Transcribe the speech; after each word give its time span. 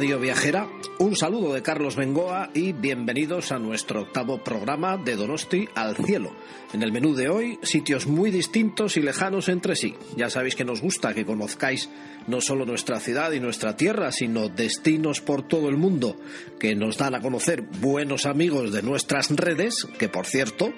Viajera, 0.00 0.66
un 0.98 1.14
saludo 1.14 1.52
de 1.52 1.62
Carlos 1.62 1.94
Bengoa 1.94 2.48
y 2.54 2.72
bienvenidos 2.72 3.52
a 3.52 3.58
nuestro 3.58 4.00
octavo 4.00 4.42
programa 4.42 4.96
de 4.96 5.14
Donosti 5.14 5.68
al 5.74 5.94
Cielo. 5.94 6.34
En 6.72 6.82
el 6.82 6.90
menú 6.90 7.14
de 7.14 7.28
hoy, 7.28 7.58
sitios 7.62 8.06
muy 8.06 8.30
distintos 8.30 8.96
y 8.96 9.02
lejanos 9.02 9.50
entre 9.50 9.76
sí. 9.76 9.94
Ya 10.16 10.30
sabéis 10.30 10.56
que 10.56 10.64
nos 10.64 10.80
gusta 10.80 11.12
que 11.12 11.26
conozcáis 11.26 11.90
no 12.26 12.40
solo 12.40 12.64
nuestra 12.64 12.98
ciudad 12.98 13.32
y 13.32 13.40
nuestra 13.40 13.76
tierra, 13.76 14.10
sino 14.10 14.48
destinos 14.48 15.20
por 15.20 15.46
todo 15.46 15.68
el 15.68 15.76
mundo 15.76 16.16
que 16.58 16.74
nos 16.74 16.96
dan 16.96 17.14
a 17.14 17.20
conocer 17.20 17.60
buenos 17.60 18.24
amigos 18.24 18.72
de 18.72 18.82
nuestras 18.82 19.28
redes, 19.30 19.86
que 19.98 20.08
por 20.08 20.24
cierto, 20.24 20.72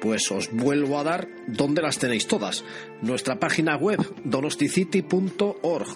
pues 0.00 0.30
os 0.30 0.50
vuelvo 0.52 0.98
a 0.98 1.04
dar 1.04 1.28
donde 1.46 1.82
las 1.82 1.98
tenéis 1.98 2.26
todas. 2.26 2.64
Nuestra 3.02 3.38
página 3.38 3.76
web 3.76 3.98
donosticity.org. 4.24 5.86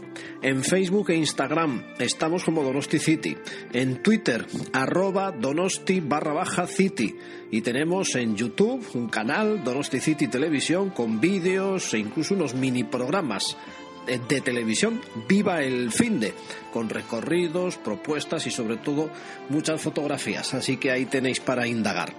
En 0.43 0.63
Facebook 0.63 1.11
e 1.11 1.17
Instagram 1.17 1.83
estamos 1.99 2.45
como 2.45 2.63
Donosticity. 2.63 3.37
En 3.73 4.03
Twitter 4.03 4.47
arroba 4.73 5.33
donosti 5.33 6.01
barra 6.01 6.33
baja 6.33 6.67
city. 6.67 7.17
Y 7.51 7.61
tenemos 7.61 8.15
en 8.15 8.37
YouTube 8.37 8.85
un 8.95 9.09
canal 9.09 9.63
Donosticity 9.63 10.29
Televisión 10.29 10.91
con 10.91 11.21
vídeos 11.21 11.95
e 11.95 11.99
incluso 11.99 12.35
unos 12.35 12.55
mini 12.55 12.85
programas 12.85 13.57
de 14.07 14.41
televisión 14.41 15.01
Viva 15.29 15.63
el 15.63 15.91
Finde, 15.91 16.35
con 16.73 16.89
recorridos, 16.89 17.77
propuestas 17.77 18.47
y 18.47 18.51
sobre 18.51 18.77
todo 18.77 19.11
muchas 19.49 19.81
fotografías. 19.81 20.55
Así 20.55 20.77
que 20.77 20.91
ahí 20.91 21.07
tenéis 21.07 21.41
para 21.41 21.67
indagar. 21.67 22.13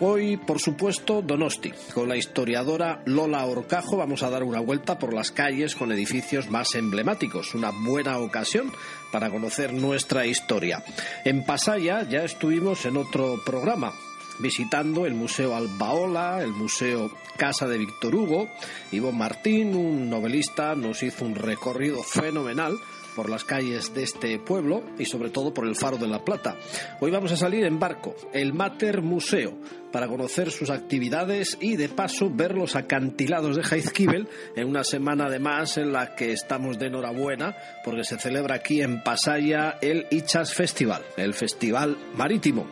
Hoy, 0.00 0.36
por 0.36 0.60
supuesto, 0.60 1.22
Donosti. 1.22 1.72
Con 1.92 2.08
la 2.08 2.16
historiadora 2.16 3.02
Lola 3.04 3.44
Orcajo 3.46 3.96
vamos 3.96 4.22
a 4.22 4.30
dar 4.30 4.42
una 4.42 4.60
vuelta 4.60 4.98
por 4.98 5.12
las 5.12 5.30
calles 5.30 5.74
con 5.74 5.92
edificios 5.92 6.50
más 6.50 6.74
emblemáticos. 6.74 7.54
Una 7.54 7.70
buena 7.70 8.18
ocasión 8.18 8.72
para 9.12 9.30
conocer 9.30 9.72
nuestra 9.72 10.26
historia. 10.26 10.84
En 11.24 11.44
Pasaya 11.44 12.08
ya 12.08 12.24
estuvimos 12.24 12.86
en 12.86 12.96
otro 12.96 13.42
programa 13.44 13.92
visitando 14.38 15.06
el 15.06 15.14
Museo 15.14 15.54
Albaola, 15.54 16.42
el 16.42 16.52
Museo 16.52 17.10
Casa 17.36 17.66
de 17.66 17.78
Víctor 17.78 18.14
Hugo. 18.14 18.48
Ivo 18.92 19.12
Martín, 19.12 19.74
un 19.74 20.08
novelista, 20.08 20.74
nos 20.74 21.02
hizo 21.02 21.24
un 21.24 21.34
recorrido 21.34 22.02
fenomenal 22.02 22.78
por 23.18 23.30
las 23.30 23.44
calles 23.44 23.92
de 23.94 24.04
este 24.04 24.38
pueblo 24.38 24.82
y 24.96 25.04
sobre 25.04 25.30
todo 25.30 25.52
por 25.52 25.66
el 25.66 25.74
Faro 25.74 25.96
de 25.96 26.06
la 26.06 26.24
Plata. 26.24 26.56
Hoy 27.00 27.10
vamos 27.10 27.32
a 27.32 27.36
salir 27.36 27.64
en 27.64 27.80
barco, 27.80 28.14
el 28.32 28.52
Mater 28.52 29.02
Museo, 29.02 29.54
para 29.92 30.08
conocer 30.08 30.50
sus 30.50 30.70
actividades 30.70 31.58
y 31.60 31.76
de 31.76 31.88
paso 31.88 32.30
ver 32.30 32.54
los 32.54 32.76
acantilados 32.76 33.56
de 33.56 33.62
Jaizkibel 33.62 34.28
en 34.56 34.68
una 34.68 34.84
semana 34.84 35.28
de 35.28 35.38
más 35.38 35.78
en 35.78 35.92
la 35.92 36.14
que 36.14 36.32
estamos 36.32 36.78
de 36.78 36.86
enhorabuena 36.86 37.56
porque 37.84 38.04
se 38.04 38.18
celebra 38.18 38.56
aquí 38.56 38.82
en 38.82 39.02
Pasaya 39.02 39.78
el 39.80 40.06
Ichas 40.10 40.54
Festival, 40.54 41.02
el 41.16 41.34
Festival 41.34 41.96
Marítimo. 42.16 42.66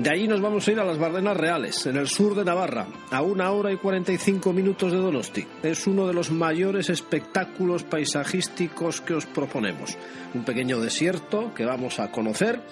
De 0.00 0.08
allí 0.08 0.26
nos 0.26 0.40
vamos 0.40 0.66
a 0.66 0.72
ir 0.72 0.80
a 0.80 0.84
las 0.84 0.96
Bardenas 0.96 1.36
Reales, 1.36 1.84
en 1.84 1.96
el 1.96 2.08
sur 2.08 2.34
de 2.34 2.42
Navarra, 2.42 2.86
a 3.10 3.20
una 3.20 3.50
hora 3.50 3.70
y 3.70 3.76
45 3.76 4.50
minutos 4.54 4.92
de 4.92 4.98
Donosti. 4.98 5.46
Es 5.62 5.86
uno 5.86 6.06
de 6.06 6.14
los 6.14 6.30
mayores 6.30 6.88
espectáculos 6.88 7.82
paisajísticos 7.82 9.02
que 9.02 9.12
os 9.12 9.26
proponemos. 9.26 9.98
Un 10.32 10.44
pequeño 10.44 10.80
desierto 10.80 11.52
que 11.52 11.66
vamos 11.66 12.00
a 12.00 12.10
conocer 12.10 12.62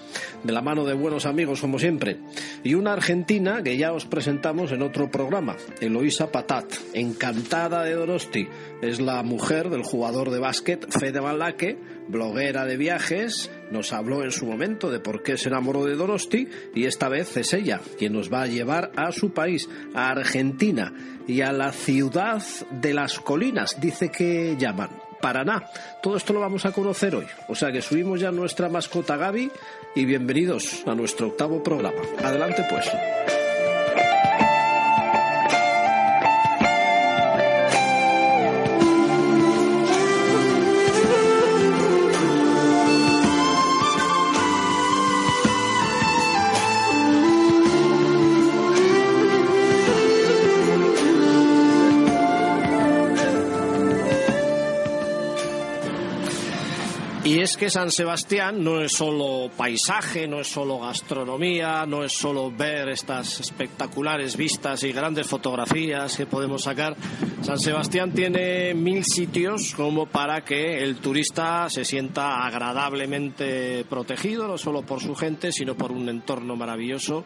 de 0.42 0.52
la 0.52 0.62
mano 0.62 0.86
de 0.86 0.94
buenos 0.94 1.26
amigos 1.26 1.60
como 1.60 1.78
siempre. 1.78 2.18
Y 2.64 2.72
una 2.72 2.94
argentina 2.94 3.62
que 3.62 3.76
ya 3.78 3.92
os 3.92 4.06
presentamos 4.06 4.72
en 4.72 4.82
otro 4.82 5.08
programa, 5.08 5.56
Eloisa 5.80 6.32
Patat, 6.32 6.66
encantada 6.94 7.84
de 7.84 7.94
Donosti. 7.94 8.48
Es 8.82 9.00
la 9.00 9.22
mujer 9.22 9.70
del 9.70 9.84
jugador 9.84 10.30
de 10.30 10.40
básquet 10.40 10.90
Fede 10.90 11.20
Van 11.20 11.38
bloguera 12.08 12.64
de 12.64 12.76
viajes, 12.76 13.50
nos 13.70 13.92
habló 13.92 14.24
en 14.24 14.32
su 14.32 14.46
momento 14.46 14.90
de 14.90 14.98
por 14.98 15.22
qué 15.22 15.36
se 15.36 15.48
enamoró 15.48 15.84
de 15.84 15.94
Donosti 15.94 16.48
y 16.74 16.86
esta 16.86 17.08
vez 17.08 17.36
es 17.36 17.52
ella 17.52 17.80
quien 17.98 18.14
nos 18.14 18.32
va 18.32 18.42
a 18.42 18.46
llevar 18.48 18.90
a 18.96 19.12
su 19.12 19.32
país, 19.32 19.68
a 19.94 20.08
Argentina 20.08 20.92
y 21.28 21.42
a 21.42 21.52
la 21.52 21.70
ciudad 21.70 22.42
de 22.70 22.94
las 22.94 23.20
colinas, 23.20 23.80
dice 23.80 24.10
que 24.10 24.56
llaman. 24.58 24.90
Paraná. 25.20 25.64
Todo 26.00 26.16
esto 26.16 26.32
lo 26.32 26.38
vamos 26.38 26.64
a 26.64 26.70
conocer 26.70 27.16
hoy. 27.16 27.26
O 27.48 27.54
sea 27.56 27.72
que 27.72 27.82
subimos 27.82 28.20
ya 28.20 28.30
nuestra 28.30 28.68
mascota 28.68 29.16
Gaby 29.16 29.50
y 29.96 30.04
bienvenidos 30.04 30.84
a 30.86 30.94
nuestro 30.94 31.26
octavo 31.26 31.60
programa. 31.60 32.02
Adelante 32.22 32.64
pues. 32.70 32.88
Es 57.48 57.56
que 57.56 57.70
San 57.70 57.90
Sebastián 57.90 58.62
no 58.62 58.82
es 58.82 58.92
solo 58.92 59.50
paisaje, 59.56 60.28
no 60.28 60.38
es 60.40 60.48
solo 60.48 60.80
gastronomía, 60.80 61.86
no 61.86 62.04
es 62.04 62.12
solo 62.12 62.50
ver 62.50 62.90
estas 62.90 63.40
espectaculares 63.40 64.36
vistas 64.36 64.82
y 64.82 64.92
grandes 64.92 65.26
fotografías 65.26 66.14
que 66.14 66.26
podemos 66.26 66.64
sacar. 66.64 66.94
San 67.40 67.58
Sebastián 67.58 68.12
tiene 68.12 68.74
mil 68.74 69.02
sitios 69.02 69.72
como 69.74 70.04
para 70.04 70.44
que 70.44 70.82
el 70.82 70.96
turista 70.96 71.70
se 71.70 71.86
sienta 71.86 72.44
agradablemente 72.46 73.86
protegido, 73.88 74.46
no 74.46 74.58
solo 74.58 74.82
por 74.82 75.00
su 75.00 75.14
gente, 75.14 75.50
sino 75.50 75.74
por 75.74 75.90
un 75.90 76.06
entorno 76.10 76.54
maravilloso 76.54 77.24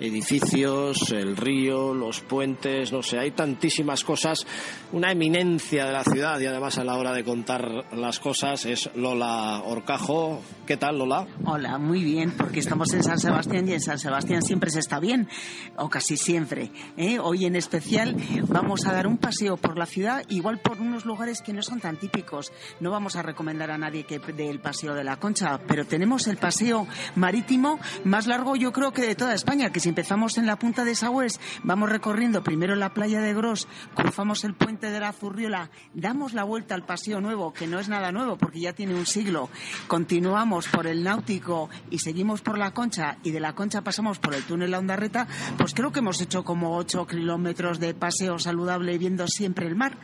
edificios, 0.00 1.12
el 1.12 1.36
río, 1.36 1.94
los 1.94 2.20
puentes, 2.20 2.92
no 2.92 3.02
sé, 3.02 3.18
hay 3.18 3.32
tantísimas 3.32 4.02
cosas, 4.04 4.46
una 4.92 5.12
eminencia 5.12 5.86
de 5.86 5.92
la 5.92 6.04
ciudad 6.04 6.40
y 6.40 6.46
además 6.46 6.78
a 6.78 6.84
la 6.84 6.96
hora 6.96 7.12
de 7.12 7.22
contar 7.22 7.86
las 7.92 8.18
cosas 8.18 8.64
es 8.64 8.90
Lola 8.94 9.62
Orcajo. 9.64 10.40
¿Qué 10.66 10.76
tal, 10.76 10.98
Lola? 10.98 11.26
Hola, 11.44 11.78
muy 11.78 12.02
bien, 12.02 12.32
porque 12.36 12.60
estamos 12.60 12.92
en 12.94 13.02
San 13.02 13.18
Sebastián 13.18 13.68
y 13.68 13.72
en 13.72 13.80
San 13.80 13.98
Sebastián 13.98 14.42
siempre 14.42 14.70
se 14.70 14.80
está 14.80 15.00
bien, 15.00 15.28
o 15.76 15.88
casi 15.88 16.16
siempre. 16.16 16.70
¿eh? 16.96 17.18
Hoy 17.18 17.44
en 17.44 17.56
especial 17.56 18.16
vamos 18.48 18.86
a 18.86 18.92
dar 18.92 19.06
un 19.06 19.18
paseo 19.18 19.56
por 19.56 19.76
la 19.76 19.86
ciudad, 19.86 20.24
igual 20.28 20.60
por 20.60 20.80
unos 20.80 21.04
lugares 21.04 21.42
que 21.42 21.52
no 21.52 21.62
son 21.62 21.80
tan 21.80 21.98
típicos. 21.98 22.52
No 22.80 22.90
vamos 22.90 23.16
a 23.16 23.22
recomendar 23.22 23.70
a 23.70 23.78
nadie 23.78 24.04
que 24.04 24.18
dé 24.18 24.48
el 24.48 24.60
paseo 24.60 24.94
de 24.94 25.04
la 25.04 25.18
Concha, 25.18 25.60
pero 25.66 25.84
tenemos 25.84 26.26
el 26.26 26.36
paseo 26.36 26.86
marítimo 27.16 27.78
más 28.04 28.26
largo 28.26 28.56
yo 28.56 28.72
creo 28.72 28.92
que 28.92 29.02
de 29.02 29.14
toda 29.14 29.34
España, 29.34 29.70
que 29.70 29.80
empezamos 29.90 30.38
en 30.38 30.46
la 30.46 30.56
punta 30.56 30.84
de 30.84 30.94
Sagües, 30.94 31.40
vamos 31.64 31.90
recorriendo 31.90 32.42
primero 32.42 32.76
la 32.76 32.94
playa 32.94 33.20
de 33.20 33.34
Gros, 33.34 33.68
cruzamos 33.94 34.44
el 34.44 34.54
puente 34.54 34.90
de 34.90 35.00
la 35.00 35.12
Zurriola, 35.12 35.70
damos 35.94 36.32
la 36.32 36.44
vuelta 36.44 36.74
al 36.74 36.86
Paseo 36.86 37.20
Nuevo, 37.20 37.52
que 37.52 37.66
no 37.66 37.80
es 37.80 37.88
nada 37.88 38.12
nuevo 38.12 38.36
porque 38.36 38.60
ya 38.60 38.72
tiene 38.72 38.94
un 38.94 39.04
siglo, 39.04 39.50
continuamos 39.88 40.68
por 40.68 40.86
el 40.86 41.02
Náutico 41.02 41.68
y 41.90 41.98
seguimos 41.98 42.40
por 42.40 42.56
la 42.56 42.70
Concha 42.72 43.18
y 43.24 43.32
de 43.32 43.40
la 43.40 43.54
Concha 43.54 43.82
pasamos 43.82 44.18
por 44.20 44.34
el 44.34 44.44
túnel 44.44 44.70
La 44.70 44.78
Ondarreta, 44.78 45.26
pues 45.58 45.74
creo 45.74 45.90
que 45.90 45.98
hemos 45.98 46.20
hecho 46.20 46.44
como 46.44 46.76
8 46.76 47.06
kilómetros 47.06 47.80
de 47.80 47.92
paseo 47.94 48.38
saludable 48.38 48.96
viendo 48.96 49.26
siempre 49.26 49.66
el 49.66 49.74
mar. 49.74 49.96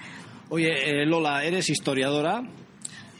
Oye, 0.48 1.02
eh, 1.02 1.06
Lola, 1.06 1.44
eres 1.44 1.70
historiadora. 1.70 2.42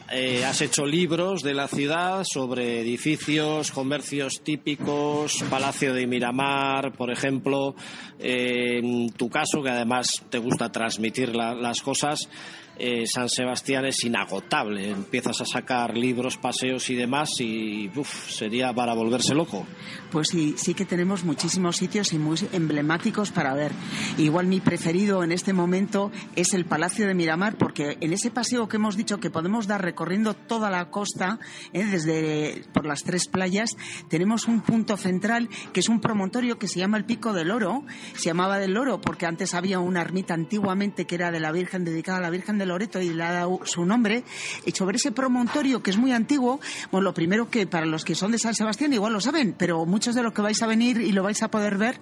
Eh, 0.09 0.45
has 0.45 0.61
hecho 0.61 0.87
libros 0.87 1.43
de 1.43 1.53
la 1.53 1.67
ciudad 1.67 2.23
sobre 2.23 2.81
edificios, 2.81 3.73
comercios 3.73 4.41
típicos, 4.41 5.43
Palacio 5.51 5.93
de 5.93 6.07
Miramar, 6.07 6.93
por 6.93 7.11
ejemplo. 7.11 7.75
Eh, 8.21 8.79
en 8.79 9.11
tu 9.11 9.29
caso, 9.29 9.63
que 9.65 9.71
además 9.71 10.23
te 10.31 10.39
gusta 10.39 10.71
transmitir 10.71 11.35
las 11.35 11.83
cosas, 11.83 12.29
eh, 12.79 13.07
San 13.07 13.29
Sebastián 13.29 13.87
es 13.87 14.05
inagotable. 14.05 14.91
Empiezas 14.91 15.41
a 15.41 15.47
sacar 15.47 15.97
libros, 15.97 16.37
paseos 16.37 16.91
y 16.91 16.95
demás 16.95 17.31
y 17.41 17.91
sería 18.29 18.73
para 18.73 18.95
volverse 18.95 19.35
loco. 19.35 19.67
Pues 20.11 20.29
sí, 20.29 20.55
sí 20.57 20.75
que 20.75 20.85
tenemos 20.85 21.25
muchísimos 21.25 21.77
sitios 21.77 22.13
y 22.13 22.19
muy 22.19 22.39
emblemáticos 22.53 23.31
para 23.31 23.55
ver. 23.55 23.73
Igual 24.19 24.47
mi 24.47 24.61
preferido 24.61 25.25
en 25.25 25.33
este 25.33 25.53
momento 25.53 26.11
es 26.35 26.55
el 26.55 26.67
Palacio 26.67 27.07
de 27.07 27.15
Miramar 27.15 27.57
porque 27.57 27.97
en 28.01 28.13
ese 28.13 28.31
paseo 28.31 28.69
que 28.69 28.77
hemos 28.77 28.97
dicho 28.97 29.19
que 29.19 29.31
podemos 29.31 29.67
dar 29.67 29.83
recorriendo 29.83 30.35
toda 30.35 30.71
la 30.71 30.91
costa, 30.91 31.39
eh, 31.73 31.85
desde 31.85 32.65
por 32.73 32.87
las 32.87 33.03
tres 33.03 33.29
playas, 33.29 33.77
tenemos 34.09 34.49
un 34.49 34.61
punto 34.61 34.97
central 34.97 35.49
que 35.73 35.81
es 35.81 35.89
un 35.89 36.01
promontorio 36.01 36.59
que 36.59 36.69
se 36.69 36.81
llama 36.81 36.99
el 36.99 37.05
Pico 37.05 37.33
del 37.33 37.51
Oro. 37.51 37.85
Se 38.15 38.25
llamaba 38.27 38.59
del 38.59 38.77
Oro 38.77 39.01
porque 39.01 39.27
antes 39.27 39.55
había 39.55 39.79
una 39.79 40.03
ermita 40.03 40.35
antiguamente 40.35 41.07
que 41.07 41.15
era 41.15 41.31
de 41.31 41.41
la 41.41 41.53
Virgen 41.53 41.85
dedicada 41.85 42.19
a 42.19 42.23
la 42.23 42.31
Virgen 42.31 42.59
Loreto 42.67 43.01
y 43.01 43.11
le 43.11 43.23
ha 43.23 43.33
dado 43.33 43.61
su 43.65 43.85
nombre, 43.85 44.25
y 44.65 44.73
sobre 44.73 44.97
ese 44.97 45.13
promontorio 45.13 45.83
que 45.83 45.91
es 45.91 45.97
muy 45.97 46.13
antiguo, 46.13 46.61
bueno, 46.91 47.05
lo 47.05 47.15
primero 47.15 47.51
que 47.51 47.67
para 47.67 47.87
los 47.87 48.05
que 48.05 48.15
son 48.15 48.33
de 48.33 48.39
San 48.39 48.55
Sebastián 48.55 48.93
igual 48.93 49.13
lo 49.13 49.21
saben, 49.21 49.55
pero 49.57 49.87
muchos 49.87 50.15
de 50.15 50.23
los 50.23 50.33
que 50.33 50.43
vais 50.43 50.61
a 50.63 50.67
venir 50.67 51.01
y 51.01 51.13
lo 51.13 51.23
vais 51.23 51.43
a 51.43 51.51
poder 51.51 51.79
ver 51.79 51.99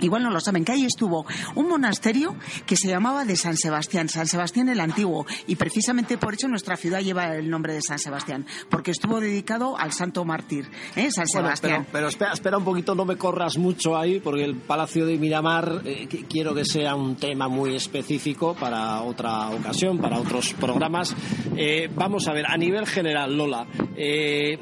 igual 0.00 0.22
no 0.22 0.30
lo 0.30 0.40
saben, 0.40 0.64
que 0.64 0.72
ahí 0.72 0.84
estuvo 0.84 1.26
un 1.54 1.68
monasterio 1.68 2.36
que 2.66 2.76
se 2.76 2.88
llamaba 2.88 3.24
de 3.24 3.36
San 3.36 3.56
Sebastián, 3.56 4.08
San 4.08 4.26
Sebastián 4.26 4.68
el 4.68 4.80
Antiguo, 4.80 5.26
y 5.46 5.56
precisamente 5.56 6.18
por 6.18 6.34
eso 6.34 6.48
nuestra 6.48 6.76
ciudad 6.76 7.00
lleva 7.00 7.34
el 7.34 7.48
nombre 7.48 7.74
de 7.74 7.82
San 7.82 7.98
Sebastián, 7.98 8.46
porque 8.70 8.90
estuvo 8.90 9.20
dedicado 9.20 9.76
al 9.78 9.92
santo 9.92 10.24
mártir, 10.24 10.68
¿eh? 10.94 11.10
San 11.10 11.26
Sebastián. 11.26 11.86
pero, 11.92 12.08
espera, 12.08 12.32
espera, 12.32 12.58
un 12.58 12.64
poquito, 12.64 12.94
no 12.94 13.04
me 13.04 13.16
corras 13.16 13.58
mucho 13.58 13.96
ahí, 13.96 14.20
porque 14.20 14.44
el 14.44 14.56
Palacio 14.56 15.06
de 15.06 15.18
Miramar 15.18 15.82
eh, 15.84 16.08
quiero 16.28 16.54
que 16.54 16.64
sea 16.64 16.94
un 16.94 17.16
tema 17.16 17.48
muy 17.48 17.74
específico 17.74 18.54
para 18.54 19.02
otra 19.02 19.50
ocasión, 19.50 19.98
para 19.98 20.18
otros 20.18 20.54
programas. 20.54 21.14
Eh, 21.56 21.88
vamos 21.94 22.26
a 22.28 22.32
ver, 22.32 22.46
a 22.46 22.56
nivel 22.56 22.86
general, 22.86 23.36
Lola, 23.36 23.66
eh, 23.96 24.58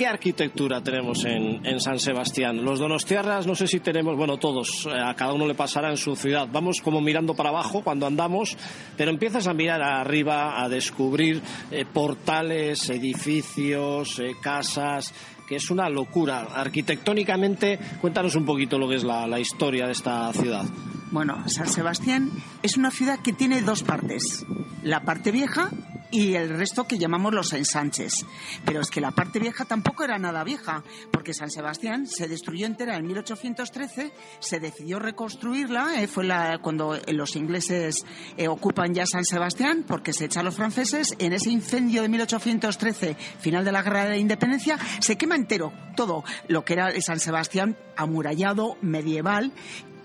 ¿Qué 0.00 0.06
arquitectura 0.06 0.82
tenemos 0.82 1.26
en, 1.26 1.78
San 1.78 1.98
Sebastián? 1.98 2.64
Los 2.64 2.78
donostiarras, 2.78 3.46
no 3.46 3.54
sé 3.54 3.66
si 3.66 3.80
tenemos, 3.80 4.16
bueno, 4.16 4.38
todos, 4.38 4.86
eh, 4.86 4.98
a 4.98 5.12
cada 5.12 5.34
uno 5.34 5.46
le 5.46 5.52
pasará 5.52 5.90
en 5.90 5.98
su 5.98 6.16
ciudad. 6.16 6.48
Vamos 6.50 6.80
como 6.80 7.02
mirando 7.02 7.34
para 7.34 7.50
abajo 7.50 7.82
cuando 7.82 8.06
andamos, 8.06 8.56
pero 8.96 9.10
empiezas 9.10 9.46
a 9.46 9.52
mirar 9.52 9.82
arriba, 9.82 10.62
a 10.62 10.70
descubrir 10.70 11.42
eh, 11.70 11.84
portales, 11.84 12.88
edificios, 12.88 14.18
eh, 14.20 14.36
casas, 14.42 15.12
que 15.46 15.56
es 15.56 15.70
una 15.70 15.90
locura. 15.90 16.46
Arquitectónicamente, 16.54 17.78
cuéntanos 18.00 18.34
un 18.36 18.46
poquito 18.46 18.78
lo 18.78 18.88
que 18.88 18.94
es 18.94 19.04
la 19.04 19.38
historia 19.38 19.84
de 19.84 19.92
esta 19.92 20.32
ciudad. 20.32 20.64
Bueno, 21.10 21.42
San 21.48 21.68
Sebastián 21.68 22.30
es 22.62 22.76
una 22.76 22.90
ciudad 22.92 23.18
que 23.18 23.32
tiene 23.32 23.62
dos 23.62 23.82
partes. 23.82 24.46
La 24.82 25.02
parte 25.02 25.32
vieja 25.32 25.70
y 26.10 26.34
el 26.34 26.50
resto 26.50 26.84
que 26.86 26.98
llamamos 26.98 27.32
los 27.34 27.52
ensanches. 27.52 28.26
Pero 28.64 28.80
es 28.80 28.90
que 28.90 29.00
la 29.00 29.10
parte 29.10 29.38
vieja 29.38 29.64
tampoco 29.64 30.04
era 30.04 30.18
nada 30.18 30.44
vieja, 30.44 30.82
porque 31.10 31.34
San 31.34 31.50
Sebastián 31.50 32.06
se 32.06 32.28
destruyó 32.28 32.66
entera 32.66 32.96
en 32.96 33.06
1813, 33.06 34.12
se 34.38 34.60
decidió 34.60 34.98
reconstruirla, 34.98 36.00
eh, 36.00 36.06
fue 36.06 36.24
la, 36.24 36.58
cuando 36.58 36.96
los 37.08 37.36
ingleses 37.36 38.04
eh, 38.36 38.48
ocupan 38.48 38.94
ya 38.94 39.06
San 39.06 39.24
Sebastián, 39.24 39.84
porque 39.86 40.12
se 40.12 40.26
echan 40.26 40.44
los 40.44 40.56
franceses, 40.56 41.14
en 41.18 41.32
ese 41.32 41.50
incendio 41.50 42.02
de 42.02 42.08
1813, 42.08 43.14
final 43.14 43.64
de 43.64 43.72
la 43.72 43.82
Guerra 43.82 44.04
de 44.04 44.10
la 44.10 44.16
Independencia, 44.18 44.78
se 45.00 45.16
quema 45.16 45.36
entero 45.36 45.72
todo 45.96 46.24
lo 46.48 46.64
que 46.64 46.74
era 46.74 46.92
San 47.00 47.20
Sebastián 47.20 47.76
amurallado, 47.96 48.76
medieval, 48.80 49.52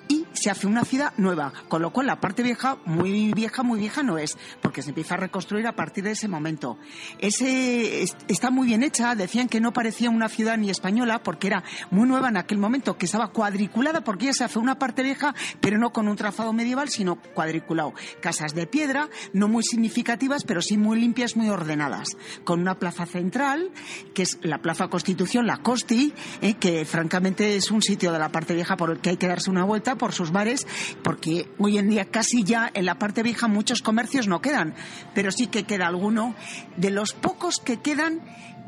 y 0.07 0.25
se 0.33 0.49
hace 0.49 0.67
una 0.67 0.83
ciudad 0.83 1.13
nueva, 1.17 1.53
con 1.67 1.81
lo 1.81 1.91
cual 1.91 2.07
la 2.07 2.19
parte 2.19 2.43
vieja, 2.43 2.77
muy 2.85 3.33
vieja, 3.33 3.63
muy 3.63 3.79
vieja 3.79 4.03
no 4.03 4.17
es, 4.17 4.37
porque 4.61 4.81
se 4.81 4.89
empieza 4.89 5.15
a 5.15 5.17
reconstruir 5.17 5.65
a 5.67 5.75
partir 5.75 6.03
de 6.03 6.11
ese 6.11 6.27
momento. 6.27 6.77
Ese 7.19 8.03
está 8.27 8.51
muy 8.51 8.67
bien 8.67 8.83
hecha, 8.83 9.15
decían 9.15 9.47
que 9.47 9.61
no 9.61 9.73
parecía 9.73 10.09
una 10.09 10.29
ciudad 10.29 10.57
ni 10.57 10.69
española 10.69 11.23
porque 11.23 11.47
era 11.47 11.63
muy 11.91 12.07
nueva 12.07 12.29
en 12.29 12.37
aquel 12.37 12.57
momento, 12.57 12.97
que 12.97 13.05
estaba 13.05 13.29
cuadriculada 13.29 14.01
porque 14.01 14.25
ya 14.25 14.33
se 14.33 14.43
hace 14.43 14.59
una 14.59 14.77
parte 14.77 15.03
vieja, 15.03 15.33
pero 15.61 15.77
no 15.77 15.91
con 15.91 16.07
un 16.07 16.15
trazado 16.15 16.53
medieval, 16.53 16.89
sino 16.89 17.15
cuadriculado. 17.15 17.93
Casas 18.21 18.53
de 18.53 18.67
piedra, 18.67 19.09
no 19.33 19.47
muy 19.47 19.63
significativas, 19.63 20.43
pero 20.43 20.61
sí 20.61 20.77
muy 20.77 20.99
limpias, 20.99 21.35
muy 21.35 21.49
ordenadas, 21.49 22.09
con 22.43 22.61
una 22.61 22.75
plaza 22.75 23.05
central, 23.05 23.71
que 24.13 24.23
es 24.23 24.37
la 24.41 24.59
Plaza 24.59 24.87
Constitución, 24.87 25.47
la 25.47 25.57
Costi, 25.57 26.13
eh, 26.41 26.55
que 26.55 26.85
francamente 26.85 27.55
es 27.55 27.71
un 27.71 27.81
sitio 27.81 28.11
de 28.11 28.19
la 28.19 28.29
parte 28.29 28.53
vieja 28.53 28.77
por 28.77 28.91
el 28.91 28.99
que 28.99 29.11
hay 29.11 29.17
que 29.17 29.27
darse 29.27 29.49
una 29.49 29.63
vuelta 29.63 29.94
por 29.97 30.13
sus 30.13 30.31
bares, 30.31 30.67
porque 31.03 31.49
hoy 31.57 31.77
en 31.77 31.89
día 31.89 32.05
casi 32.05 32.43
ya 32.43 32.69
en 32.73 32.85
la 32.85 32.99
parte 32.99 33.23
vieja 33.23 33.47
muchos 33.47 33.81
comercios 33.81 34.27
no 34.27 34.41
quedan, 34.41 34.75
pero 35.13 35.31
sí 35.31 35.47
que 35.47 35.63
queda 35.63 35.87
alguno. 35.87 36.35
De 36.77 36.91
los 36.91 37.13
pocos 37.13 37.59
que 37.59 37.81
quedan, 37.81 38.21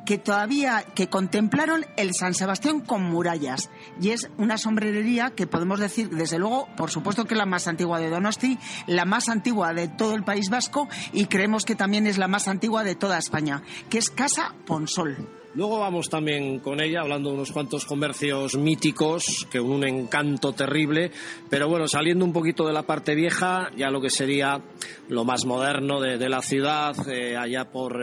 que 0.07 0.17
todavía 0.17 0.85
que 0.95 1.09
contemplaron 1.09 1.85
el 1.97 2.13
San 2.13 2.33
Sebastián 2.33 2.79
con 2.79 3.03
murallas 3.03 3.69
y 3.99 4.11
es 4.11 4.29
una 4.37 4.57
sombrerería 4.57 5.31
que 5.31 5.47
podemos 5.47 5.81
decir 5.81 6.09
desde 6.09 6.39
luego 6.39 6.69
por 6.77 6.89
supuesto 6.89 7.25
que 7.25 7.33
es 7.33 7.37
la 7.37 7.45
más 7.45 7.67
antigua 7.67 7.99
de 7.99 8.09
Donosti 8.09 8.57
la 8.87 9.03
más 9.03 9.27
antigua 9.27 9.73
de 9.73 9.89
todo 9.89 10.15
el 10.15 10.23
País 10.23 10.49
Vasco 10.49 10.87
y 11.11 11.25
creemos 11.25 11.65
que 11.65 11.75
también 11.75 12.07
es 12.07 12.17
la 12.17 12.29
más 12.29 12.47
antigua 12.47 12.85
de 12.85 12.95
toda 12.95 13.17
España 13.17 13.63
que 13.89 13.97
es 13.97 14.09
Casa 14.09 14.55
Ponsol 14.65 15.36
Luego 15.57 15.79
vamos 15.79 16.07
también 16.07 16.59
con 16.59 16.79
ella 16.79 17.01
hablando 17.01 17.31
de 17.31 17.37
unos 17.37 17.51
cuantos 17.51 17.83
comercios 17.83 18.55
míticos 18.55 19.47
que 19.49 19.59
un 19.59 19.83
encanto 19.83 20.53
terrible, 20.53 21.09
pero 21.49 21.67
bueno, 21.67 21.87
saliendo 21.87 22.23
un 22.23 22.31
poquito 22.31 22.67
de 22.67 22.73
la 22.73 22.83
parte 22.83 23.15
vieja, 23.15 23.71
ya 23.75 23.89
lo 23.89 23.99
que 23.99 24.11
sería 24.11 24.61
lo 25.09 25.25
más 25.25 25.45
moderno 25.45 25.99
de, 25.99 26.29
la 26.29 26.43
ciudad, 26.43 26.95
eh, 27.09 27.35
allá 27.35 27.71
por 27.71 27.97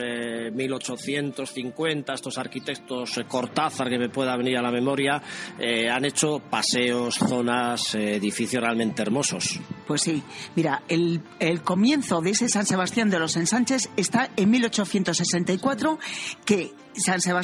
1850, 0.53 2.13
eh, 2.13 2.15
estos 2.17 2.39
arquitectos 2.39 3.19
eh, 3.19 3.25
Cortázar, 3.29 3.89
que 3.89 3.99
me 4.01 4.09
pueda 4.09 4.37
venir 4.37 4.57
a 4.57 4.63
la 4.63 4.73
memoria, 4.73 5.23
han 5.93 6.05
hecho 6.05 6.41
paseos, 6.51 7.15
zonas, 7.15 7.95
edificios 7.95 8.65
realmente 8.65 9.01
hermosos. 9.01 9.61
Pues 9.87 10.03
sí, 10.03 10.21
mira, 10.57 10.83
el, 10.89 11.23
el 11.39 11.63
comienzo 11.63 12.21
de 12.21 12.31
ese 12.31 12.49
San 12.49 12.67
Sebastián 12.67 13.11
de 13.11 13.21
los 13.21 13.37
Ensanches 13.37 13.91
está 13.97 14.31
en 14.37 14.51
1864, 14.51 16.01
que 16.45 16.73
San 16.97 17.21
Sebastián 17.21 17.44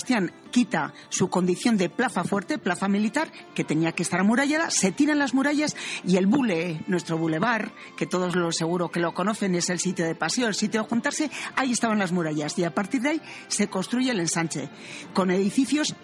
quita 0.51 0.93
su 1.09 1.29
condición 1.29 1.77
de 1.77 1.89
plaza 1.89 2.25
fuerte, 2.25 2.59
plaza 2.59 2.89
militar, 2.89 3.31
que 3.55 3.65
tenía 3.65 3.93
que 3.93 4.03
estar 4.03 4.21
amurallada, 4.21 4.71
se 4.71 4.93
tiran 4.93 5.19
las 5.19 5.35
murallas 5.35 5.77
y 6.05 6.17
el 6.17 6.27
bule, 6.27 6.83
nuestro 6.87 7.19
bulevar, 7.19 7.73
que 7.97 8.07
todos 8.07 8.37
lo 8.37 8.53
seguro 8.53 8.91
que 8.91 9.01
lo 9.01 9.15
conocen, 9.15 9.55
es 9.55 9.71
el 9.71 9.79
sitio 9.79 10.05
de 10.05 10.15
paseo, 10.15 10.49
el 10.49 10.55
sitio 10.55 10.83
de 10.83 10.89
juntarse, 10.89 11.31
ahí 11.57 11.73
estaban 11.73 11.99
las 11.99 12.13
murallas. 12.13 12.59
Y 12.59 12.65
a 12.65 12.75
partir 12.75 13.03
de 13.03 13.11
ahí 13.11 13.23
se 13.49 13.69
construye 13.69 14.11
el 14.11 14.21
ensanche, 14.21 14.69
con 15.15 15.31
edificios 15.31 15.95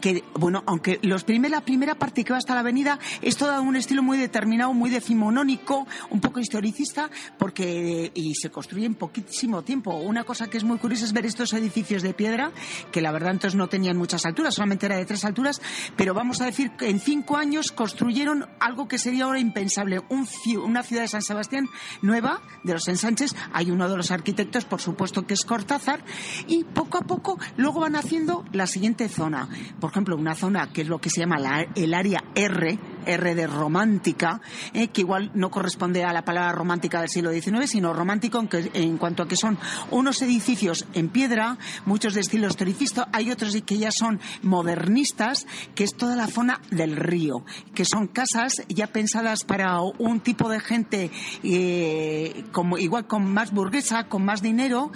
que, 0.00 0.24
bueno, 0.34 0.62
aunque 0.66 0.98
los 1.02 1.24
primer, 1.24 1.50
la 1.50 1.60
primera 1.60 1.94
parte 1.94 2.24
que 2.24 2.32
va 2.32 2.38
hasta 2.38 2.54
la 2.54 2.60
avenida 2.60 2.98
es 3.20 3.36
todo 3.36 3.60
un 3.62 3.76
estilo 3.76 4.02
muy 4.02 4.18
determinado, 4.18 4.72
muy 4.72 4.90
decimonónico, 4.90 5.86
un 6.10 6.20
poco 6.20 6.40
historicista, 6.40 7.10
porque 7.38 8.10
y 8.14 8.34
se 8.34 8.50
construye 8.50 8.86
en 8.86 8.94
poquísimo 8.94 9.62
tiempo. 9.62 9.96
Una 9.96 10.24
cosa 10.24 10.48
que 10.48 10.58
es 10.58 10.64
muy 10.64 10.78
curiosa 10.78 11.04
es 11.04 11.12
ver 11.12 11.26
estos 11.26 11.52
edificios 11.52 12.02
de 12.02 12.14
piedra, 12.14 12.52
que 12.90 13.00
la 13.00 13.12
verdad 13.12 13.32
entonces 13.32 13.56
no 13.56 13.68
tenían 13.68 13.96
muchas 13.96 14.24
alturas, 14.24 14.54
solamente 14.54 14.86
era 14.86 14.96
de 14.96 15.04
tres 15.04 15.24
alturas, 15.24 15.60
pero 15.96 16.14
vamos 16.14 16.40
a 16.40 16.46
decir 16.46 16.72
que 16.72 16.88
en 16.88 17.00
cinco 17.00 17.36
años 17.36 17.72
construyeron 17.72 18.46
algo 18.60 18.88
que 18.88 18.98
sería 18.98 19.24
ahora 19.24 19.38
impensable, 19.38 20.00
un, 20.08 20.26
una 20.64 20.82
ciudad 20.82 21.02
de 21.02 21.08
San 21.08 21.22
Sebastián 21.22 21.68
nueva, 22.00 22.40
de 22.64 22.72
los 22.72 22.88
ensanches, 22.88 23.36
hay 23.52 23.70
uno 23.70 23.88
de 23.88 23.96
los 23.96 24.10
arquitectos, 24.10 24.64
por 24.64 24.80
supuesto, 24.80 25.26
que 25.26 25.34
es 25.34 25.44
Cortázar, 25.44 26.04
y 26.46 26.64
poco 26.64 26.98
a 26.98 27.02
poco 27.02 27.38
luego 27.56 27.80
van 27.80 27.96
haciendo 27.96 28.44
la 28.52 28.66
siguiente 28.66 29.08
zona 29.08 29.48
por 29.82 29.90
ejemplo, 29.90 30.16
una 30.16 30.36
zona 30.36 30.72
que 30.72 30.82
es 30.82 30.88
lo 30.88 31.00
que 31.00 31.10
se 31.10 31.22
llama 31.22 31.38
el 31.74 31.92
área 31.92 32.22
R, 32.36 32.78
R 33.04 33.34
de 33.34 33.46
romántica, 33.48 34.40
eh, 34.72 34.86
que 34.86 35.00
igual 35.00 35.32
no 35.34 35.50
corresponde 35.50 36.04
a 36.04 36.12
la 36.12 36.24
palabra 36.24 36.52
romántica 36.52 37.00
del 37.00 37.08
siglo 37.08 37.32
XIX, 37.32 37.68
sino 37.68 37.92
romántico 37.92 38.38
en, 38.38 38.48
en, 38.74 38.96
cuanto 38.96 39.24
a 39.24 39.26
que 39.26 39.34
son 39.34 39.58
unos 39.90 40.22
edificios 40.22 40.86
en 40.94 41.08
piedra, 41.08 41.58
muchos 41.84 42.14
de 42.14 42.20
estilo 42.20 42.46
historicista, 42.46 43.08
hay 43.12 43.32
otros 43.32 43.60
que 43.66 43.76
ya 43.76 43.90
son 43.90 44.20
modernistas, 44.42 45.48
que 45.74 45.82
es 45.82 45.96
toda 45.96 46.14
la 46.14 46.28
zona 46.28 46.60
del 46.70 46.94
río, 46.94 47.44
que 47.74 47.84
son 47.84 48.06
casas 48.06 48.62
ya 48.68 48.86
pensadas 48.86 49.42
para 49.42 49.80
un 49.80 50.20
tipo 50.20 50.48
de 50.48 50.60
gente 50.60 51.10
eh, 51.42 52.44
como 52.52 52.78
igual 52.78 53.08
con 53.08 53.28
más 53.32 53.50
burguesa, 53.50 54.04
con 54.04 54.24
más 54.24 54.42
dinero, 54.42 54.92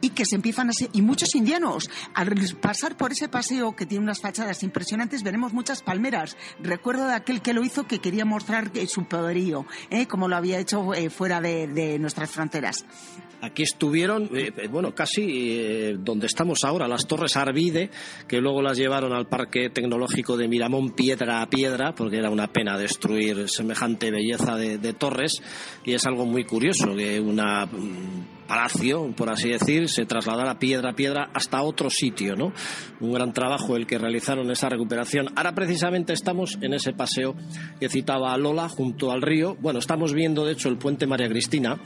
y 0.00 0.10
que 0.10 0.24
se 0.24 0.36
empiezan 0.36 0.70
a 0.70 0.72
ser, 0.72 0.88
y 0.92 1.02
muchos 1.02 1.34
indianos. 1.34 1.90
Al 2.14 2.34
pasar 2.60 2.96
por 2.96 3.12
ese 3.12 3.28
paseo 3.28 3.74
que 3.74 3.86
tiene 3.86 4.04
unas 4.04 4.20
fachadas 4.20 4.62
impresionantes, 4.62 5.22
veremos 5.22 5.52
muchas 5.52 5.82
palmeras. 5.82 6.36
Recuerdo 6.60 7.06
de 7.06 7.14
aquel 7.14 7.42
que 7.42 7.54
lo 7.54 7.64
hizo 7.64 7.86
que 7.86 7.98
quería 7.98 8.24
mostrar 8.24 8.70
su 8.86 9.04
poderío, 9.04 9.66
¿eh? 9.90 10.06
como 10.06 10.28
lo 10.28 10.36
había 10.36 10.58
hecho 10.58 10.94
eh, 10.94 11.10
fuera 11.10 11.40
de, 11.40 11.98
nuestras 11.98 12.30
fronteras. 12.30 12.84
Aquí 13.42 13.62
estuvieron, 13.62 14.28
eh, 14.34 14.68
bueno, 14.70 14.94
casi 14.94 15.94
donde 15.94 16.26
estamos 16.26 16.62
ahora, 16.64 16.86
las 16.86 17.06
Torres 17.06 17.36
Arvide, 17.36 17.90
que 18.28 18.40
luego 18.40 18.60
las 18.60 18.76
llevaron 18.76 19.12
al 19.12 19.28
Parque 19.28 19.70
Tecnológico 19.70 20.36
de 20.36 20.46
Miramón 20.46 20.90
piedra 20.90 21.40
a 21.40 21.48
piedra, 21.48 21.94
porque 21.94 22.18
era 22.18 22.30
una 22.30 22.48
pena 22.48 22.76
destruir 22.76 23.48
semejante 23.48 24.10
belleza 24.10 24.56
de, 24.56 24.78
de 24.78 24.92
torres, 24.92 25.42
y 25.84 25.94
es 25.94 26.04
algo 26.06 26.26
muy 26.26 26.44
curioso 26.44 26.94
que 26.94 27.18
una 27.18 27.66
palacio, 28.50 29.14
por 29.16 29.30
así 29.30 29.48
decir, 29.48 29.88
se 29.88 30.06
trasladara 30.06 30.58
piedra 30.58 30.90
a 30.90 30.94
piedra 30.94 31.30
hasta 31.32 31.62
otro 31.62 31.88
sitio, 31.88 32.34
¿no? 32.34 32.52
Un 32.98 33.12
gran 33.12 33.32
trabajo 33.32 33.76
el 33.76 33.86
que 33.86 33.96
realizaron 33.96 34.50
esa 34.50 34.68
recuperación. 34.68 35.28
Ahora 35.36 35.54
precisamente 35.54 36.12
estamos 36.12 36.58
en 36.60 36.74
ese 36.74 36.92
paseo 36.92 37.36
que 37.78 37.88
citaba 37.88 38.36
Lola 38.36 38.68
junto 38.68 39.12
al 39.12 39.22
río. 39.22 39.56
Bueno, 39.60 39.78
estamos 39.78 40.12
viendo 40.14 40.44
de 40.44 40.54
hecho 40.54 40.68
el 40.68 40.78
puente 40.78 41.06
María 41.06 41.28
Cristina, 41.28 41.78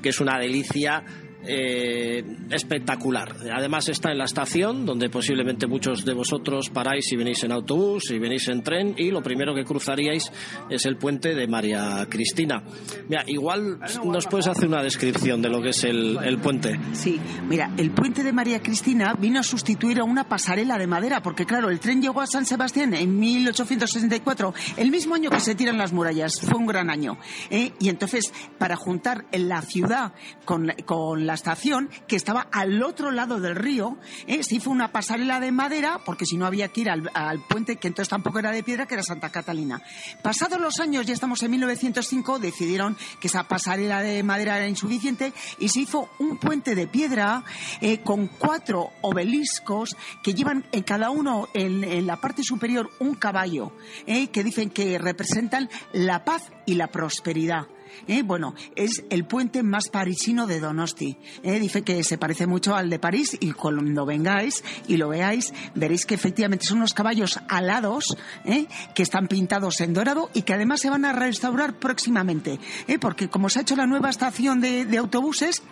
que 0.00 0.10
es 0.10 0.20
una 0.20 0.38
delicia 0.38 1.02
eh, 1.48 2.22
espectacular. 2.50 3.34
Además 3.52 3.88
está 3.88 4.10
en 4.12 4.18
la 4.18 4.24
estación, 4.24 4.84
donde 4.84 5.08
posiblemente 5.08 5.66
muchos 5.66 6.04
de 6.04 6.12
vosotros 6.12 6.68
paráis 6.68 7.06
si 7.06 7.16
venís 7.16 7.42
en 7.44 7.52
autobús, 7.52 8.04
si 8.08 8.18
venís 8.18 8.48
en 8.48 8.62
tren, 8.62 8.94
y 8.98 9.10
lo 9.10 9.22
primero 9.22 9.54
que 9.54 9.64
cruzaríais 9.64 10.30
es 10.68 10.84
el 10.84 10.96
puente 10.98 11.34
de 11.34 11.48
María 11.48 12.06
Cristina. 12.10 12.62
Mira, 13.08 13.24
igual 13.26 13.78
nos 14.04 14.26
puedes 14.26 14.46
hacer 14.46 14.68
una 14.68 14.82
descripción 14.82 15.40
de 15.40 15.48
lo 15.48 15.62
que 15.62 15.70
es 15.70 15.84
el, 15.84 16.38
puente. 16.42 16.78
Sí, 16.92 17.18
mira, 17.48 17.72
el 17.78 17.92
puente 17.92 18.22
de 18.22 18.32
María 18.32 18.60
Cristina 18.60 19.14
vino 19.14 19.40
a 19.40 19.42
sustituir 19.42 20.00
a 20.00 20.04
una 20.04 20.28
pasarela 20.28 20.76
de 20.76 20.86
madera, 20.86 21.22
porque 21.22 21.46
claro, 21.46 21.70
el 21.70 21.80
tren 21.80 22.02
llegó 22.02 22.20
a 22.20 22.26
San 22.26 22.44
Sebastián 22.44 22.92
en 22.92 23.18
1864, 23.18 24.54
el 24.76 24.90
mismo 24.90 25.14
año 25.14 25.30
que 25.30 25.40
se 25.40 25.54
tiran 25.54 25.78
las 25.78 25.92
murallas, 25.92 26.40
fue 26.40 26.58
un 26.58 26.66
gran 26.66 26.90
año. 26.90 27.16
¿eh? 27.50 27.72
Y 27.80 27.88
entonces, 27.88 28.32
para 28.58 28.76
juntar 28.76 29.24
la 29.32 29.62
ciudad 29.62 30.12
con, 30.44 30.74
con 30.84 31.26
la 31.26 31.37
estación, 31.38 31.88
que 32.06 32.16
estaba 32.16 32.48
al 32.52 32.82
otro 32.82 33.12
lado 33.12 33.40
del 33.40 33.54
río, 33.54 33.96
¿eh? 34.26 34.42
se 34.42 34.56
hizo 34.56 34.70
una 34.70 34.90
pasarela 34.90 35.40
de 35.40 35.52
madera, 35.52 36.00
porque 36.04 36.26
si 36.26 36.36
no 36.36 36.46
había 36.46 36.68
que 36.68 36.82
ir 36.82 36.90
al, 36.90 37.08
puente, 37.48 37.76
que 37.76 37.88
entonces 37.88 38.10
tampoco 38.10 38.40
era 38.40 38.50
de 38.50 38.62
piedra, 38.62 38.86
que 38.86 38.94
era 38.94 39.02
Santa 39.02 39.30
Catalina. 39.30 39.80
Pasados 40.22 40.60
los 40.60 40.80
años, 40.80 41.06
ya 41.06 41.14
estamos 41.14 41.42
en 41.42 41.52
1905, 41.52 42.38
decidieron 42.40 42.96
que 43.20 43.28
esa 43.28 43.44
pasarela 43.44 44.02
de 44.02 44.22
madera 44.22 44.58
era 44.58 44.68
insuficiente 44.68 45.32
y 45.58 45.68
se 45.68 45.80
hizo 45.80 46.10
un 46.18 46.38
puente 46.38 46.74
de 46.74 46.86
piedra 46.86 47.44
eh, 47.80 47.98
con 47.98 48.26
cuatro 48.26 48.90
obeliscos 49.00 49.96
que 50.22 50.34
llevan 50.34 50.66
en 50.72 50.82
cada 50.82 51.10
uno 51.10 51.48
en, 51.54 51.78
la 52.06 52.16
parte 52.16 52.42
superior 52.42 52.90
un 52.98 53.14
caballo, 53.14 53.72
eh, 54.06 54.28
que 54.28 54.42
dicen 54.42 54.70
que 54.70 54.98
representan 54.98 55.70
la 55.92 56.24
paz 56.24 56.50
y 56.66 56.74
la 56.74 56.88
prosperidad. 56.88 57.66
¿Eh? 58.06 58.22
Bueno, 58.22 58.54
es 58.76 59.04
el 59.10 59.24
puente 59.24 59.62
más 59.62 59.88
parisino 59.88 60.46
de 60.46 60.60
Donosti. 60.60 61.16
¿eh? 61.42 61.58
Dice 61.58 61.82
que 61.82 62.02
se 62.04 62.18
parece 62.18 62.46
mucho 62.46 62.74
al 62.74 62.90
de 62.90 62.98
París 62.98 63.36
y 63.40 63.52
cuando 63.52 64.06
vengáis 64.06 64.64
y 64.86 64.96
lo 64.96 65.08
veáis, 65.08 65.52
veréis 65.74 66.06
que 66.06 66.14
efectivamente 66.14 66.66
son 66.66 66.78
unos 66.78 66.94
caballos 66.94 67.38
alados 67.48 68.16
¿eh? 68.44 68.66
que 68.94 69.02
están 69.02 69.28
pintados 69.28 69.80
en 69.80 69.94
dorado 69.94 70.30
y 70.34 70.42
que 70.42 70.54
además 70.54 70.80
se 70.80 70.90
van 70.90 71.04
a 71.04 71.12
restaurar 71.12 71.78
próximamente. 71.78 72.58
Porque 73.00 73.28
como 73.28 73.48
se 73.48 73.60
ha 73.60 73.62
hecho 73.62 73.76
la 73.76 73.86
nueva 73.86 74.10
estación 74.10 74.60
de 74.60 74.98
autobuses, 74.98 75.62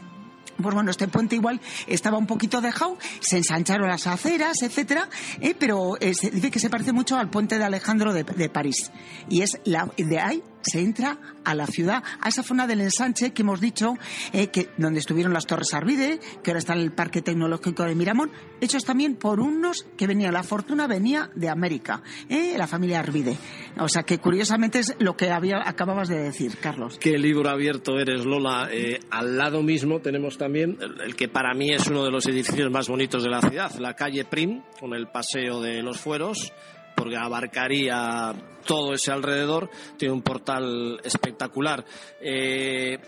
pues 0.63 0.75
bueno, 0.75 0.91
este 0.91 1.09
puente 1.09 1.37
igual 1.37 1.61
estaba 1.87 2.19
un 2.19 2.27
poquito 2.27 2.61
dejado, 2.61 2.97
se 3.21 3.39
ensancharon 3.39 3.89
las 3.89 4.07
aceras, 4.07 4.63
etcétera, 4.63 5.09
eh, 5.41 5.55
pero 5.59 5.97
eh, 6.01 6.13
dice 6.33 6.51
que 6.51 6.59
se 6.59 6.71
parece 6.71 6.93
mucho 6.93 7.17
al 7.17 7.29
puente 7.29 7.59
de 7.59 7.65
Alejandro 7.65 8.13
de, 8.13 8.49
París. 8.49 8.91
Y 9.29 9.43
es 9.43 9.61
la, 9.65 9.91
de 9.97 10.19
ahí 10.19 10.43
se 10.67 10.81
entra 10.81 11.19
a 11.45 11.55
la 11.55 11.67
ciudad, 11.67 12.03
a 12.21 12.29
esa 12.29 12.43
zona 12.43 12.67
del 12.67 12.81
ensanche 12.81 13.33
que 13.33 13.43
hemos 13.43 13.61
dicho, 13.61 13.95
eh, 14.33 14.49
que 14.49 14.69
donde 14.77 15.01
estuvieron 15.01 15.33
las 15.33 15.47
Torres 15.47 15.73
Arvide, 15.75 16.21
que 16.43 16.51
ahora 16.51 16.59
está 16.59 16.75
en 16.75 16.81
el 16.81 16.93
Parque 16.93 17.23
Tecnológico 17.23 17.85
de 17.85 17.95
Miramón, 17.95 18.31
hechos 18.61 18.85
también 18.85 19.17
por 19.17 19.41
unos 19.41 19.87
que 19.97 20.07
venían, 20.07 20.35
la 20.35 20.43
fortuna 20.43 20.87
venía 20.87 21.31
de 21.35 21.49
América, 21.49 22.03
la 22.29 22.67
familia 22.67 23.01
Arvide. 23.01 23.37
O 23.79 23.89
sea 23.89 24.03
que 24.03 24.19
curiosamente 24.19 24.81
es 24.81 24.95
lo 24.99 25.17
que 25.17 25.31
había, 25.31 25.63
acababas 25.65 26.09
de 26.09 26.19
decir, 26.19 26.57
Carlos. 26.59 26.99
Qué 26.99 27.19
libro 27.19 27.49
abierto 27.49 27.99
eres, 27.99 28.25
Lola. 28.25 28.69
al 29.11 29.37
lado 29.37 29.63
mismo 29.63 30.01
tenemos 30.01 30.39
también 30.39 30.79
el, 30.81 31.15
que 31.15 31.29
para 31.29 31.55
mí 31.55 31.73
es 31.73 31.87
uno 31.89 32.05
de 32.05 32.11
los 32.11 32.27
edificios 32.27 32.71
más 32.71 32.89
bonitos 32.89 33.23
de 33.23 33.31
la 33.31 33.41
ciudad, 33.41 33.75
la 33.79 33.95
calle 33.95 34.25
Prim, 34.25 34.63
con 34.81 34.95
el 34.95 35.09
paseo 35.09 35.61
de 35.61 35.83
los 35.83 35.99
fueros, 35.99 36.53
porque 36.97 37.17
abarcaría 37.17 38.35
todo 38.67 38.95
ese 38.95 39.13
alrededor, 39.13 39.71
tiene 39.97 40.15
un 40.15 40.23
portal 40.23 41.01
espectacular. 41.05 41.85
Eh, 42.21 42.99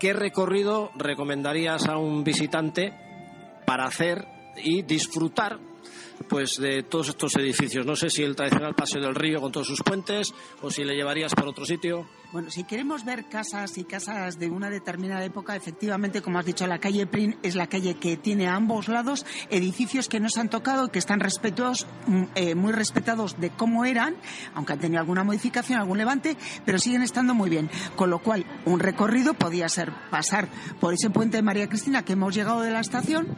¿Qué 0.00 0.12
recorrido 0.12 0.90
recomendarías 0.96 1.86
a 1.86 1.96
un 1.96 2.24
visitante 2.24 2.92
para 3.64 3.84
hacer 3.84 4.26
y 4.56 4.82
disfrutar 4.82 5.58
pues 6.28 6.56
de 6.58 6.82
todos 6.82 7.08
estos 7.08 7.34
edificios. 7.36 7.84
No 7.86 7.96
sé 7.96 8.10
si 8.10 8.22
el 8.22 8.36
tradicional 8.36 8.74
Paseo 8.74 9.02
del 9.02 9.14
Río 9.14 9.40
con 9.40 9.52
todos 9.52 9.66
sus 9.66 9.82
puentes 9.82 10.32
o 10.62 10.70
si 10.70 10.84
le 10.84 10.94
llevarías 10.94 11.34
por 11.34 11.48
otro 11.48 11.64
sitio. 11.64 12.06
Bueno, 12.34 12.50
si 12.50 12.64
queremos 12.64 13.04
ver 13.04 13.26
casas 13.26 13.78
y 13.78 13.84
casas 13.84 14.40
de 14.40 14.50
una 14.50 14.68
determinada 14.68 15.24
época, 15.24 15.54
efectivamente, 15.54 16.20
como 16.20 16.40
has 16.40 16.44
dicho, 16.44 16.66
la 16.66 16.80
calle 16.80 17.06
Prin 17.06 17.36
es 17.44 17.54
la 17.54 17.68
calle 17.68 17.94
que 17.94 18.16
tiene 18.16 18.48
a 18.48 18.56
ambos 18.56 18.88
lados 18.88 19.24
edificios 19.50 20.08
que 20.08 20.18
no 20.18 20.28
se 20.28 20.40
han 20.40 20.50
tocado, 20.50 20.90
que 20.90 20.98
están 20.98 21.20
respetos, 21.20 21.86
mm, 22.08 22.22
eh, 22.34 22.56
muy 22.56 22.72
respetados 22.72 23.38
de 23.38 23.50
cómo 23.50 23.84
eran, 23.84 24.16
aunque 24.52 24.72
han 24.72 24.80
tenido 24.80 24.98
alguna 24.98 25.22
modificación, 25.22 25.78
algún 25.78 25.96
levante, 25.96 26.36
pero 26.64 26.80
siguen 26.80 27.02
estando 27.02 27.34
muy 27.34 27.50
bien. 27.50 27.70
Con 27.94 28.10
lo 28.10 28.18
cual, 28.18 28.44
un 28.64 28.80
recorrido 28.80 29.34
podía 29.34 29.68
ser 29.68 29.92
pasar 30.10 30.48
por 30.80 30.92
ese 30.92 31.10
puente 31.10 31.36
de 31.36 31.44
María 31.44 31.68
Cristina 31.68 32.04
que 32.04 32.14
hemos 32.14 32.34
llegado 32.34 32.62
de 32.62 32.72
la 32.72 32.80
estación, 32.80 33.28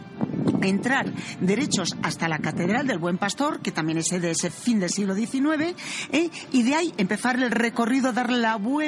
entrar 0.63 1.13
derechos 1.41 1.99
hasta 2.03 2.29
la 2.29 2.39
Catedral 2.39 2.87
del 2.87 2.99
Buen 2.99 3.19
Pastor, 3.19 3.61
que 3.61 3.73
también 3.73 3.99
es 3.99 4.09
de 4.09 4.31
ese 4.31 4.49
fin 4.49 4.81
del 4.81 4.89
siglo 4.89 5.15
XIX, 5.15 5.77
¿eh? 6.13 6.31
y 6.51 6.63
de 6.63 6.75
ahí 6.75 6.95
empezar 6.97 7.37
el 7.37 7.51
recorrido, 7.51 8.15
dar 8.15 8.33
la 8.33 8.57
vuelta 8.57 8.86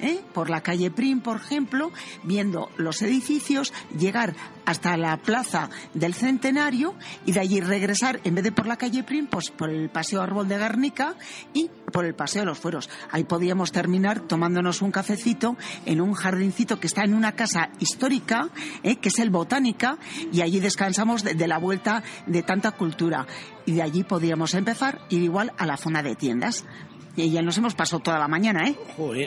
¿eh? 0.00 0.20
por 0.32 0.50
la 0.50 0.62
calle 0.62 0.90
Prim, 0.90 1.20
por 1.20 1.36
ejemplo, 1.36 1.92
viendo 2.22 2.70
los 2.76 3.02
edificios, 3.02 3.72
llegar 3.96 4.34
hasta 4.64 4.96
la 4.96 5.16
plaza 5.18 5.70
del 5.92 6.14
Centenario 6.14 6.94
y 7.26 7.32
de 7.32 7.40
allí 7.40 7.60
regresar, 7.60 8.20
en 8.24 8.34
vez 8.34 8.44
de 8.44 8.52
por 8.52 8.66
la 8.66 8.76
calle 8.76 9.02
Prim, 9.02 9.26
pues 9.26 9.50
por 9.50 9.70
el 9.70 9.90
Paseo 9.90 10.22
Árbol 10.22 10.48
de 10.48 10.58
Garnica 10.58 11.14
y 11.52 11.70
por 11.92 12.04
el 12.04 12.14
Paseo 12.14 12.42
de 12.42 12.46
los 12.46 12.58
Fueros. 12.58 12.90
Ahí 13.10 13.24
podíamos 13.24 13.72
terminar 13.72 14.20
tomándonos 14.20 14.82
un 14.82 14.90
cafecito 14.90 15.56
en 15.86 16.00
un 16.00 16.14
jardincito 16.14 16.80
que 16.80 16.86
está 16.86 17.04
en 17.04 17.14
una 17.14 17.32
casa 17.32 17.70
histórica, 17.78 18.48
¿eh? 18.82 18.96
que 18.96 19.08
es 19.08 19.18
el 19.18 19.30
Botánica, 19.30 19.98
y 20.32 20.40
allí 20.40 20.60
descansamos 20.60 21.22
de, 21.22 21.46
la 21.46 21.58
vuelta 21.58 22.02
de 22.26 22.42
tanta 22.42 22.72
cultura. 22.72 23.26
Y 23.66 23.72
de 23.72 23.82
allí 23.82 24.02
podíamos 24.02 24.54
empezar, 24.54 25.00
ir 25.08 25.22
igual 25.22 25.52
a 25.56 25.66
la 25.66 25.76
zona 25.76 26.02
de 26.02 26.14
tiendas. 26.14 26.64
Y 27.16 27.30
ya 27.30 27.42
nos 27.42 27.56
hemos 27.58 27.74
pasado 27.76 28.02
toda 28.02 28.18
la 28.18 28.26
mañana, 28.26 28.68
¿eh? 28.68 28.76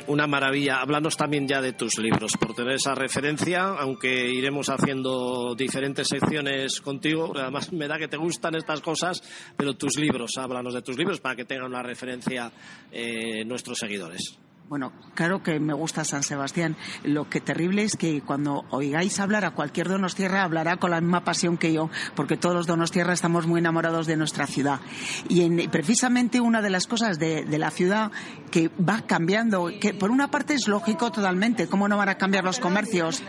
una 0.07 0.27
maravilla. 0.27 0.81
Háblanos 0.81 1.15
también 1.15 1.47
ya 1.47 1.61
de 1.61 1.71
tus 1.71 1.97
libros, 1.99 2.33
por 2.37 2.53
tener 2.53 2.73
esa 2.73 2.93
referencia, 2.93 3.63
aunque 3.79 4.29
iremos 4.29 4.69
haciendo 4.69 5.55
diferentes 5.55 6.09
secciones 6.09 6.81
contigo. 6.81 7.31
Además, 7.33 7.71
me 7.71 7.87
da 7.87 7.97
que 7.97 8.09
te 8.09 8.17
gustan 8.17 8.55
estas 8.55 8.81
cosas, 8.81 9.23
pero 9.55 9.75
tus 9.75 9.97
libros, 9.97 10.37
háblanos 10.37 10.73
de 10.73 10.81
tus 10.81 10.97
libros 10.97 11.21
para 11.21 11.37
que 11.37 11.45
tengan 11.45 11.67
una 11.67 11.81
referencia 11.81 12.51
eh, 12.91 13.45
nuestros 13.45 13.79
seguidores. 13.79 14.37
Bueno, 14.69 14.91
claro 15.13 15.43
que 15.43 15.61
me 15.61 15.73
gusta 15.73 16.03
San 16.03 16.23
Sebastián. 16.23 16.75
Lo 17.03 17.29
que 17.29 17.39
terrible 17.39 17.83
es 17.83 17.95
que 17.95 18.21
cuando 18.21 18.65
oigáis 18.69 19.17
hablar 19.21 19.45
a 19.45 19.51
cualquier 19.51 19.87
Donostierra, 19.87 20.43
hablará 20.43 20.75
con 20.75 20.91
la 20.91 20.99
misma 20.99 21.23
pasión 21.23 21.57
que 21.57 21.71
yo, 21.71 21.89
porque 22.15 22.35
todos 22.35 22.53
los 22.53 22.67
Donostierra 22.67 23.13
estamos 23.13 23.47
muy 23.47 23.59
enamorados 23.59 24.07
de 24.07 24.17
nuestra 24.17 24.45
ciudad. 24.45 24.81
Y 25.29 25.67
precisamente 25.69 26.41
una 26.41 26.61
de 26.61 26.69
las 26.69 26.85
cosas 26.85 27.17
de, 27.17 27.45
la 27.57 27.71
ciudad 27.71 28.11
que 28.51 28.69
va 28.77 29.03
cambiando, 29.07 29.71
que 29.79 29.93
por 29.93 30.11
una 30.11 30.29
parte 30.29 30.53
es 30.55 30.67
lógico 30.67 31.13
totalmente, 31.13 31.67
¿cómo 31.67 31.87
no 31.87 31.95
van 31.95 32.09
a 32.09 32.15
cambiar 32.15 32.43
los 32.43 32.59
comercios? 32.59 33.23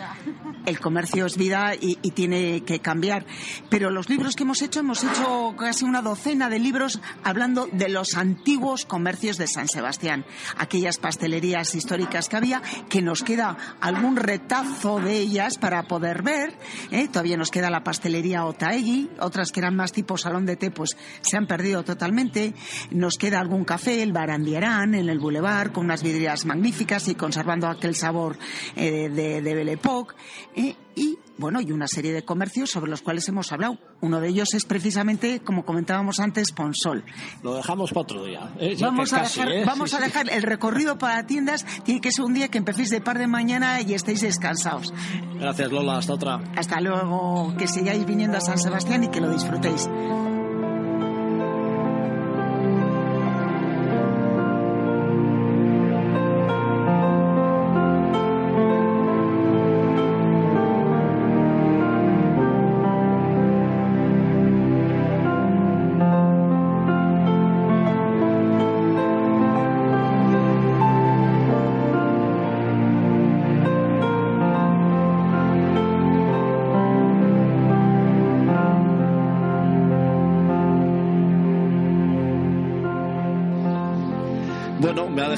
El 0.68 0.80
comercio 0.80 1.24
es 1.24 1.38
vida 1.38 1.72
y, 1.80 1.96
tiene 2.10 2.62
que 2.62 2.80
cambiar. 2.80 3.24
Pero 3.70 3.88
los 3.88 4.10
libros 4.10 4.36
que 4.36 4.42
hemos 4.42 4.60
hecho, 4.60 4.80
hemos 4.80 5.02
hecho 5.02 5.54
casi 5.58 5.86
una 5.86 6.02
docena 6.02 6.50
de 6.50 6.58
libros 6.58 7.00
hablando 7.24 7.70
de 7.72 7.88
los 7.88 8.14
antiguos 8.16 8.84
comercios 8.84 9.38
de 9.38 9.46
San 9.46 9.66
Sebastián. 9.66 10.26
Aquellas 10.58 10.98
pastelerías 10.98 11.74
históricas 11.74 12.28
que 12.28 12.36
había, 12.36 12.60
que 12.90 13.00
nos 13.00 13.22
queda 13.22 13.56
algún 13.80 14.16
retazo 14.16 15.00
de 15.00 15.16
ellas 15.16 15.56
para 15.56 15.84
poder 15.84 16.22
ver. 16.22 16.52
¿eh? 16.90 17.08
Todavía 17.08 17.38
nos 17.38 17.50
queda 17.50 17.70
la 17.70 17.82
pastelería 17.82 18.44
Otaegui, 18.44 19.08
otras 19.20 19.52
que 19.52 19.60
eran 19.60 19.74
más 19.74 19.92
tipo 19.92 20.18
salón 20.18 20.44
de 20.44 20.56
té, 20.56 20.70
pues 20.70 20.98
se 21.22 21.38
han 21.38 21.46
perdido 21.46 21.82
totalmente. 21.82 22.52
Nos 22.90 23.16
queda 23.16 23.40
algún 23.40 23.64
café, 23.64 24.02
el 24.02 24.12
Barandiarán, 24.12 24.94
en 24.94 25.08
el 25.08 25.18
Boulevard, 25.18 25.72
con 25.72 25.86
unas 25.86 26.02
vidrieras 26.02 26.44
magníficas 26.44 27.08
y 27.08 27.14
conservando 27.14 27.68
aquel 27.68 27.94
sabor 27.94 28.36
eh, 28.76 29.08
de, 29.08 29.40
de 29.40 29.54
Belle 29.54 29.72
Époque. 29.72 30.14
¿Eh? 30.58 30.76
Y 30.94 31.18
bueno, 31.38 31.60
y 31.60 31.70
una 31.70 31.86
serie 31.86 32.12
de 32.12 32.24
comercios 32.24 32.70
sobre 32.70 32.90
los 32.90 33.00
cuales 33.00 33.28
hemos 33.28 33.52
hablado. 33.52 33.78
Uno 34.00 34.20
de 34.20 34.28
ellos 34.28 34.54
es 34.54 34.64
precisamente, 34.64 35.40
como 35.40 35.64
comentábamos 35.64 36.18
antes, 36.18 36.50
Ponsol. 36.50 37.04
Lo 37.44 37.54
dejamos 37.54 37.90
para 37.90 38.02
otro 38.02 38.24
día. 38.24 38.52
¿eh? 38.58 38.76
Vamos, 38.80 39.12
a, 39.12 39.22
dejar, 39.22 39.52
¿eh? 39.52 39.64
vamos 39.64 39.94
a 39.94 40.00
dejar 40.00 40.30
el 40.30 40.42
recorrido 40.42 40.98
para 40.98 41.26
tiendas. 41.26 41.64
Tiene 41.84 42.00
que 42.00 42.10
ser 42.10 42.24
un 42.24 42.34
día 42.34 42.48
que 42.48 42.58
empecéis 42.58 42.90
de 42.90 43.00
par 43.00 43.18
de 43.18 43.28
mañana 43.28 43.80
y 43.80 43.94
estéis 43.94 44.22
descansados. 44.22 44.92
Gracias, 45.38 45.70
Lola. 45.70 45.98
Hasta 45.98 46.14
otra. 46.14 46.40
Hasta 46.56 46.80
luego. 46.80 47.54
Que 47.56 47.68
sigáis 47.68 48.04
viniendo 48.04 48.36
a 48.36 48.40
San 48.40 48.58
Sebastián 48.58 49.04
y 49.04 49.08
que 49.08 49.20
lo 49.20 49.30
disfrutéis. 49.30 49.88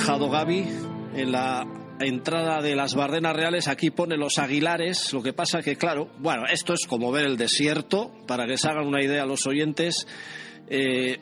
Dejado 0.00 0.30
Gaby 0.30 0.64
en 1.14 1.32
la 1.32 1.66
entrada 2.00 2.62
de 2.62 2.75
las 2.75 2.94
Bardenas 2.94 3.37
Reales, 3.37 3.68
aquí 3.68 3.90
pone 3.90 4.16
los 4.16 4.38
Aguilares, 4.38 5.12
lo 5.12 5.23
que 5.23 5.35
pasa 5.35 5.61
que, 5.61 5.76
claro, 5.76 6.11
bueno, 6.18 6.44
esto 6.50 6.73
es 6.73 6.87
como 6.87 7.12
ver 7.12 7.26
el 7.26 7.37
desierto, 7.37 8.12
para 8.26 8.47
que 8.47 8.56
se 8.56 8.68
hagan 8.68 8.87
una 8.87 9.02
idea 9.02 9.26
los 9.26 9.47
oyentes, 9.47 10.06
eh, 10.68 11.18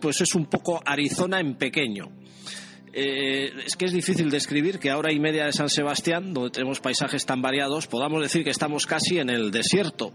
pues 0.00 0.22
es 0.22 0.34
un 0.34 0.46
poco 0.46 0.80
Arizona 0.86 1.38
en 1.38 1.56
pequeño. 1.56 2.10
Eh, 2.94 3.52
es 3.66 3.76
que 3.76 3.84
es 3.86 3.92
difícil 3.92 4.30
describir 4.30 4.78
que 4.78 4.90
a 4.90 4.96
hora 4.96 5.12
y 5.12 5.18
media 5.18 5.44
de 5.44 5.52
San 5.52 5.68
Sebastián, 5.68 6.32
donde 6.32 6.50
tenemos 6.50 6.80
paisajes 6.80 7.26
tan 7.26 7.42
variados, 7.42 7.88
podamos 7.88 8.22
decir 8.22 8.42
que 8.42 8.50
estamos 8.50 8.86
casi 8.86 9.18
en 9.18 9.28
el 9.28 9.50
desierto. 9.50 10.14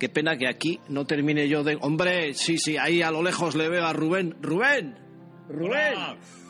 Qué 0.00 0.08
pena 0.08 0.36
que 0.36 0.48
aquí 0.48 0.80
no 0.88 1.04
termine 1.04 1.48
yo 1.48 1.62
de... 1.62 1.78
Hombre, 1.80 2.34
sí, 2.34 2.58
sí, 2.58 2.76
ahí 2.76 3.02
a 3.02 3.12
lo 3.12 3.22
lejos 3.22 3.54
le 3.54 3.68
veo 3.68 3.84
a 3.84 3.92
Rubén. 3.92 4.34
Rubén, 4.40 5.05
Rubén. 5.48 5.94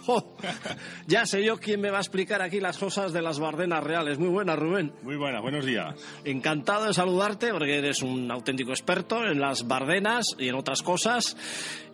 ya 1.06 1.26
sé 1.26 1.44
yo 1.44 1.58
quién 1.58 1.80
me 1.80 1.90
va 1.90 1.98
a 1.98 2.00
explicar 2.00 2.42
aquí 2.42 2.60
las 2.60 2.78
cosas 2.78 3.12
de 3.12 3.22
las 3.22 3.38
Bardenas 3.38 3.82
Reales. 3.82 4.18
Muy 4.18 4.28
buena, 4.28 4.56
Rubén. 4.56 4.92
Muy 5.02 5.16
buena, 5.16 5.40
buenos 5.40 5.64
días. 5.64 5.94
Encantado 6.24 6.86
de 6.86 6.94
saludarte 6.94 7.52
porque 7.52 7.78
eres 7.78 8.02
un 8.02 8.30
auténtico 8.30 8.70
experto 8.70 9.24
en 9.24 9.40
las 9.40 9.66
Bardenas 9.66 10.36
y 10.38 10.48
en 10.48 10.54
otras 10.54 10.82
cosas. 10.82 11.36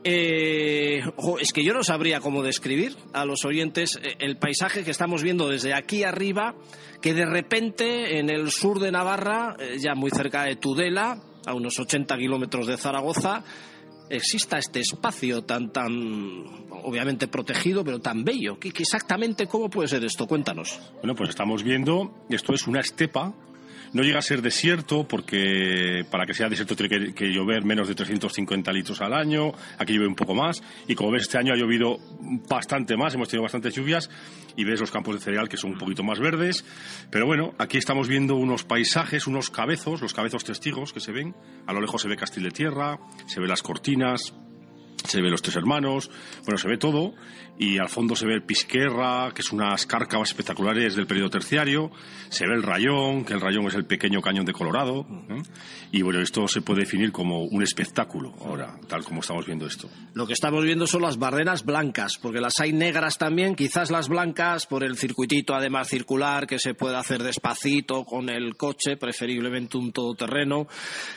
Eh, 0.05 1.01
es 1.41 1.53
que 1.53 1.65
yo 1.65 1.75
no 1.75 1.85
sabría 1.85 2.21
cómo 2.21 2.43
describir 2.43 2.97
a 3.13 3.25
los 3.25 3.45
oyentes 3.45 3.99
eh, 4.03 4.17
el 4.19 4.37
paisaje 4.37 4.83
que 4.85 4.91
estamos 4.91 5.23
viendo 5.23 5.49
desde 5.49 5.75
aquí 5.75 6.03
arriba, 6.03 6.55
que 7.01 7.15
de 7.15 7.25
repente 7.25 8.19
en 8.19 8.29
el 8.29 8.51
sur 8.51 8.81
de 8.81 8.91
Navarra, 8.91 9.57
eh, 9.59 9.77
ya 9.79 9.95
muy 9.95 10.11
cerca 10.11 10.45
de 10.45 10.57
Tudela, 10.57 11.19
a 11.47 11.55
unos 11.55 11.79
80 11.79 12.17
kilómetros 12.17 12.67
de 12.67 12.77
Zaragoza, 12.77 13.45
exista 14.13 14.59
este 14.59 14.81
espacio 14.81 15.43
tan, 15.43 15.73
tan, 15.73 15.91
obviamente 16.85 17.29
protegido, 17.29 17.83
pero 17.85 17.99
tan 17.99 18.25
bello. 18.25 18.59
¿Qué, 18.59 18.69
exactamente 18.69 19.47
cómo 19.47 19.71
puede 19.71 19.89
ser 19.89 20.05
esto? 20.05 20.27
Cuéntanos. 20.27 20.79
Bueno, 20.97 21.15
pues 21.15 21.31
estamos 21.31 21.63
viendo, 21.63 22.13
esto 22.29 22.53
es 22.53 22.67
una 22.67 22.81
estepa 22.81 23.35
no 23.93 24.03
llega 24.03 24.19
a 24.19 24.23
ser 24.23 24.43
desierto 24.43 25.07
porque 25.07 26.05
para 26.11 26.27
que 26.27 26.35
sea 26.35 26.49
desierto 26.49 26.77
tiene 26.77 27.13
que, 27.13 27.33
llover 27.33 27.65
menos 27.65 27.89
de 27.89 27.95
350 27.95 28.73
litros 28.73 29.01
al 29.01 29.15
año, 29.15 29.53
aquí 29.79 29.93
llueve 29.93 30.09
un 30.09 30.15
poco 30.15 30.35
más 30.35 30.63
y 30.89 30.95
como 30.95 31.11
ves 31.11 31.23
este 31.23 31.39
año 31.39 31.53
ha 31.53 31.57
llovido 31.57 31.99
bastante 32.49 32.97
más, 32.97 33.15
hemos 33.15 33.29
tenido 33.29 33.43
bastantes 33.43 33.75
lluvias 33.75 34.11
y 34.57 34.65
ves 34.65 34.81
los 34.81 34.91
campos 34.91 35.15
de 35.15 35.21
cereal 35.21 35.49
que 35.49 35.57
son 35.57 35.73
un 35.73 35.79
poquito 35.79 36.03
más 36.03 36.19
verdes, 36.19 36.65
pero 37.11 37.27
bueno, 37.27 37.55
aquí 37.59 37.79
estamos 37.79 38.09
viendo 38.09 38.37
unos 38.37 38.65
paisajes, 38.65 39.27
unos 39.27 39.51
cabezos, 39.51 40.01
los 40.01 40.15
cabezos 40.15 40.45
testigos 40.45 40.93
que 40.93 41.01
se 41.01 41.13
ven, 41.13 41.35
a 41.67 41.73
lo 41.73 41.81
lejos 41.81 42.03
se 42.03 42.09
ve 42.09 42.17
Castil 42.17 42.45
de 42.45 42.51
Tierra, 42.51 42.99
se 43.27 43.41
ve 43.41 43.49
las 43.49 43.63
cortinas, 43.63 44.35
se 45.05 45.21
ve 45.21 45.31
los 45.31 45.43
tres 45.43 45.57
hermanos, 45.57 46.11
bueno, 46.45 46.59
se 46.59 46.69
ve 46.69 46.79
todo, 46.79 47.15
y 47.59 47.79
al 47.79 47.89
fondo 47.89 48.17
se 48.17 48.27
ve 48.27 48.35
el 48.35 48.43
Pisquerra, 48.43 49.31
que 49.35 49.43
es 49.43 49.53
unas 49.53 49.87
cárcavas 49.87 50.31
espectaculares 50.31 50.97
del 50.97 51.07
periodo 51.07 51.31
terciario, 51.31 51.91
se 52.29 52.47
ve 52.47 52.55
el 52.55 52.63
Rayón, 52.63 53.25
que 53.25 53.35
el 53.35 53.41
Rayón 53.41 53.67
es 53.67 53.75
el 53.75 53.85
pequeño 53.85 54.21
cañón 54.21 54.47
de 54.47 54.53
Colorado, 54.53 55.07
¿eh? 55.29 55.43
y 55.93 56.03
bueno, 56.03 56.21
esto 56.21 56.49
se 56.49 56.63
puede 56.63 56.81
definir 56.81 57.13
como 57.13 57.45
un 57.45 57.63
espectáculo 57.63 58.35
ahora, 58.41 58.79
tal 58.89 59.05
como 59.05 59.21
estamos 59.21 59.47
viendo 59.47 59.67
esto. 59.67 59.89
Lo 60.15 60.27
que 60.27 60.33
estamos 60.33 60.65
viendo 60.65 60.87
son 60.87 61.03
las 61.03 61.19
barreras 61.19 61.65
blancas, 61.65 62.19
porque 62.21 62.41
las 62.41 62.59
hay 62.59 62.73
negras 62.73 63.19
también, 63.19 63.55
quizás 63.55 63.91
las 63.91 64.09
blancas 64.09 64.67
por 64.67 64.83
el 64.83 64.97
circuitito 64.97 65.55
además 65.55 65.89
circular 65.89 66.47
que 66.47 66.59
se 66.59 66.75
puede 66.75 66.97
hacer 66.97 67.23
despacito 67.23 68.05
con 68.05 68.29
el 68.29 68.57
coche, 68.57 68.97
preferiblemente 68.97 69.77
un 69.77 69.93
todoterreno, 69.93 70.67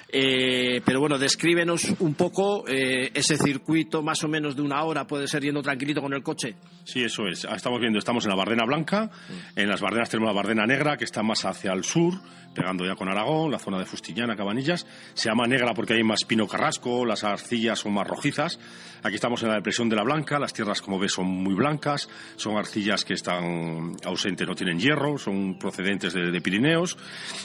eh, 0.09 0.81
pero 0.85 0.99
bueno, 0.99 1.17
descríbenos 1.17 1.87
un 1.99 2.13
poco 2.15 2.67
eh, 2.67 3.11
ese 3.13 3.37
circuito 3.37 3.74
más 4.03 4.23
o 4.23 4.27
menos 4.27 4.55
de 4.55 4.61
una 4.61 4.83
hora, 4.83 5.05
puede 5.05 5.27
ser 5.27 5.43
yendo 5.43 5.61
tranquilito 5.61 6.01
con 6.01 6.13
el 6.13 6.23
coche. 6.23 6.55
Sí, 6.83 7.03
eso 7.03 7.27
es. 7.27 7.45
Estamos 7.45 7.79
viendo, 7.79 7.99
estamos 7.99 8.23
en 8.25 8.29
la 8.29 8.35
Bardena 8.35 8.65
Blanca, 8.65 9.09
en 9.55 9.67
las 9.67 9.81
Bardenas 9.81 10.09
tenemos 10.09 10.33
la 10.33 10.35
Bardena 10.35 10.65
Negra, 10.65 10.97
que 10.97 11.03
está 11.03 11.23
más 11.23 11.45
hacia 11.45 11.73
el 11.73 11.83
sur, 11.83 12.13
pegando 12.53 12.85
ya 12.85 12.95
con 12.95 13.09
Aragón, 13.09 13.51
la 13.51 13.59
zona 13.59 13.77
de 13.77 13.85
Fustiñana, 13.85 14.35
Cabanillas. 14.35 14.87
Se 15.13 15.29
llama 15.29 15.45
negra 15.45 15.73
porque 15.73 15.93
hay 15.93 16.03
más 16.03 16.23
pino 16.23 16.47
carrasco, 16.47 17.05
las 17.05 17.23
arcillas 17.23 17.79
son 17.79 17.93
más 17.93 18.07
rojizas. 18.07 18.59
Aquí 19.03 19.15
estamos 19.15 19.43
en 19.43 19.49
la 19.49 19.55
depresión 19.55 19.89
de 19.89 19.95
la 19.95 20.03
Blanca, 20.03 20.39
las 20.39 20.53
tierras, 20.53 20.81
como 20.81 20.97
ves, 20.97 21.11
son 21.11 21.27
muy 21.27 21.53
blancas, 21.53 22.09
son 22.37 22.57
arcillas 22.57 23.05
que 23.05 23.13
están 23.13 23.95
ausentes, 24.03 24.47
no 24.47 24.55
tienen 24.55 24.79
hierro, 24.79 25.17
son 25.17 25.59
procedentes 25.59 26.13
de, 26.13 26.41
Pirineos. 26.41 26.97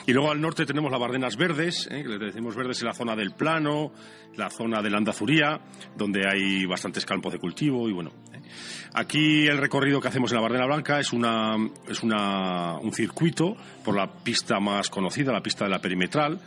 Y 0.07 0.13
luego 0.13 0.31
al 0.31 0.41
norte 0.41 0.65
tenemos 0.65 0.91
las 0.91 1.01
Bardenas 1.01 1.37
Verdes, 1.37 1.89
¿eh? 1.91 2.03
que 2.03 2.09
le 2.09 2.19
decimos 2.19 2.55
verdes 2.55 2.81
en 2.81 2.89
la 2.89 2.95
zona 2.95 3.17
del 3.17 3.33
Plano, 3.33 3.93
la 4.37 4.49
zona 4.51 4.81
de 4.81 4.91
la 4.91 4.99
Andazuría, 4.99 5.61
donde 5.97 6.20
hay 6.27 6.67
bastantes 6.67 7.05
campos 7.05 7.33
de 7.33 7.39
cultivo 7.39 7.89
y 7.89 7.93
bueno. 7.93 8.11
¿eh? 8.33 8.41
Aquí 8.95 9.47
el 9.47 9.59
recorrido 9.59 10.01
que 10.01 10.09
hacemos 10.09 10.33
en 10.33 10.37
la 10.37 10.43
Bardena 10.43 10.67
Blanca 10.67 10.99
es, 10.99 11.13
una, 11.13 11.57
es 11.89 12.03
una, 12.03 12.79
un 12.79 12.93
circuito 12.93 13.57
por 13.85 13.97
la 13.97 14.13
pista 14.13 14.59
más 14.59 14.91
conocida, 14.91 15.33
la 15.33 15.43
pista 15.43 15.65
de 15.65 15.71
la 15.71 15.81
perimetral, 15.81 16.41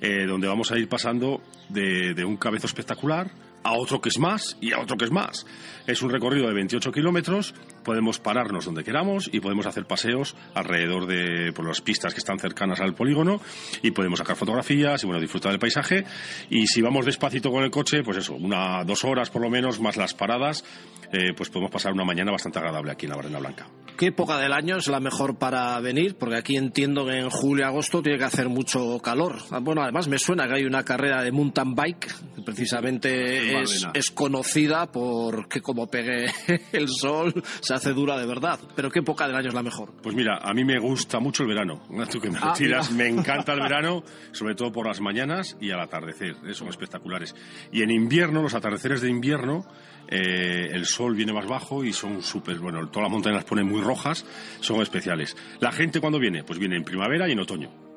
eh, 0.00 0.26
donde 0.26 0.46
vamos 0.46 0.70
a 0.70 0.78
ir 0.78 0.88
pasando 0.88 1.42
de, 1.68 2.14
de 2.14 2.24
un 2.24 2.36
cabezo 2.36 2.66
espectacular 2.66 3.30
a 3.64 3.72
otro 3.72 4.00
que 4.00 4.08
es 4.08 4.18
más 4.18 4.56
y 4.60 4.72
a 4.72 4.80
otro 4.80 4.96
que 4.96 5.04
es 5.04 5.10
más. 5.10 5.46
Es 5.86 6.02
un 6.02 6.10
recorrido 6.10 6.46
de 6.48 6.54
28 6.54 6.92
kilómetros, 6.92 7.54
podemos 7.88 8.18
pararnos 8.18 8.66
donde 8.66 8.84
queramos 8.84 9.30
y 9.32 9.40
podemos 9.40 9.64
hacer 9.64 9.86
paseos 9.86 10.36
alrededor 10.52 11.06
de 11.06 11.54
por 11.54 11.66
las 11.66 11.80
pistas 11.80 12.12
que 12.12 12.18
están 12.18 12.38
cercanas 12.38 12.82
al 12.82 12.94
polígono 12.94 13.40
y 13.82 13.92
podemos 13.92 14.18
sacar 14.18 14.36
fotografías 14.36 15.02
y 15.02 15.06
bueno, 15.06 15.22
disfrutar 15.22 15.52
del 15.52 15.58
paisaje. 15.58 16.04
Y 16.50 16.66
si 16.66 16.82
vamos 16.82 17.06
despacito 17.06 17.50
con 17.50 17.64
el 17.64 17.70
coche, 17.70 18.02
pues 18.02 18.18
eso, 18.18 18.34
una, 18.34 18.84
dos 18.84 19.04
horas 19.04 19.30
por 19.30 19.40
lo 19.40 19.48
menos, 19.48 19.80
más 19.80 19.96
las 19.96 20.12
paradas, 20.12 20.66
eh, 21.10 21.32
pues 21.34 21.48
podemos 21.48 21.70
pasar 21.70 21.94
una 21.94 22.04
mañana 22.04 22.30
bastante 22.30 22.58
agradable 22.58 22.92
aquí 22.92 23.06
en 23.06 23.10
la 23.10 23.16
Barrena 23.16 23.38
Blanca. 23.38 23.66
¿Qué 23.98 24.06
época 24.06 24.38
del 24.38 24.52
año 24.52 24.76
es 24.76 24.86
la 24.86 25.00
mejor 25.00 25.38
para 25.38 25.80
venir? 25.80 26.16
Porque 26.16 26.36
aquí 26.36 26.56
entiendo 26.56 27.04
que 27.04 27.18
en 27.18 27.30
julio 27.30 27.64
y 27.64 27.66
agosto 27.66 28.00
tiene 28.00 28.16
que 28.16 28.26
hacer 28.26 28.48
mucho 28.48 29.00
calor. 29.00 29.38
Ah, 29.50 29.58
bueno, 29.60 29.82
además 29.82 30.06
me 30.06 30.20
suena 30.20 30.46
que 30.46 30.54
hay 30.54 30.64
una 30.66 30.84
carrera 30.84 31.20
de 31.24 31.32
mountain 31.32 31.74
bike 31.74 32.06
que 32.36 32.42
precisamente 32.42 33.60
es, 33.60 34.10
conocida 34.12 34.92
porque 34.92 35.60
como 35.60 35.88
pegue 35.88 36.26
el 36.72 36.88
sol 36.88 37.42
se 37.60 37.74
hace 37.78 37.92
dura 37.92 38.18
de 38.18 38.26
verdad. 38.26 38.60
Pero 38.76 38.90
¿qué 38.90 39.00
época 39.00 39.26
del 39.26 39.36
año 39.36 39.48
es 39.48 39.54
la 39.54 39.62
mejor? 39.62 39.92
Pues 40.02 40.14
mira, 40.14 40.38
a 40.42 40.52
mí 40.52 40.64
me 40.64 40.78
gusta 40.78 41.18
mucho 41.18 41.42
el 41.42 41.48
verano. 41.48 41.82
Tú 42.10 42.20
que 42.20 42.30
me 42.30 42.38
ah, 42.40 42.54
me 42.92 43.08
encanta 43.08 43.54
el 43.54 43.60
verano, 43.60 44.04
sobre 44.32 44.54
todo 44.54 44.70
por 44.70 44.86
las 44.86 45.00
mañanas 45.00 45.56
y 45.60 45.70
al 45.70 45.80
atardecer. 45.80 46.36
¿eh? 46.46 46.54
Son 46.54 46.68
espectaculares. 46.68 47.34
Y 47.72 47.82
en 47.82 47.90
invierno, 47.90 48.42
los 48.42 48.54
atardeceres 48.54 49.00
de 49.00 49.10
invierno, 49.10 49.66
eh, 50.08 50.68
el 50.72 50.86
sol 50.86 51.14
viene 51.14 51.32
más 51.32 51.46
bajo 51.46 51.84
y 51.84 51.92
son 51.92 52.22
súper, 52.22 52.58
bueno, 52.58 52.86
todas 52.88 53.04
las 53.04 53.12
montañas 53.12 53.36
las 53.36 53.44
ponen 53.44 53.66
muy 53.66 53.80
rojas, 53.80 54.24
son 54.60 54.80
especiales. 54.80 55.36
La 55.60 55.72
gente 55.72 56.00
cuando 56.00 56.18
viene, 56.18 56.44
pues 56.44 56.58
viene 56.58 56.76
en 56.76 56.84
primavera 56.84 57.28
y 57.28 57.32
en 57.32 57.40
otoño. 57.40 57.87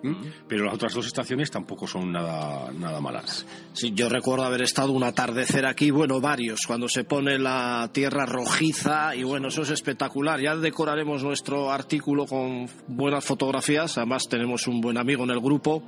Pero 0.47 0.65
las 0.65 0.73
otras 0.73 0.93
dos 0.93 1.05
estaciones 1.05 1.51
tampoco 1.51 1.87
son 1.87 2.11
nada, 2.11 2.71
nada 2.71 2.99
malas. 2.99 3.45
Sí, 3.73 3.91
yo 3.93 4.09
recuerdo 4.09 4.45
haber 4.45 4.63
estado 4.63 4.91
un 4.91 5.03
atardecer 5.03 5.65
aquí, 5.65 5.91
bueno, 5.91 6.19
varios, 6.19 6.65
cuando 6.65 6.87
se 6.89 7.03
pone 7.03 7.37
la 7.37 7.89
tierra 7.91 8.25
rojiza 8.25 9.15
y 9.15 9.23
bueno, 9.23 9.49
eso 9.49 9.61
es 9.61 9.69
espectacular. 9.69 10.39
Ya 10.39 10.55
decoraremos 10.55 11.23
nuestro 11.23 11.71
artículo 11.71 12.25
con 12.25 12.67
buenas 12.87 13.23
fotografías, 13.23 13.97
además 13.97 14.27
tenemos 14.27 14.67
un 14.67 14.81
buen 14.81 14.97
amigo 14.97 15.23
en 15.23 15.31
el 15.31 15.39
grupo 15.39 15.83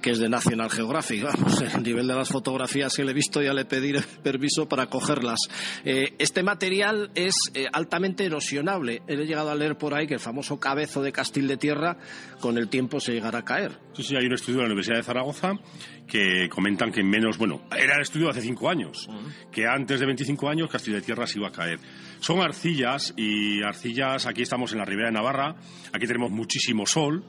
que 0.00 0.10
es 0.10 0.18
de 0.18 0.28
National 0.28 0.70
Geographic. 0.70 1.24
Vamos, 1.24 1.60
el 1.74 1.82
nivel 1.82 2.06
de 2.06 2.14
las 2.14 2.28
fotografías 2.28 2.94
que 2.94 3.04
le 3.04 3.12
he 3.12 3.14
visto 3.14 3.42
ya 3.42 3.52
le 3.52 3.64
pediré 3.64 4.00
permiso 4.22 4.68
para 4.68 4.86
cogerlas. 4.86 5.40
Eh, 5.84 6.14
este 6.18 6.42
material 6.42 7.10
es 7.14 7.34
eh, 7.54 7.66
altamente 7.72 8.24
erosionable. 8.24 9.02
He 9.06 9.16
llegado 9.16 9.50
a 9.50 9.54
leer 9.54 9.76
por 9.76 9.94
ahí 9.94 10.06
que 10.06 10.14
el 10.14 10.20
famoso 10.20 10.58
cabezo 10.58 11.02
de 11.02 11.12
Castil 11.12 11.48
de 11.48 11.56
Tierra 11.56 11.96
con 12.40 12.58
el 12.58 12.68
tiempo 12.68 13.00
se 13.00 13.12
llegará 13.12 13.40
a 13.40 13.44
caer. 13.44 13.78
Sí, 13.94 14.02
sí, 14.02 14.16
hay 14.16 14.26
un 14.26 14.34
estudio 14.34 14.58
de 14.58 14.62
la 14.64 14.68
Universidad 14.68 14.96
de 14.96 15.02
Zaragoza 15.02 15.52
que 16.06 16.48
comentan 16.48 16.90
que 16.90 17.00
en 17.00 17.10
menos, 17.10 17.36
bueno, 17.36 17.62
era 17.76 17.96
el 17.96 18.02
estudio 18.02 18.26
de 18.26 18.30
hace 18.32 18.42
cinco 18.42 18.70
años, 18.70 19.08
que 19.52 19.66
antes 19.66 20.00
de 20.00 20.06
25 20.06 20.48
años 20.48 20.70
Castil 20.70 20.94
de 20.94 21.02
Tierra 21.02 21.26
se 21.26 21.38
iba 21.38 21.48
a 21.48 21.52
caer. 21.52 21.78
Son 22.20 22.40
arcillas 22.40 23.12
y 23.16 23.62
arcillas, 23.62 24.26
aquí 24.26 24.42
estamos 24.42 24.72
en 24.72 24.78
la 24.78 24.84
Ribera 24.84 25.08
de 25.08 25.14
Navarra, 25.14 25.56
aquí 25.92 26.06
tenemos 26.06 26.30
muchísimo 26.30 26.86
sol, 26.86 27.24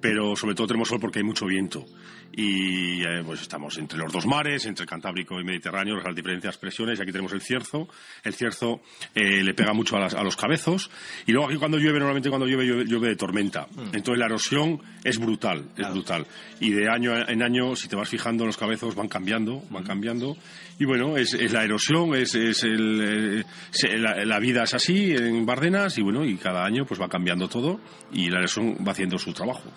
pero 0.00 0.36
sobre 0.36 0.54
todo 0.54 0.66
tenemos 0.66 0.88
sol 0.88 1.00
porque 1.00 1.20
hay 1.20 1.24
mucho 1.24 1.46
viento 1.46 1.86
y 2.32 3.02
eh, 3.02 3.22
pues 3.24 3.40
estamos 3.40 3.78
entre 3.78 3.98
los 3.98 4.12
dos 4.12 4.26
mares, 4.26 4.66
entre 4.66 4.82
el 4.82 4.88
Cantábrico 4.88 5.40
y 5.40 5.44
Mediterráneo, 5.44 5.96
las 5.96 6.14
diferentes 6.14 6.56
presiones, 6.58 6.98
y 6.98 7.02
aquí 7.02 7.10
tenemos 7.10 7.32
el 7.32 7.40
cierzo. 7.40 7.88
El 8.22 8.34
cierzo 8.34 8.82
eh, 9.14 9.42
le 9.42 9.54
pega 9.54 9.72
mucho 9.72 9.96
a, 9.96 10.22
los 10.22 10.36
cabezos, 10.36 10.90
y 11.26 11.32
luego 11.32 11.48
aquí 11.48 11.56
cuando 11.56 11.78
llueve, 11.78 11.98
normalmente 11.98 12.28
cuando 12.28 12.46
llueve, 12.46 12.84
llueve, 12.84 13.08
de 13.08 13.16
tormenta. 13.16 13.66
Mm. 13.74 13.94
Entonces 13.94 14.18
la 14.18 14.26
erosión 14.26 14.82
es 15.02 15.18
brutal, 15.18 15.70
es 15.76 15.90
brutal. 15.90 16.26
Y 16.60 16.72
de 16.72 16.90
año 16.90 17.16
en 17.16 17.42
año, 17.42 17.74
si 17.74 17.88
te 17.88 17.96
vas 17.96 18.08
fijando, 18.08 18.44
los 18.44 18.58
cabezos 18.58 18.94
van 18.94 19.08
cambiando, 19.08 19.62
van 19.70 19.84
mm. 19.84 19.86
cambiando. 19.86 20.36
Y 20.78 20.84
bueno, 20.84 21.16
es, 21.16 21.32
la 21.52 21.64
erosión, 21.64 22.14
es, 22.14 22.34
el, 22.34 23.42
eh, 23.42 23.98
la, 23.98 24.38
vida 24.38 24.64
es 24.64 24.74
así 24.74 25.12
en 25.12 25.46
Bardenas, 25.46 25.96
y 25.96 26.02
bueno, 26.02 26.22
y 26.22 26.36
cada 26.36 26.66
año 26.66 26.84
pues 26.84 27.00
va 27.00 27.08
cambiando 27.08 27.48
todo, 27.48 27.80
y 28.12 28.28
la 28.28 28.40
erosión 28.40 28.76
va 28.86 28.92
haciendo 28.92 29.16
su 29.18 29.32
trabajo. 29.32 29.70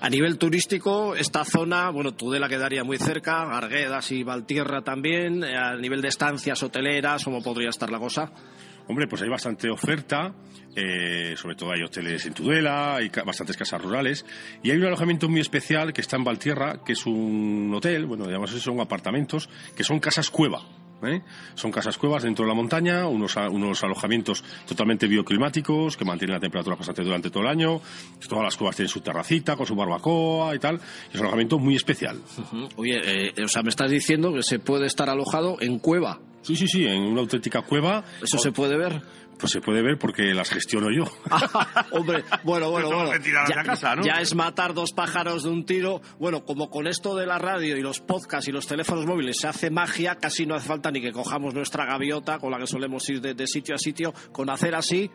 A 0.00 0.08
nivel 0.08 0.38
turístico, 0.38 1.14
esta 1.14 1.44
zona 1.44 1.90
bueno, 1.90 2.12
Tudela 2.14 2.48
quedaría 2.48 2.82
muy 2.82 2.96
cerca, 2.96 3.42
Arguedas 3.42 4.10
y 4.12 4.22
Valtierra 4.22 4.80
también, 4.80 5.44
eh, 5.44 5.54
a 5.54 5.76
nivel 5.76 6.00
de 6.00 6.08
estancias 6.08 6.62
hoteleras, 6.62 7.24
¿cómo 7.24 7.42
podría 7.42 7.68
estar 7.68 7.90
la 7.90 7.98
cosa? 7.98 8.32
Hombre, 8.88 9.06
pues 9.06 9.20
hay 9.22 9.28
bastante 9.28 9.70
oferta, 9.70 10.32
eh, 10.76 11.34
sobre 11.36 11.54
todo 11.54 11.72
hay 11.72 11.82
hoteles 11.82 12.24
en 12.26 12.34
Tudela, 12.34 12.96
hay 12.96 13.10
bastantes 13.24 13.56
casas 13.56 13.80
rurales, 13.82 14.24
y 14.62 14.70
hay 14.70 14.78
un 14.78 14.84
alojamiento 14.84 15.28
muy 15.28 15.40
especial 15.40 15.92
que 15.92 16.00
está 16.00 16.16
en 16.16 16.24
Valtierra, 16.24 16.80
que 16.84 16.92
es 16.92 17.06
un 17.06 17.72
hotel, 17.74 18.06
bueno, 18.06 18.26
digamos, 18.26 18.50
son 18.50 18.80
apartamentos, 18.80 19.48
que 19.76 19.84
son 19.84 20.00
casas 20.00 20.30
cueva. 20.30 20.62
¿eh? 21.08 21.22
Son 21.54 21.70
casas 21.70 21.98
cuevas 21.98 22.22
dentro 22.22 22.44
de 22.44 22.48
la 22.48 22.54
montaña, 22.54 23.06
unos, 23.06 23.36
unos 23.36 23.82
alojamientos 23.82 24.44
totalmente 24.66 25.06
bioclimáticos 25.06 25.96
que 25.96 26.04
mantienen 26.04 26.34
la 26.34 26.40
temperatura 26.40 26.76
constante 26.76 27.02
durante 27.02 27.30
todo 27.30 27.42
el 27.42 27.48
año. 27.48 27.80
Todas 28.28 28.44
las 28.44 28.56
cuevas 28.56 28.76
tienen 28.76 28.88
su 28.88 29.00
terracita 29.00 29.56
con 29.56 29.66
su 29.66 29.74
barbacoa 29.74 30.54
y 30.54 30.58
tal. 30.58 30.76
Es 31.08 31.14
un 31.14 31.22
alojamiento 31.22 31.58
muy 31.58 31.76
especial. 31.76 32.20
Oye, 32.76 33.00
eh, 33.04 33.44
o 33.44 33.48
sea, 33.48 33.62
me 33.62 33.70
estás 33.70 33.90
diciendo 33.90 34.32
que 34.32 34.42
se 34.42 34.58
puede 34.58 34.86
estar 34.86 35.08
alojado 35.08 35.56
en 35.60 35.78
cueva. 35.78 36.20
Sí, 36.42 36.56
sí, 36.56 36.66
sí, 36.66 36.84
en 36.84 37.02
una 37.02 37.20
auténtica 37.20 37.62
cueva. 37.62 38.04
¿Eso 38.20 38.36
se 38.36 38.50
puede 38.50 38.76
ver? 38.76 39.00
Pues 39.42 39.50
se 39.50 39.60
puede 39.60 39.82
ver 39.82 39.98
porque 39.98 40.32
las 40.34 40.50
gestiono 40.50 40.86
yo. 40.92 41.02
hombre, 41.90 42.22
bueno, 42.44 42.70
bueno, 42.70 42.86
bueno. 42.86 43.10
Ya, 44.04 44.20
es 44.20 44.36
matar 44.36 44.72
dos 44.72 44.92
pájaros 44.92 45.42
de 45.42 45.50
un 45.50 45.66
tiro. 45.66 46.00
Bueno, 46.20 46.44
como 46.44 46.70
con 46.70 46.86
esto 46.86 47.16
de 47.16 47.26
la 47.26 47.40
radio 47.40 47.76
y 47.76 47.82
los 47.82 47.98
podcasts 47.98 48.46
y 48.46 48.52
los 48.52 48.68
teléfonos 48.68 49.04
móviles 49.04 49.38
se 49.40 49.48
hace 49.48 49.68
magia, 49.68 50.14
casi 50.14 50.46
no 50.46 50.54
hace 50.54 50.68
falta 50.68 50.92
ni 50.92 51.00
que 51.00 51.10
cojamos 51.10 51.54
nuestra 51.54 51.86
gaviota 51.86 52.38
con 52.38 52.52
la 52.52 52.58
que 52.58 52.68
solemos 52.68 53.08
ir 53.08 53.20
de 53.20 53.46
sitio 53.48 53.74
a 53.74 53.78
sitio. 53.78 54.14
Con 54.30 54.48
hacer 54.48 54.76
así, 54.76 55.10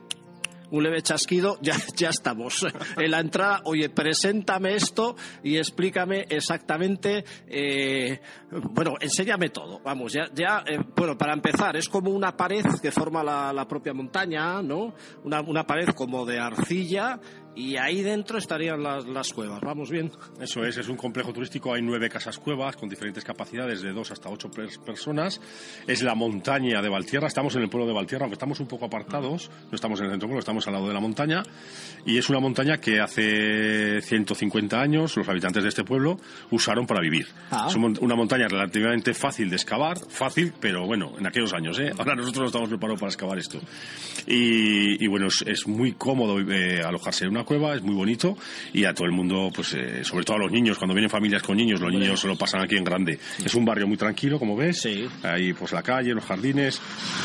un 0.71 0.83
leve 0.83 1.01
chasquido, 1.01 1.57
ya, 1.61 1.75
ya 1.95 2.09
estamos. 2.09 2.65
En 2.97 3.11
la 3.11 3.19
entrada, 3.19 3.61
oye, 3.65 3.89
preséntame 3.89 4.75
esto 4.75 5.15
y 5.43 5.57
explícame 5.57 6.25
exactamente, 6.29 7.23
eh, 7.47 8.19
bueno, 8.51 8.95
enséñame 8.99 9.49
todo. 9.49 9.79
Vamos, 9.83 10.13
ya, 10.13 10.29
ya 10.33 10.63
eh, 10.65 10.79
bueno, 10.95 11.17
para 11.17 11.33
empezar, 11.33 11.75
es 11.77 11.89
como 11.89 12.11
una 12.11 12.35
pared 12.35 12.65
que 12.81 12.91
forma 12.91 13.23
la, 13.23 13.53
la 13.53 13.67
propia 13.67 13.93
montaña, 13.93 14.61
¿no? 14.61 14.93
Una, 15.23 15.41
una 15.41 15.65
pared 15.65 15.89
como 15.89 16.25
de 16.25 16.39
arcilla 16.39 17.19
y 17.57 17.75
ahí 17.75 18.03
dentro 18.03 18.37
estarían 18.37 18.83
las, 18.83 19.33
cuevas. 19.33 19.61
¿Vamos 19.61 19.89
bien? 19.89 20.11
Eso 20.39 20.63
es, 20.63 20.77
es 20.77 20.87
un 20.89 20.95
complejo 20.95 21.33
turístico. 21.33 21.73
Hay 21.73 21.81
nueve 21.81 22.07
casas 22.07 22.37
cuevas 22.37 22.75
con 22.75 22.87
diferentes 22.87 23.23
capacidades 23.23 23.81
de 23.81 23.91
dos 23.93 24.11
hasta 24.11 24.29
ocho 24.29 24.51
personas. 24.85 25.41
Es 25.87 26.03
la 26.03 26.13
montaña 26.13 26.83
de 26.83 26.89
Valtierra. 26.89 27.27
Estamos 27.27 27.55
en 27.55 27.63
el 27.63 27.69
pueblo 27.69 27.87
de 27.87 27.93
Valtierra, 27.93 28.25
aunque 28.25 28.35
estamos 28.35 28.59
un 28.59 28.67
poco 28.67 28.85
apartados. 28.85 29.49
No 29.71 29.75
estamos 29.75 29.99
en 29.99 30.05
el 30.05 30.11
centro 30.11 30.27
pueblo, 30.27 30.39
estamos 30.39 30.67
al 30.67 30.73
lado 30.73 30.87
de 30.87 30.93
la 30.93 30.99
montaña. 30.99 31.41
Y 32.05 32.19
es 32.19 32.29
una 32.29 32.39
montaña 32.39 32.77
que 32.77 32.99
hace 32.99 34.01
150 34.03 34.79
años 34.79 35.17
los 35.17 35.27
habitantes 35.27 35.63
de 35.63 35.69
este 35.69 35.83
pueblo 35.83 36.19
usaron 36.51 36.85
para 36.85 37.01
vivir. 37.01 37.25
Ah. 37.49 37.65
Es 37.67 37.75
una 37.75 38.15
montaña 38.15 38.47
relativamente 38.47 39.15
fácil 39.15 39.49
de 39.49 39.55
excavar. 39.55 39.97
Fácil, 40.09 40.53
pero 40.59 40.85
bueno, 40.85 41.13
en 41.17 41.25
aquellos 41.25 41.53
años. 41.53 41.79
¿eh? 41.79 41.91
Ahora 41.97 42.13
nosotros 42.13 42.41
no 42.41 42.45
estamos 42.45 42.69
preparados 42.69 42.99
para 42.99 43.09
excavar 43.09 43.39
esto. 43.39 43.59
Y, 44.27 45.07
bueno, 45.07 45.27
es, 45.27 45.67
muy 45.67 45.93
cómodo 45.93 46.39
eh, 46.39 46.83
alojarse 46.83 47.25
en 47.25 47.31
una 47.31 47.46
cueva, 47.47 47.73
es 47.73 47.81
muy 47.81 47.95
bonito 47.95 48.37
y 48.73 48.85
a 48.85 48.93
todo 48.93 49.07
el 49.07 49.13
mundo, 49.13 49.49
pues 49.55 49.73
eh, 49.73 50.03
sobre 50.03 50.25
todo 50.25 50.37
a 50.37 50.39
los 50.41 50.51
niños, 50.51 50.77
cuando 50.77 50.93
vienen 50.93 51.09
familias 51.09 51.41
con 51.41 51.57
niños, 51.57 51.81
los 51.81 51.91
niños 51.91 52.19
se 52.19 52.27
lo 52.27 52.35
pasan 52.35 52.61
aquí 52.61 52.75
en 52.75 52.83
grande. 52.83 53.19
Es 53.43 53.55
un 53.55 53.65
barrio 53.65 53.87
muy 53.87 53.97
tranquilo, 53.97 54.37
como 54.37 54.55
ves, 54.55 54.81
sí. 54.81 55.07
ahí 55.23 55.53
pues 55.53 55.71
la 55.71 55.81
calle, 55.81 56.13
los 56.13 56.25
jardines 56.25 56.79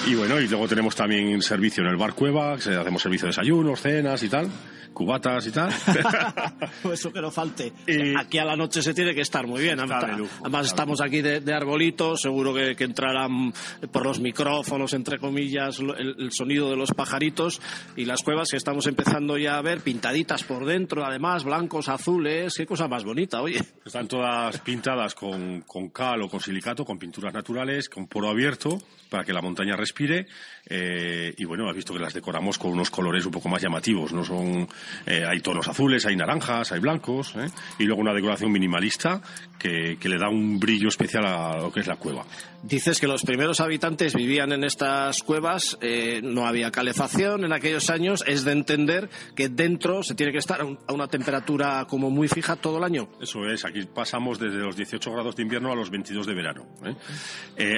y 0.06 0.14
bueno, 0.14 0.40
y 0.40 0.48
luego 0.48 0.68
tenemos 0.68 0.94
también 0.94 1.42
servicio 1.42 1.82
en 1.82 1.90
el 1.90 1.96
bar 1.96 2.14
cueva, 2.14 2.56
que 2.56 2.70
hacemos 2.70 3.02
servicio 3.02 3.26
de 3.26 3.30
desayunos, 3.30 3.80
cenas 3.80 4.22
y 4.22 4.28
tal 4.28 4.48
cubatas 4.92 5.46
y 5.46 5.50
tal. 5.50 5.70
Eso 6.92 7.12
que 7.12 7.20
no 7.20 7.30
falte. 7.30 7.72
Aquí 8.18 8.38
a 8.38 8.44
la 8.44 8.56
noche 8.56 8.82
se 8.82 8.94
tiene 8.94 9.14
que 9.14 9.22
estar 9.22 9.46
muy 9.46 9.62
bien. 9.62 9.80
Además, 9.80 10.66
estamos 10.66 11.00
aquí 11.00 11.22
de, 11.22 11.52
arbolitos, 11.52 12.20
seguro 12.20 12.54
que, 12.54 12.76
entrarán 12.82 13.52
por 13.90 14.04
los 14.04 14.20
micrófonos, 14.20 14.92
entre 14.92 15.18
comillas, 15.18 15.78
el, 15.78 16.30
sonido 16.32 16.70
de 16.70 16.76
los 16.76 16.92
pajaritos 16.92 17.60
y 17.96 18.04
las 18.04 18.22
cuevas 18.22 18.50
que 18.50 18.56
estamos 18.56 18.86
empezando 18.86 19.38
ya 19.38 19.56
a 19.56 19.62
ver, 19.62 19.80
pintaditas 20.12 20.44
por 20.44 20.66
dentro, 20.66 21.06
además, 21.06 21.42
blancos, 21.42 21.88
azules, 21.88 22.54
qué 22.54 22.66
cosa 22.66 22.86
más 22.86 23.02
bonita, 23.02 23.40
oye. 23.40 23.62
Están 23.82 24.06
todas 24.06 24.58
pintadas 24.60 25.14
con, 25.14 25.62
con 25.62 25.88
cal 25.88 26.20
o 26.20 26.28
con 26.28 26.38
silicato, 26.38 26.84
con 26.84 26.98
pinturas 26.98 27.32
naturales, 27.32 27.88
con 27.88 28.06
poro 28.06 28.28
abierto, 28.28 28.78
para 29.08 29.24
que 29.24 29.32
la 29.32 29.40
montaña 29.40 29.74
respire. 29.74 30.26
Eh, 30.66 31.34
y 31.38 31.44
bueno, 31.46 31.66
has 31.66 31.74
visto 31.74 31.94
que 31.94 31.98
las 31.98 32.12
decoramos 32.12 32.58
con 32.58 32.72
unos 32.72 32.90
colores 32.90 33.24
un 33.24 33.32
poco 33.32 33.48
más 33.48 33.62
llamativos, 33.62 34.12
no 34.12 34.22
son 34.22 34.68
eh, 35.06 35.24
hay 35.26 35.40
tonos 35.40 35.66
azules, 35.66 36.04
hay 36.04 36.14
naranjas, 36.14 36.72
hay 36.72 36.80
blancos, 36.80 37.34
¿eh? 37.36 37.46
y 37.78 37.84
luego 37.84 38.02
una 38.02 38.12
decoración 38.12 38.52
minimalista 38.52 39.22
que, 39.58 39.96
le 40.02 40.18
da 40.18 40.28
un 40.28 40.60
brillo 40.60 40.88
especial 40.88 41.24
a 41.24 41.56
lo 41.56 41.72
que 41.72 41.80
es 41.80 41.86
la 41.86 41.96
cueva. 41.96 42.26
Dices 42.62 43.00
que 43.00 43.06
los 43.06 43.22
primeros 43.22 43.60
habitantes 43.60 44.14
vivían 44.14 44.52
en 44.52 44.64
estas 44.64 45.22
cuevas, 45.22 45.78
eh, 45.80 46.20
no 46.22 46.46
había 46.46 46.70
calefacción 46.70 47.44
en 47.44 47.52
aquellos 47.52 47.90
años, 47.90 48.22
es 48.26 48.44
de 48.44 48.52
entender 48.52 49.10
que 49.34 49.48
dentro 49.48 50.02
se 50.02 50.14
tiene 50.14 50.32
que 50.32 50.38
estar 50.38 50.60
a 50.60 50.92
una 50.92 51.08
temperatura 51.08 51.86
como 51.88 52.10
muy 52.10 52.28
fija 52.28 52.56
todo 52.56 52.78
el 52.78 52.84
año. 52.84 53.08
Eso 53.20 53.46
es, 53.46 53.64
aquí 53.64 53.82
pasamos 53.86 54.38
desde 54.38 54.58
los 54.58 54.76
18 54.76 55.12
grados 55.12 55.36
de 55.36 55.42
invierno 55.42 55.72
a 55.72 55.76
los 55.76 55.90
22 55.90 56.26
de 56.26 56.34
verano. 56.34 56.66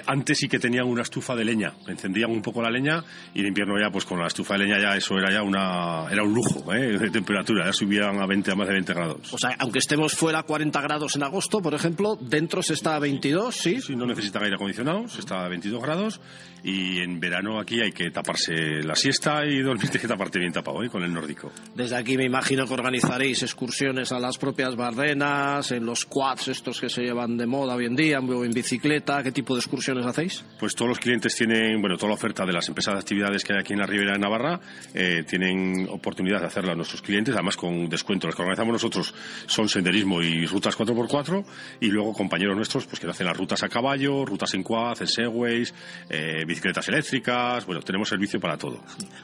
antes 0.07 0.39
sí 0.39 0.49
que 0.49 0.59
tenían 0.59 0.87
una 0.87 1.03
estufa 1.03 1.35
de 1.35 1.45
leña, 1.45 1.75
encendían 1.89 2.31
un 2.31 2.43
poco 2.43 2.63
la 2.63 2.71
leña 2.71 3.05
y 3.33 3.41
en 3.41 3.47
invierno 3.47 3.79
ya 3.81 3.91
pues 3.91 4.05
con 4.05 4.21
la 4.21 4.27
estufa 4.27 4.55
de 4.55 4.67
leña 4.67 4.81
ya 4.81 4.97
eso 4.97 5.19
era 5.19 5.33
ya 5.33 5.43
una 5.43 6.07
era 6.11 6.23
un 6.23 6.35
lujo, 6.35 6.71
de 6.73 7.11
temperatura, 7.11 7.67
ya 7.67 7.73
subían 7.73 8.21
a 8.21 8.27
20 8.27 8.51
a 8.51 8.55
más 8.55 8.67
de 8.67 8.75
20 8.75 8.95
grados. 8.95 9.33
O 9.33 9.39
sea, 9.39 9.55
aunque 9.59 9.79
estemos 9.79 10.15
fuera 10.15 10.43
40 10.43 10.81
grados 10.81 11.17
en 11.17 11.23
agosto, 11.23 11.63
por 11.63 11.75
ejemplo, 11.75 12.17
dentro 12.21 12.63
se 12.63 12.75
está 12.75 12.97
a 12.97 12.99
22, 12.99 13.55
¿sí? 13.55 13.81
Sí, 13.81 13.97
no 13.97 14.07
necesita 14.07 14.41
aire 14.41 14.57
acondicionado, 14.57 14.74
se 15.09 15.21
está 15.21 15.45
a 15.45 15.49
22 15.49 15.83
grados 15.83 16.21
y 16.65 17.01
en 17.01 17.21
verano 17.21 17.61
aquí 17.61 17.81
hay 17.83 17.93
que 17.93 18.11
taparse 18.11 18.83
la 18.83 18.97
siesta 18.97 19.45
y 19.45 19.61
dormir, 19.61 19.91
que 20.01 20.09
taparte 20.09 20.39
bien 20.39 20.53
tapado 20.53 20.83
¿eh? 20.83 20.89
con 20.89 21.03
el 21.03 21.13
nórdico. 21.13 21.53
Desde 21.75 21.97
aquí 21.97 22.17
me 22.17 22.25
imagino 22.25 22.67
que 22.67 22.73
organizaréis 22.73 23.43
excursiones 23.43 24.11
a 24.13 24.19
las 24.19 24.39
propias 24.39 24.75
Bardenas, 24.75 25.71
en 25.73 25.85
los 25.85 26.07
quads 26.07 26.49
estos 26.49 26.81
que 26.81 26.89
se 26.89 27.03
llevan 27.03 27.37
de 27.37 27.47
moda 27.47 27.75
hoy 27.75 27.85
en 27.85 27.95
día, 27.95 28.17
en 28.17 28.51
bicicleta, 28.51 29.23
¿qué 29.23 29.31
tipo 29.31 29.55
de 29.55 29.61
excursiones 29.61 30.07
hacéis? 30.07 30.43
Pues 30.59 30.75
todos 30.75 30.89
los 30.89 30.99
clientes 30.99 31.37
tienen, 31.37 31.81
bueno, 31.81 31.97
toda 31.97 32.09
la 32.09 32.15
oferta 32.15 32.47
de 32.47 32.53
las 32.53 32.67
empresas 32.69 32.95
de 32.95 33.01
actividades 33.01 33.45
que 33.45 33.53
hay 33.53 33.61
aquí 33.61 33.75
en 33.75 33.81
la 33.81 33.87
Ribera 33.87 34.13
de 34.13 34.19
Navarra 34.19 34.59
eh, 34.95 35.23
tienen 35.29 35.87
oportunidad 35.91 36.41
de 36.41 36.47
hacerla 36.47 36.73
a 36.73 36.77
nuestros 36.77 37.03
clientes, 37.03 37.35
además 37.35 37.57
con 37.57 37.89
descuento. 37.91 38.27
Los 38.27 38.35
que 38.35 38.43
organizamos 38.43 38.73
nosotros 38.73 39.15
son 39.47 39.69
senderismo 39.69 40.23
y 40.23 40.47
rutas 40.47 40.79
4x4 40.79 41.45
y 41.81 41.89
luego 41.89 42.15
compañeros 42.15 42.57
nuestros 42.57 42.87
pues 42.87 43.01
que 43.01 43.07
hacen 43.07 43.27
las 43.27 43.37
rutas 43.37 43.63
a 43.63 43.69
caballo, 43.69 44.25
rutas 44.25 44.55
en 44.55 44.63
quad, 44.65 44.97
segways, 45.05 45.73
eh, 46.09 46.45
bicicletas 46.45 46.89
eléctricas, 46.89 47.65
bueno, 47.67 47.83
tenemos 47.83 48.09
servicio 48.09 48.41
para 48.41 48.59
todo. 48.59 48.81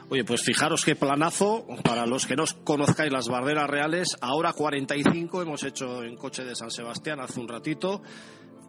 Oye, 0.09 0.23
pues 0.23 0.41
fijaros 0.43 0.85
qué 0.85 0.95
planazo, 0.95 1.65
para 1.83 2.05
los 2.05 2.25
que 2.25 2.37
no 2.37 2.45
conozcáis 2.63 3.11
las 3.11 3.27
barreras 3.27 3.69
reales, 3.69 4.15
ahora 4.21 4.53
45 4.53 5.41
hemos 5.41 5.63
hecho 5.63 6.03
en 6.03 6.15
coche 6.15 6.45
de 6.45 6.55
San 6.55 6.71
Sebastián 6.71 7.19
hace 7.19 7.39
un 7.39 7.49
ratito 7.49 8.01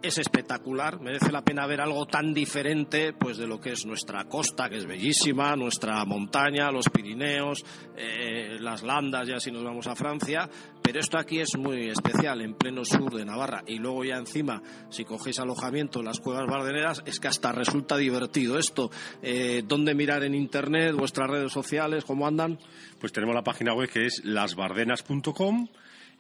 es 0.03 0.19
espectacular, 0.19 1.01
merece 1.01 1.31
la 1.31 1.43
pena 1.43 1.67
ver 1.67 1.81
algo 1.81 2.07
tan 2.07 2.35
diferente 2.35 3.13
pues 3.13 3.37
de 3.37 3.47
lo 3.47 3.61
que 3.61 3.73
es 3.73 3.87
nuestra 3.87 4.25
costa, 4.25 4.69
que 4.69 4.77
es 4.77 4.87
bellísima, 4.87 5.55
nuestra 5.57 6.05
montaña, 6.05 6.71
los 6.71 6.89
Pirineos, 6.89 7.65
eh, 7.97 8.57
las 8.61 8.83
Landas, 8.83 9.29
ya 9.29 9.39
si 9.39 9.53
nos 9.53 9.63
vamos 9.63 9.87
a 9.87 9.95
Francia, 9.95 10.49
pero 10.83 10.99
esto 10.99 11.19
aquí 11.19 11.39
es 11.39 11.57
muy 11.57 11.89
especial, 11.89 12.41
en 12.43 12.55
pleno 12.55 12.85
sur 12.85 13.15
de 13.15 13.25
Navarra, 13.25 13.63
y 13.67 13.79
luego 13.79 14.05
ya 14.05 14.17
encima, 14.17 14.63
si 14.91 15.05
cogéis 15.05 15.39
alojamiento 15.39 16.01
en 16.01 16.07
las 16.07 16.21
cuevas 16.21 16.47
bardeneras, 16.47 17.03
es 17.07 17.21
que 17.21 17.29
hasta 17.29 17.53
resulta 17.53 17.97
divertido 17.97 18.59
esto. 18.59 18.91
Eh, 19.23 19.63
¿Dónde 19.67 19.95
mirar 19.95 20.25
en 20.25 20.35
internet, 20.35 20.95
vuestras 20.95 21.31
redes 21.31 21.53
sociales, 21.53 22.05
cómo 22.05 22.27
andan? 22.27 22.59
Pues 22.99 23.13
tenemos 23.13 23.35
la 23.35 23.45
página 23.45 23.73
web 23.75 23.89
que 23.89 24.07
es 24.07 24.25
lasbardenas.com 24.25 25.69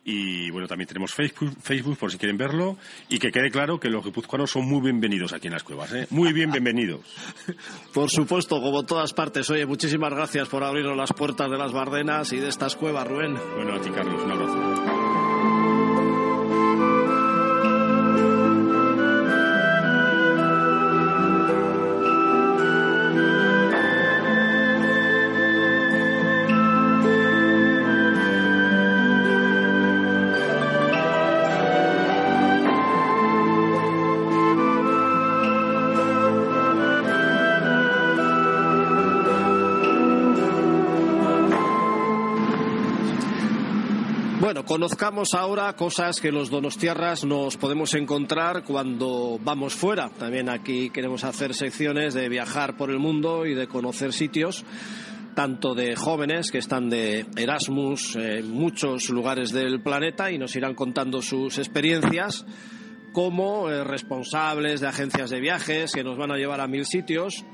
y 0.04 0.50
bueno, 0.50 0.66
también 0.66 0.88
tenemos 0.88 1.14
Facebook, 1.14 1.52
Facebook 1.60 1.96
por 1.96 2.10
si 2.10 2.18
quieren 2.18 2.36
verlo. 2.36 2.76
Y 3.08 3.18
que 3.18 3.30
quede 3.30 3.50
claro 3.50 3.78
que 3.78 3.88
los 3.88 4.04
guipuzcoanos 4.04 4.50
son 4.50 4.66
muy 4.66 4.80
bienvenidos 4.80 5.32
aquí 5.32 5.46
en 5.46 5.52
las 5.52 5.62
cuevas. 5.62 5.92
¿eh? 5.92 6.06
Muy 6.10 6.32
bienvenidos. 6.32 7.00
por 7.94 8.10
supuesto, 8.10 8.60
como 8.60 8.84
todas 8.84 9.12
partes. 9.12 9.48
Oye, 9.50 9.64
muchísimas 9.66 10.12
gracias 10.12 10.48
por 10.48 10.64
abrirnos 10.64 10.96
las 10.96 11.12
puertas 11.12 11.50
de 11.50 11.58
las 11.58 11.72
Bardenas 11.72 12.32
y 12.32 12.38
de 12.38 12.48
estas 12.48 12.74
cuevas, 12.74 13.06
Rubén. 13.06 13.38
Bueno, 13.54 13.74
a 13.74 13.80
ti, 13.80 13.90
Carlos. 13.90 14.22
Un 14.24 14.32
abrazo. 14.32 15.01
Conozcamos 44.72 45.34
ahora 45.34 45.70
cosas 45.74 46.18
que 46.18 46.32
los 46.32 46.48
donostiarras 46.48 47.26
nos 47.26 47.58
podemos 47.58 47.92
encontrar 47.92 48.64
cuando 48.64 49.38
vamos 49.44 49.74
fuera. 49.74 50.08
También 50.08 50.48
aquí 50.48 50.88
queremos 50.88 51.24
hacer 51.24 51.52
secciones 51.52 52.14
de 52.14 52.30
viajar 52.30 52.78
por 52.78 52.88
el 52.88 52.98
mundo 52.98 53.44
y 53.44 53.52
de 53.52 53.68
conocer 53.68 54.14
sitios 54.14 54.64
tanto 55.34 55.74
de 55.74 55.94
jóvenes 55.94 56.50
que 56.50 56.56
están 56.56 56.88
de 56.88 57.26
Erasmus 57.36 58.16
en 58.16 58.50
muchos 58.50 59.10
lugares 59.10 59.52
del 59.52 59.82
planeta 59.82 60.30
y 60.30 60.38
nos 60.38 60.56
irán 60.56 60.74
contando 60.74 61.20
sus 61.20 61.58
experiencias, 61.58 62.46
como 63.12 63.68
eh, 63.68 63.84
responsables 63.84 64.80
de 64.80 64.88
agencias 64.88 65.28
de 65.28 65.40
viajes 65.40 65.92
que 65.92 66.02
nos 66.02 66.16
van 66.16 66.32
a 66.32 66.38
llevar 66.38 66.62
a 66.62 66.66
mil 66.66 66.86
sitios 66.86 67.44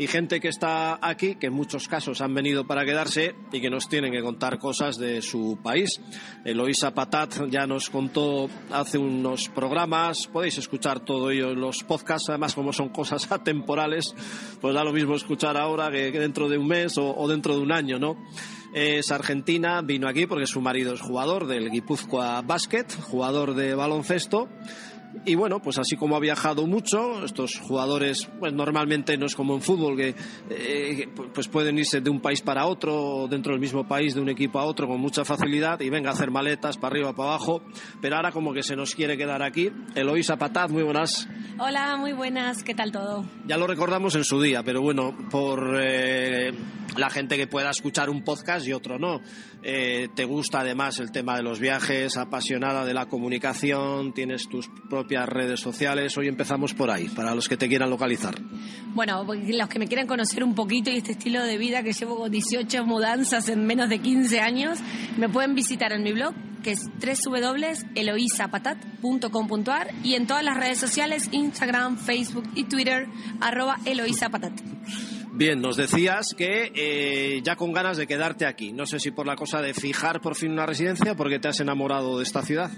y 0.00 0.06
gente 0.06 0.40
que 0.40 0.48
está 0.48 0.98
aquí, 1.02 1.34
que 1.34 1.48
en 1.48 1.52
muchos 1.52 1.86
casos 1.86 2.22
han 2.22 2.32
venido 2.32 2.66
para 2.66 2.86
quedarse 2.86 3.34
y 3.52 3.60
que 3.60 3.68
nos 3.68 3.86
tienen 3.86 4.10
que 4.10 4.22
contar 4.22 4.58
cosas 4.58 4.96
de 4.96 5.20
su 5.20 5.58
país. 5.62 6.00
Eloisa 6.42 6.94
Patat 6.94 7.50
ya 7.50 7.66
nos 7.66 7.90
contó 7.90 8.48
hace 8.72 8.96
unos 8.96 9.50
programas, 9.50 10.26
podéis 10.26 10.56
escuchar 10.56 11.00
todo 11.00 11.30
ello 11.30 11.50
en 11.50 11.60
los 11.60 11.84
podcasts, 11.84 12.30
además 12.30 12.54
como 12.54 12.72
son 12.72 12.88
cosas 12.88 13.30
atemporales, 13.30 14.14
pues 14.58 14.74
da 14.74 14.84
lo 14.84 14.94
mismo 14.94 15.14
escuchar 15.16 15.58
ahora 15.58 15.90
que, 15.90 16.10
dentro 16.12 16.48
de 16.48 16.56
un 16.56 16.68
mes 16.68 16.96
o, 16.96 17.14
o 17.14 17.28
dentro 17.28 17.54
de 17.54 17.60
un 17.60 17.70
año, 17.70 17.98
¿no? 17.98 18.16
es 18.72 19.10
argentina, 19.10 19.82
vino 19.82 20.08
aquí 20.08 20.26
porque 20.26 20.46
su 20.46 20.60
marido 20.60 20.94
es 20.94 21.00
jugador 21.00 21.46
del 21.46 21.70
Guipúzcoa 21.70 22.42
Basket, 22.42 22.86
jugador 23.02 23.54
de 23.54 23.74
baloncesto, 23.74 24.48
y 25.24 25.34
bueno, 25.34 25.60
pues 25.60 25.78
así 25.78 25.96
como 25.96 26.16
ha 26.16 26.20
viajado 26.20 26.66
mucho, 26.66 27.24
estos 27.24 27.58
jugadores, 27.58 28.28
pues 28.38 28.52
normalmente 28.52 29.16
no 29.16 29.26
es 29.26 29.34
como 29.34 29.54
en 29.54 29.60
fútbol, 29.60 29.96
que 29.96 30.14
eh, 30.50 31.08
pues 31.34 31.48
pueden 31.48 31.78
irse 31.78 32.00
de 32.00 32.10
un 32.10 32.20
país 32.20 32.40
para 32.40 32.66
otro, 32.66 33.26
dentro 33.28 33.52
del 33.52 33.60
mismo 33.60 33.86
país, 33.86 34.14
de 34.14 34.20
un 34.20 34.28
equipo 34.28 34.58
a 34.58 34.64
otro, 34.64 34.86
con 34.86 35.00
mucha 35.00 35.24
facilidad, 35.24 35.80
y 35.80 35.90
venga 35.90 36.10
a 36.10 36.12
hacer 36.14 36.30
maletas 36.30 36.76
para 36.76 36.94
arriba, 36.94 37.12
para 37.12 37.30
abajo, 37.30 37.62
pero 38.00 38.16
ahora 38.16 38.32
como 38.32 38.52
que 38.52 38.62
se 38.62 38.76
nos 38.76 38.94
quiere 38.94 39.16
quedar 39.16 39.42
aquí. 39.42 39.70
Eloísa 39.94 40.36
Pataz, 40.36 40.70
muy 40.70 40.82
buenas. 40.82 41.28
Hola, 41.58 41.96
muy 41.96 42.12
buenas, 42.12 42.62
¿qué 42.62 42.74
tal 42.74 42.92
todo? 42.92 43.24
Ya 43.46 43.56
lo 43.56 43.66
recordamos 43.66 44.14
en 44.14 44.24
su 44.24 44.40
día, 44.40 44.62
pero 44.62 44.80
bueno, 44.80 45.14
por 45.30 45.78
eh, 45.80 46.52
la 46.96 47.10
gente 47.10 47.36
que 47.36 47.46
pueda 47.46 47.70
escuchar 47.70 48.10
un 48.10 48.22
podcast 48.22 48.66
y 48.66 48.72
otro 48.72 48.98
no. 48.98 49.20
Eh, 49.62 50.08
te 50.14 50.24
gusta 50.24 50.60
además 50.60 50.98
el 50.98 51.12
tema 51.12 51.36
de 51.36 51.42
los 51.42 51.60
viajes, 51.60 52.16
apasionada 52.16 52.84
de 52.84 52.94
la 52.94 53.06
comunicación, 53.06 54.12
tienes 54.12 54.48
tus 54.48 54.68
propias 54.88 55.28
redes 55.28 55.60
sociales. 55.60 56.16
Hoy 56.16 56.28
empezamos 56.28 56.74
por 56.74 56.90
ahí, 56.90 57.08
para 57.08 57.34
los 57.34 57.48
que 57.48 57.56
te 57.56 57.68
quieran 57.68 57.90
localizar. 57.90 58.34
Bueno, 58.94 59.24
los 59.24 59.68
que 59.68 59.78
me 59.78 59.86
quieran 59.86 60.06
conocer 60.06 60.42
un 60.42 60.54
poquito 60.54 60.90
y 60.90 60.96
este 60.96 61.12
estilo 61.12 61.44
de 61.44 61.58
vida 61.58 61.82
que 61.82 61.92
llevo 61.92 62.28
18 62.28 62.84
mudanzas 62.84 63.48
en 63.48 63.66
menos 63.66 63.88
de 63.88 64.00
15 64.00 64.40
años, 64.40 64.78
me 65.16 65.28
pueden 65.28 65.54
visitar 65.54 65.92
en 65.92 66.02
mi 66.02 66.12
blog 66.12 66.34
que 66.62 66.72
es 66.72 66.90
www.eloisapatat.com.ar 67.00 69.90
y 70.04 70.14
en 70.14 70.26
todas 70.26 70.44
las 70.44 70.56
redes 70.56 70.78
sociales, 70.78 71.28
Instagram, 71.32 71.98
Facebook 71.98 72.48
y 72.54 72.64
Twitter, 72.64 73.06
arroba 73.40 73.78
eloisapatat. 73.84 74.52
Bien, 75.32 75.60
nos 75.60 75.76
decías 75.76 76.34
que 76.36 76.72
eh, 76.74 77.40
ya 77.42 77.56
con 77.56 77.72
ganas 77.72 77.96
de 77.96 78.06
quedarte 78.06 78.46
aquí. 78.46 78.72
No 78.72 78.84
sé 78.84 78.98
si 78.98 79.10
por 79.10 79.26
la 79.26 79.36
cosa 79.36 79.62
de 79.62 79.74
fijar 79.74 80.20
por 80.20 80.34
fin 80.34 80.52
una 80.52 80.66
residencia, 80.66 81.14
porque 81.14 81.38
te 81.38 81.48
has 81.48 81.60
enamorado 81.60 82.18
de 82.18 82.24
esta 82.24 82.42
ciudad 82.42 82.70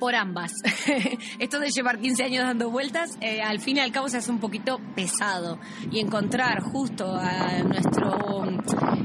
por 0.00 0.16
ambas. 0.16 0.52
Esto 1.38 1.60
de 1.60 1.70
llevar 1.70 2.00
15 2.00 2.24
años 2.24 2.44
dando 2.44 2.70
vueltas, 2.70 3.16
eh, 3.20 3.42
al 3.42 3.60
fin 3.60 3.76
y 3.76 3.80
al 3.80 3.92
cabo 3.92 4.08
se 4.08 4.16
hace 4.16 4.32
un 4.32 4.40
poquito 4.40 4.80
pesado. 4.96 5.60
Y 5.92 6.00
encontrar 6.00 6.62
justo 6.62 7.14
a 7.14 7.62
nuestro, 7.62 8.44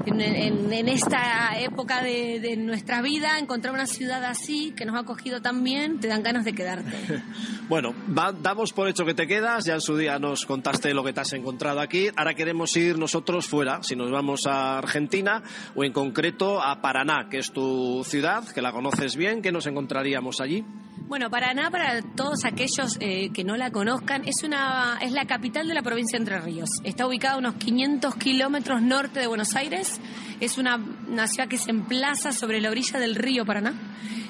en, 0.05 0.87
esta 0.87 1.59
época 1.59 2.01
de, 2.01 2.55
nuestra 2.57 3.01
vida, 3.01 3.37
encontrar 3.37 3.73
una 3.73 3.85
ciudad 3.85 4.23
así, 4.23 4.73
que 4.75 4.85
nos 4.85 4.95
ha 4.95 4.99
acogido 4.99 5.41
tan 5.41 5.63
bien, 5.63 5.99
te 5.99 6.07
dan 6.07 6.23
ganas 6.23 6.45
de 6.45 6.53
quedarte. 6.53 7.21
bueno, 7.69 7.93
damos 8.07 8.71
por 8.71 8.87
hecho 8.87 9.05
que 9.05 9.13
te 9.13 9.27
quedas, 9.27 9.65
ya 9.65 9.73
en 9.75 9.81
su 9.81 9.97
día 9.97 10.17
nos 10.17 10.45
contaste 10.45 10.93
lo 10.93 11.03
que 11.03 11.11
te 11.11 11.19
has 11.19 11.33
encontrado 11.33 11.81
aquí. 11.81 12.07
Ahora 12.15 12.33
queremos 12.33 12.75
ir 12.77 12.97
nosotros 12.97 13.47
fuera, 13.47 13.83
si 13.83 13.95
nos 13.97 14.09
vamos 14.09 14.47
a 14.47 14.77
Argentina 14.77 15.43
o 15.75 15.83
en 15.83 15.91
concreto 15.91 16.63
a 16.63 16.81
Paraná, 16.81 17.27
que 17.29 17.39
es 17.39 17.51
tu 17.51 18.03
ciudad, 18.05 18.47
que 18.47 18.61
la 18.61 18.71
conoces 18.71 19.17
bien, 19.17 19.41
que 19.41 19.51
nos 19.51 19.67
encontraríamos 19.67 20.39
allí. 20.39 20.63
Bueno, 21.07 21.29
Paraná, 21.29 21.69
para 21.69 22.01
todos 22.01 22.45
aquellos 22.45 22.97
eh, 22.99 23.29
que 23.31 23.43
no 23.43 23.55
la 23.57 23.69
conozcan, 23.69 24.23
es, 24.27 24.43
una, 24.43 24.97
es 24.99 25.11
la 25.11 25.25
capital 25.25 25.67
de 25.67 25.75
la 25.75 25.83
provincia 25.83 26.17
de 26.17 26.23
Entre 26.23 26.39
Ríos. 26.39 26.69
Está 26.83 27.05
ubicada 27.05 27.35
a 27.35 27.37
unos 27.37 27.55
500 27.55 28.15
kilómetros 28.15 28.81
norte 28.81 29.19
de 29.19 29.27
Buenos 29.27 29.55
Aires. 29.55 30.01
Es 30.39 30.57
una, 30.57 30.79
ciudad 31.27 31.47
que 31.47 31.59
se 31.59 31.69
emplaza 31.69 32.31
sobre 32.31 32.59
la 32.59 32.71
orilla 32.71 32.97
del 32.99 33.13
río 33.13 33.45
Paraná. 33.45 33.75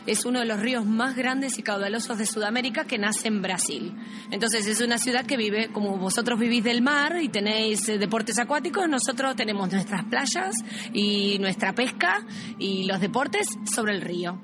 Es 0.05 0.25
uno 0.25 0.41
de 0.41 0.45
los 0.45 0.59
ríos 0.59 0.85
más 0.85 1.15
grandes 1.15 1.57
y 1.57 1.63
caudalosos 1.63 2.17
de 2.17 2.25
Sudamérica 2.25 2.83
que 2.83 2.97
nace 2.97 3.29
en 3.29 3.41
Brasil. 3.41 3.95
Entonces 4.29 4.67
es 4.67 4.81
una 4.81 4.97
ciudad 4.97 5.25
que 5.25 5.37
vive, 5.37 5.69
como 5.71 5.97
vosotros 5.97 6.37
vivís 6.37 6.65
del 6.65 6.81
mar 6.81 7.21
y 7.21 7.29
tenéis 7.29 7.87
eh, 7.87 7.97
deportes 7.97 8.37
acuáticos, 8.37 8.89
nosotros 8.89 9.37
tenemos 9.37 9.71
nuestras 9.71 10.03
playas 10.03 10.57
y 10.91 11.39
nuestra 11.39 11.73
pesca 11.73 12.25
y 12.59 12.83
los 12.83 12.99
deportes 12.99 13.47
sobre 13.73 13.93
el 13.93 14.01
río. 14.01 14.41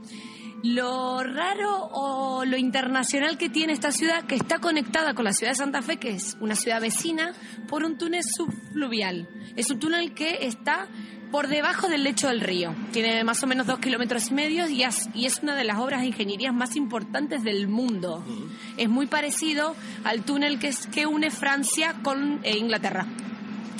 Lo 0.63 1.24
raro 1.24 1.89
o 1.91 2.45
lo 2.45 2.56
internacional 2.56 3.38
que 3.38 3.50
tiene 3.50 3.74
esta 3.74 3.91
ciudad, 3.91 4.26
que 4.26 4.36
está 4.36 4.60
conectada 4.60 5.15
con 5.15 5.26
la 5.26 5.34
ciudad 5.34 5.54
de 5.54 5.56
Santa 5.56 5.82
Fe, 5.82 5.97
que 5.97 6.12
es 6.12 6.38
una 6.39 6.56
ciudad 6.56 6.80
vecina, 6.80 7.34
por 7.67 7.84
un 7.84 7.97
túnel 7.97 8.24
subfluvial. 8.24 9.28
Es 9.56 9.71
un 9.71 9.80
túnel 9.80 10.13
que 10.13 10.45
está 10.45 10.88
por 11.32 11.47
debajo 11.47 11.88
del 11.88 12.04
lecho 12.04 12.28
del 12.28 12.41
río. 12.41 12.76
Tiene 12.91 13.24
más 13.24 13.41
o 13.41 13.47
menos 13.47 13.65
dos 13.65 13.80
kilómetros 13.80 14.30
y 14.30 14.34
medio 14.34 14.67
y 14.67 14.84
es, 14.84 15.10
una 15.41 15.56
de 15.56 15.63
las 15.63 15.80
obras 15.80 16.02
de 16.02 16.08
ingeniería 16.08 16.52
más 16.52 16.76
importantes 16.76 17.43
del 17.43 17.67
mundo. 17.67 18.24
Es 18.78 18.89
muy 18.89 19.08
parecido 19.08 19.76
al 20.04 20.24
túnel 20.24 20.60
que, 20.60 20.67
es, 20.67 20.86
que 20.88 21.08
une 21.08 21.32
Francia 21.32 21.95
con 22.04 22.41
eh, 22.43 22.58
Inglaterra, 22.58 23.08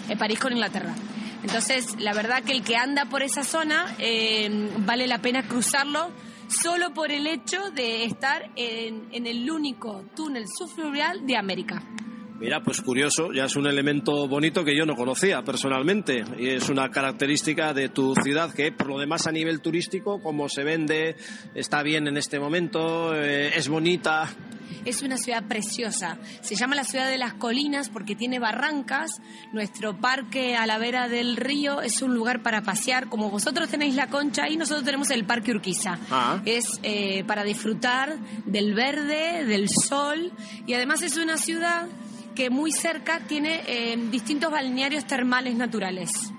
eh, 0.10 0.18
París 0.18 0.40
con 0.40 0.54
Inglaterra. 0.54 0.96
Entonces, 1.44 2.00
la 2.00 2.14
verdad 2.14 2.44
que 2.44 2.54
el 2.54 2.64
que 2.64 2.78
anda 2.78 3.06
por 3.06 3.22
esa 3.22 3.44
zona 3.44 3.86
eh, 4.00 4.70
vale 4.80 5.08
la 5.08 5.20
pena 5.20 5.44
cruzarlo 5.44 6.10
solo 6.52 6.94
por 6.94 7.12
el 7.12 7.28
hecho 7.28 7.72
de 7.72 8.04
estar 8.04 8.52
en, 8.56 9.26
el 9.26 9.50
único 9.50 10.04
túnel 10.16 10.46
subfluvial 10.48 11.26
de 11.26 11.38
América. 11.38 11.82
Mira, 12.42 12.64
pues 12.64 12.82
curioso, 12.82 13.32
ya 13.32 13.46
es 13.46 13.56
un 13.56 13.68
elemento 13.68 14.28
bonito 14.28 14.66
que 14.66 14.76
yo 14.76 14.84
no 14.84 14.96
conocía 14.96 15.44
personalmente 15.44 16.24
y 16.40 16.50
es 16.50 16.70
una 16.70 16.90
característica 16.90 17.72
de 17.72 17.90
tu 17.90 18.16
ciudad 18.16 18.52
que 18.52 18.72
por 18.72 18.88
lo 18.88 18.98
demás 18.98 19.28
a 19.28 19.32
nivel 19.32 19.62
turístico, 19.62 20.20
como 20.24 20.50
se 20.50 20.64
vende, 20.64 21.16
está 21.54 21.84
bien 21.84 22.08
en 22.08 22.18
este 22.18 22.40
momento, 22.40 23.14
eh, 23.14 23.56
es 23.56 23.70
bonita. 23.70 24.28
Es 24.86 25.04
una 25.04 25.18
ciudad 25.18 25.44
preciosa. 25.48 26.18
Se 26.42 26.56
llama 26.56 26.74
la 26.74 26.84
ciudad 26.84 27.08
de 27.08 27.20
las 27.20 27.36
colinas 27.36 27.90
porque 27.90 28.16
tiene 28.16 28.40
barrancas. 28.40 29.22
Nuestro 29.54 30.00
parque 30.00 30.56
a 30.56 30.66
la 30.66 30.80
vera 30.80 31.08
del 31.08 31.38
río 31.38 31.84
es 31.84 32.02
un 32.02 32.16
lugar 32.16 32.42
para 32.42 32.64
pasear. 32.64 33.08
Como 33.08 33.30
vosotros 33.30 33.70
tenéis 33.70 33.94
la 33.94 34.08
concha 34.08 34.50
y 34.50 34.58
nosotros 34.58 34.84
tenemos 34.84 35.12
el 35.12 35.26
parque 35.26 35.52
Urquiza. 35.52 36.00
Ah. 36.10 36.42
Es 36.46 36.80
eh, 36.82 37.24
para 37.26 37.44
disfrutar 37.44 38.18
del 38.46 38.74
verde, 38.74 39.46
del 39.46 39.70
sol 39.70 40.32
y 40.66 40.74
además 40.74 41.04
es 41.04 41.18
una 41.18 41.38
ciudad 41.38 41.88
muy 42.50 42.72
cerca 42.72 43.20
tiene 43.28 43.62
eh, 43.68 43.98
distintos 44.10 44.52
balnearios 44.52 45.06
termales 45.06 45.56
naturales. 45.56 46.34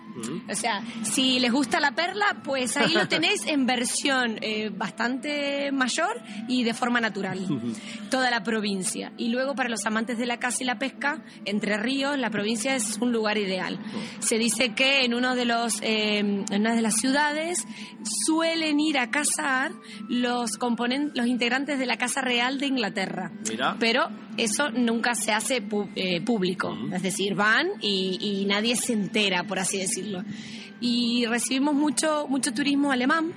O 0.51 0.55
sea, 0.55 0.83
si 1.03 1.39
les 1.39 1.51
gusta 1.51 1.81
la 1.81 1.93
perla, 1.93 2.43
pues 2.45 2.77
ahí 2.77 2.93
lo 2.93 3.09
tenéis 3.09 3.47
en 3.47 3.67
versión 3.67 4.39
eh, 4.41 4.71
bastante 4.71 5.73
mayor 5.73 6.23
y 6.49 6.65
de 6.65 6.75
forma 6.75 7.01
natural. 7.01 7.47
Toda 8.11 8.31
la 8.31 8.43
provincia. 8.43 9.13
Y 9.17 9.29
luego 9.29 9.55
para 9.55 9.69
los 9.69 9.85
amantes 9.87 10.19
de 10.19 10.27
la 10.27 10.39
caza 10.39 10.63
y 10.63 10.67
la 10.67 10.79
pesca, 10.79 11.25
Entre 11.45 11.77
Ríos, 11.77 12.19
la 12.19 12.31
provincia 12.31 12.75
es 12.75 12.99
un 13.01 13.13
lugar 13.13 13.39
ideal. 13.39 13.79
Se 14.21 14.39
dice 14.39 14.75
que 14.75 15.05
en 15.05 15.15
uno 15.15 15.35
de 15.35 15.45
los, 15.45 15.81
eh, 15.83 16.19
en 16.19 16.61
una 16.61 16.75
de 16.75 16.83
las 16.83 16.97
ciudades 16.97 17.65
suelen 18.27 18.81
ir 18.81 18.99
a 18.99 19.11
cazar 19.11 19.73
los 20.09 20.57
componentes, 20.59 21.17
los 21.17 21.27
integrantes 21.27 21.79
de 21.79 21.87
la 21.87 21.97
Casa 21.97 22.21
Real 22.21 22.59
de 22.59 22.67
Inglaterra. 22.67 23.33
Pero 23.79 24.09
eso 24.37 24.71
nunca 24.71 25.15
se 25.15 25.33
hace 25.33 25.63
eh, 25.95 26.21
público. 26.23 26.77
Es 26.93 27.03
decir, 27.03 27.35
van 27.35 27.69
y, 27.81 28.19
y 28.21 28.45
nadie 28.47 28.77
se 28.77 28.93
entera, 28.93 29.45
por 29.45 29.59
así 29.59 29.79
decirlo. 29.79 30.25
Y 30.81 31.27
recibimos 31.27 31.75
mucho, 31.75 32.27
mucho 32.29 32.53
turismo 32.53 32.91
alemán, 32.91 33.33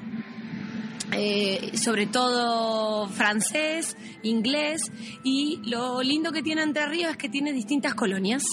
eh, 1.11 1.77
sobre 1.77 2.07
todo 2.07 3.07
francés, 3.07 3.95
inglés, 4.23 4.81
y 5.23 5.61
lo 5.69 6.01
lindo 6.01 6.31
que 6.31 6.41
tiene 6.41 6.63
Entre 6.63 6.85
Ríos 6.87 7.11
es 7.11 7.17
que 7.17 7.29
tiene 7.29 7.53
distintas 7.53 7.93
colonias. 7.93 8.43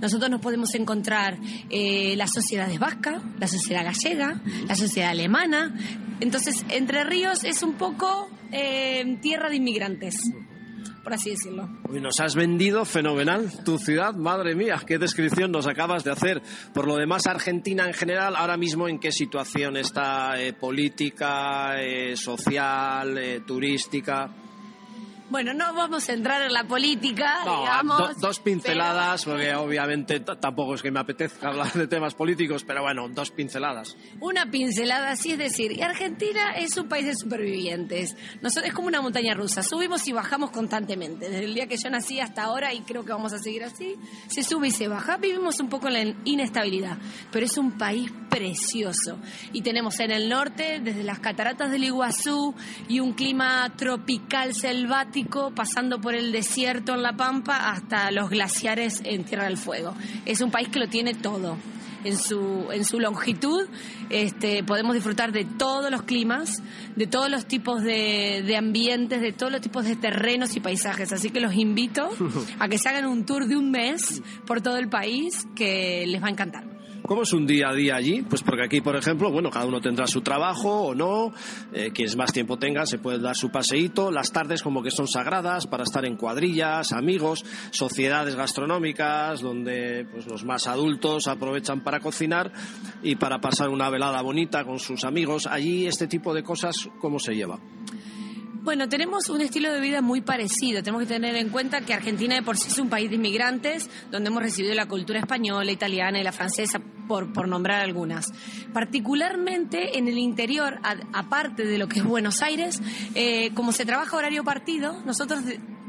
Nosotros 0.00 0.30
nos 0.30 0.40
podemos 0.40 0.74
encontrar 0.74 1.38
eh, 1.70 2.14
la 2.16 2.26
sociedad 2.26 2.68
vasca, 2.78 3.22
la 3.38 3.48
sociedad 3.48 3.84
gallega, 3.84 4.42
la 4.68 4.74
sociedad 4.74 5.10
alemana. 5.10 5.74
Entonces, 6.20 6.64
Entre 6.68 7.04
Ríos 7.04 7.44
es 7.44 7.62
un 7.62 7.74
poco 7.74 8.28
eh, 8.52 9.18
tierra 9.22 9.48
de 9.48 9.56
inmigrantes. 9.56 10.16
Nos 12.00 12.20
has 12.20 12.34
vendido 12.34 12.84
fenomenal 12.84 13.50
tu 13.64 13.78
ciudad, 13.78 14.14
madre 14.14 14.54
mía, 14.54 14.82
qué 14.84 14.98
descripción 14.98 15.52
nos 15.52 15.66
acabas 15.66 16.02
de 16.04 16.10
hacer. 16.10 16.42
Por 16.74 16.86
lo 16.86 16.96
demás, 16.96 17.26
Argentina 17.26 17.86
en 17.86 17.94
general, 17.94 18.34
ahora 18.36 18.56
mismo 18.56 18.88
en 18.88 18.98
qué 18.98 19.12
situación 19.12 19.76
está 19.76 20.40
eh, 20.40 20.52
política, 20.52 21.80
eh, 21.80 22.16
social, 22.16 23.18
eh, 23.18 23.40
turística. 23.46 24.45
Bueno, 25.28 25.52
no 25.54 25.74
vamos 25.74 26.08
a 26.08 26.12
entrar 26.12 26.42
en 26.42 26.52
la 26.52 26.64
política, 26.64 27.40
No, 27.44 27.60
digamos. 27.60 27.98
do- 27.98 28.14
dos 28.28 28.38
pinceladas, 28.40 29.24
porque 29.24 29.54
obviamente 29.54 30.20
tampoco 30.20 30.74
es 30.74 30.82
que 30.82 30.90
me 30.90 31.00
apetezca 31.00 31.48
hablar 31.50 31.72
de 31.72 31.86
temas 31.88 32.14
políticos, 32.14 32.64
pero 32.64 32.82
bueno, 32.82 33.08
dos 33.08 33.30
pinceladas. 33.32 33.96
Una 34.20 34.50
pincelada 34.50 35.10
así, 35.10 35.32
es 35.32 35.38
decir, 35.38 35.72
y 35.72 35.82
Argentina 35.82 36.52
es 36.56 36.76
un 36.76 36.88
país 36.88 37.06
de 37.06 37.14
supervivientes. 37.16 38.16
Nosotros, 38.40 38.66
es 38.68 38.74
como 38.74 38.88
una 38.88 39.00
montaña 39.02 39.34
rusa, 39.34 39.62
subimos 39.62 40.06
y 40.06 40.12
bajamos 40.12 40.50
constantemente. 40.50 41.28
Desde 41.28 41.44
el 41.44 41.54
día 41.54 41.66
que 41.66 41.76
yo 41.76 41.90
nací 41.90 42.20
hasta 42.20 42.44
ahora, 42.44 42.72
y 42.72 42.80
creo 42.82 43.04
que 43.04 43.12
vamos 43.12 43.32
a 43.32 43.38
seguir 43.38 43.64
así, 43.64 43.96
se 44.28 44.42
sube 44.42 44.68
y 44.68 44.70
se 44.70 44.86
baja. 44.88 45.16
Vivimos 45.16 45.58
un 45.60 45.68
poco 45.68 45.88
en 45.88 45.94
la 45.94 46.14
inestabilidad, 46.24 46.98
pero 47.32 47.46
es 47.46 47.58
un 47.58 47.72
país 47.78 48.12
precioso. 48.30 49.18
Y 49.52 49.62
tenemos 49.62 49.98
en 50.00 50.10
el 50.12 50.28
norte, 50.28 50.78
desde 50.80 51.02
las 51.02 51.18
cataratas 51.18 51.70
del 51.70 51.84
Iguazú, 51.84 52.54
y 52.88 53.00
un 53.00 53.12
clima 53.14 53.72
tropical 53.76 54.54
selvático, 54.54 55.15
pasando 55.54 56.00
por 56.00 56.14
el 56.14 56.32
desierto 56.32 56.94
en 56.94 57.02
La 57.02 57.16
Pampa 57.16 57.70
hasta 57.70 58.10
los 58.10 58.30
glaciares 58.30 59.00
en 59.04 59.24
Tierra 59.24 59.44
del 59.44 59.56
Fuego. 59.56 59.94
Es 60.24 60.40
un 60.40 60.50
país 60.50 60.68
que 60.68 60.78
lo 60.78 60.88
tiene 60.88 61.14
todo 61.14 61.56
en 62.04 62.16
su, 62.16 62.68
en 62.72 62.84
su 62.84 63.00
longitud. 63.00 63.66
Este, 64.10 64.62
podemos 64.62 64.94
disfrutar 64.94 65.32
de 65.32 65.44
todos 65.44 65.90
los 65.90 66.02
climas, 66.02 66.62
de 66.94 67.06
todos 67.06 67.30
los 67.30 67.46
tipos 67.46 67.82
de, 67.82 68.42
de 68.46 68.56
ambientes, 68.56 69.20
de 69.20 69.32
todos 69.32 69.52
los 69.52 69.60
tipos 69.60 69.84
de 69.84 69.96
terrenos 69.96 70.56
y 70.56 70.60
paisajes. 70.60 71.12
Así 71.12 71.30
que 71.30 71.40
los 71.40 71.54
invito 71.54 72.10
a 72.58 72.68
que 72.68 72.78
se 72.78 72.88
hagan 72.88 73.06
un 73.06 73.24
tour 73.24 73.46
de 73.46 73.56
un 73.56 73.70
mes 73.70 74.22
por 74.46 74.60
todo 74.60 74.76
el 74.76 74.88
país 74.88 75.46
que 75.54 76.04
les 76.06 76.22
va 76.22 76.28
a 76.28 76.30
encantar. 76.30 76.75
¿Cómo 77.06 77.22
es 77.22 77.32
un 77.32 77.46
día 77.46 77.68
a 77.68 77.72
día 77.72 77.94
allí? 77.94 78.22
Pues 78.22 78.42
porque 78.42 78.64
aquí, 78.64 78.80
por 78.80 78.96
ejemplo, 78.96 79.30
bueno, 79.30 79.48
cada 79.48 79.64
uno 79.66 79.80
tendrá 79.80 80.08
su 80.08 80.22
trabajo 80.22 80.86
o 80.86 80.94
no, 80.94 81.32
eh, 81.72 81.92
quienes 81.94 82.16
más 82.16 82.32
tiempo 82.32 82.58
tenga 82.58 82.84
se 82.84 82.98
puede 82.98 83.20
dar 83.20 83.36
su 83.36 83.50
paseíto, 83.50 84.10
las 84.10 84.32
tardes 84.32 84.60
como 84.60 84.82
que 84.82 84.90
son 84.90 85.06
sagradas 85.06 85.68
para 85.68 85.84
estar 85.84 86.04
en 86.04 86.16
cuadrillas, 86.16 86.92
amigos, 86.92 87.44
sociedades 87.70 88.34
gastronómicas, 88.34 89.40
donde 89.40 90.04
pues 90.10 90.26
los 90.26 90.44
más 90.44 90.66
adultos 90.66 91.28
aprovechan 91.28 91.84
para 91.84 92.00
cocinar 92.00 92.52
y 93.04 93.14
para 93.14 93.40
pasar 93.40 93.68
una 93.68 93.88
velada 93.88 94.20
bonita 94.20 94.64
con 94.64 94.80
sus 94.80 95.04
amigos. 95.04 95.46
Allí 95.46 95.86
este 95.86 96.08
tipo 96.08 96.34
de 96.34 96.42
cosas, 96.42 96.88
¿cómo 97.00 97.20
se 97.20 97.36
lleva? 97.36 97.60
Bueno, 98.66 98.88
tenemos 98.88 99.28
un 99.28 99.42
estilo 99.42 99.72
de 99.72 99.78
vida 99.78 100.02
muy 100.02 100.22
parecido. 100.22 100.82
Tenemos 100.82 101.02
que 101.02 101.14
tener 101.14 101.36
en 101.36 101.50
cuenta 101.50 101.82
que 101.82 101.94
Argentina 101.94 102.34
de 102.34 102.42
por 102.42 102.56
sí 102.56 102.66
es 102.66 102.80
un 102.80 102.88
país 102.88 103.08
de 103.08 103.14
inmigrantes, 103.14 103.88
donde 104.10 104.28
hemos 104.28 104.42
recibido 104.42 104.74
la 104.74 104.88
cultura 104.88 105.20
española, 105.20 105.70
italiana 105.70 106.18
y 106.18 106.24
la 106.24 106.32
francesa, 106.32 106.80
por, 107.06 107.32
por 107.32 107.46
nombrar 107.46 107.80
algunas. 107.80 108.26
Particularmente 108.72 109.96
en 109.98 110.08
el 110.08 110.18
interior, 110.18 110.80
aparte 111.12 111.64
de 111.64 111.78
lo 111.78 111.86
que 111.86 112.00
es 112.00 112.04
Buenos 112.04 112.42
Aires, 112.42 112.82
eh, 113.14 113.52
como 113.54 113.70
se 113.70 113.86
trabaja 113.86 114.16
horario 114.16 114.42
partido, 114.42 115.00
nosotros 115.04 115.44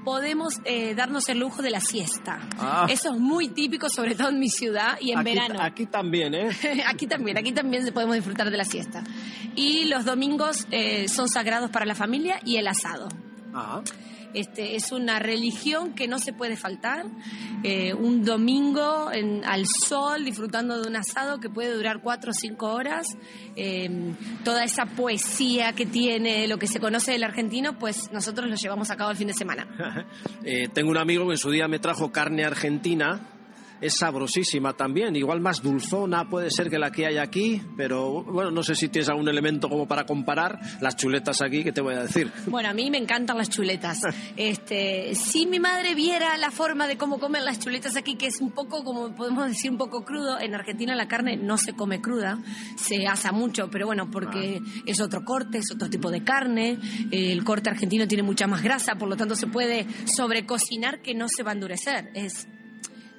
podemos 0.07 0.61
eh, 0.63 0.95
darnos 0.95 1.27
el 1.27 1.39
lujo 1.39 1.61
de 1.61 1.69
la 1.69 1.81
siesta. 1.81 2.39
Ah. 2.57 2.87
Eso 2.89 3.13
es 3.13 3.19
muy 3.19 3.49
típico, 3.49 3.89
sobre 3.89 4.15
todo 4.15 4.29
en 4.29 4.39
mi 4.39 4.47
ciudad 4.47 4.97
y 5.01 5.11
en 5.11 5.17
aquí, 5.19 5.33
verano. 5.33 5.59
aquí 5.61 5.85
también, 5.85 6.33
¿eh? 6.33 6.49
aquí 6.87 7.07
también, 7.07 7.37
aquí 7.37 7.51
también 7.51 7.93
podemos 7.93 8.15
disfrutar 8.15 8.49
de 8.49 8.55
la 8.55 8.63
siesta. 8.63 9.03
Y 9.53 9.83
los 9.83 10.05
domingos 10.05 10.65
eh, 10.71 11.09
son 11.09 11.27
sagrados 11.27 11.71
para 11.71 11.85
la 11.85 11.93
familia 11.93 12.39
y 12.45 12.55
el 12.55 12.69
asado. 12.69 13.09
Ah. 13.53 13.81
Este, 14.39 14.75
es 14.75 14.91
una 14.91 15.19
religión 15.19 15.93
que 15.93 16.07
no 16.07 16.19
se 16.19 16.33
puede 16.33 16.55
faltar. 16.55 17.05
Eh, 17.63 17.93
un 17.93 18.23
domingo 18.23 19.11
en- 19.11 19.43
al 19.45 19.65
sol, 19.65 20.23
disfrutando 20.25 20.81
de 20.81 20.87
un 20.87 20.95
asado 20.95 21.39
que 21.39 21.49
puede 21.49 21.73
durar 21.73 22.01
cuatro 22.01 22.31
o 22.31 22.33
cinco 22.33 22.67
horas. 22.73 23.07
Eh, 23.55 23.89
toda 24.43 24.63
esa 24.63 24.85
poesía 24.85 25.73
que 25.73 25.85
tiene, 25.85 26.47
lo 26.47 26.57
que 26.59 26.67
se 26.67 26.79
conoce 26.79 27.11
del 27.11 27.23
argentino, 27.23 27.77
pues 27.79 28.11
nosotros 28.11 28.49
lo 28.49 28.55
llevamos 28.55 28.89
a 28.91 28.95
cabo 28.97 29.11
el 29.11 29.17
fin 29.17 29.27
de 29.27 29.33
semana. 29.33 29.67
Eh, 30.43 30.69
tengo 30.73 30.91
un 30.91 30.97
amigo 30.97 31.25
que 31.25 31.33
en 31.33 31.37
su 31.37 31.51
día 31.51 31.67
me 31.67 31.79
trajo 31.79 32.11
carne 32.11 32.45
argentina. 32.45 33.19
Es 33.79 33.95
sabrosísima 33.97 34.73
también, 34.73 35.15
igual 35.15 35.39
más 35.39 35.61
dulzona 35.61 36.29
puede 36.29 36.49
ser 36.49 36.69
que 36.69 36.79
la 36.79 36.91
que 36.91 37.05
hay 37.05 37.17
aquí, 37.17 37.61
pero 37.75 38.23
bueno, 38.23 38.49
no 38.49 38.63
sé 38.63 38.75
si 38.75 38.89
tienes 38.89 39.09
algún 39.09 39.27
elemento 39.29 39.69
como 39.69 39.87
para 39.87 40.05
comparar 40.05 40.59
las 40.81 40.95
chuletas 40.95 41.41
aquí, 41.41 41.63
que 41.63 41.71
te 41.71 41.81
voy 41.81 41.93
a 41.93 42.03
decir? 42.03 42.31
Bueno, 42.47 42.69
a 42.69 42.73
mí 42.73 42.89
me 42.89 42.97
encantan 42.97 43.37
las 43.37 43.49
chuletas. 43.49 44.01
Este, 44.35 45.15
si 45.15 45.45
mi 45.45 45.59
madre 45.59 45.95
viera 45.95 46.37
la 46.37 46.51
forma 46.51 46.87
de 46.87 46.97
cómo 46.97 47.19
comen 47.19 47.43
las 47.43 47.59
chuletas 47.59 47.95
aquí, 47.95 48.15
que 48.15 48.27
es 48.27 48.39
un 48.39 48.51
poco, 48.51 48.83
como 48.83 49.15
podemos 49.15 49.47
decir, 49.47 49.71
un 49.71 49.77
poco 49.77 50.03
crudo, 50.03 50.39
en 50.39 50.53
Argentina 50.53 50.95
la 50.95 51.07
carne 51.07 51.37
no 51.37 51.57
se 51.57 51.73
come 51.73 52.01
cruda, 52.01 52.39
se 52.77 53.07
asa 53.07 53.31
mucho, 53.31 53.69
pero 53.69 53.87
bueno, 53.87 54.11
porque 54.11 54.61
es 54.85 55.01
otro 55.01 55.23
corte, 55.23 55.59
es 55.59 55.71
otro 55.73 55.89
tipo 55.89 56.11
de 56.11 56.23
carne, 56.23 56.77
el 57.11 57.43
corte 57.43 57.69
argentino 57.69 58.07
tiene 58.07 58.23
mucha 58.23 58.47
más 58.47 58.61
grasa, 58.61 58.95
por 58.95 59.09
lo 59.09 59.15
tanto 59.15 59.35
se 59.35 59.47
puede 59.47 59.87
sobrecocinar 60.05 61.01
que 61.01 61.13
no 61.13 61.27
se 61.29 61.43
va 61.43 61.51
a 61.51 61.53
endurecer. 61.53 62.11
Es 62.13 62.47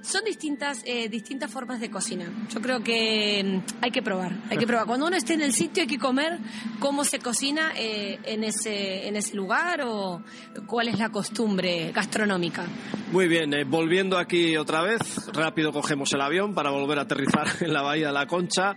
son 0.08 0.24
distintas, 0.24 0.82
eh, 0.86 1.08
distintas 1.10 1.50
formas 1.50 1.80
de 1.80 1.90
cocina. 1.90 2.24
Yo 2.48 2.62
creo 2.62 2.80
que 2.82 3.44
mm, 3.44 3.84
hay 3.84 3.90
que 3.90 4.00
probar, 4.00 4.32
hay 4.48 4.56
que 4.56 4.66
probar. 4.66 4.86
Cuando 4.86 5.06
uno 5.06 5.16
esté 5.16 5.34
en 5.34 5.42
el 5.42 5.52
sitio 5.52 5.82
hay 5.82 5.86
que 5.86 5.98
comer 5.98 6.38
cómo 6.78 7.04
se 7.04 7.18
cocina 7.18 7.72
eh, 7.76 8.18
en, 8.24 8.42
ese, 8.42 9.06
en 9.06 9.16
ese 9.16 9.36
lugar 9.36 9.82
o 9.84 10.22
cuál 10.66 10.88
es 10.88 10.98
la 10.98 11.10
costumbre 11.10 11.92
gastronómica. 11.92 12.64
Muy 13.12 13.28
bien, 13.28 13.52
eh, 13.52 13.64
volviendo 13.64 14.16
aquí 14.16 14.56
otra 14.56 14.82
vez, 14.82 15.00
rápido 15.32 15.72
cogemos 15.72 16.12
el 16.14 16.22
avión 16.22 16.54
para 16.54 16.70
volver 16.70 16.98
a 16.98 17.02
aterrizar 17.02 17.46
en 17.60 17.74
la 17.74 17.82
Bahía 17.82 18.06
de 18.08 18.12
la 18.14 18.26
Concha. 18.26 18.76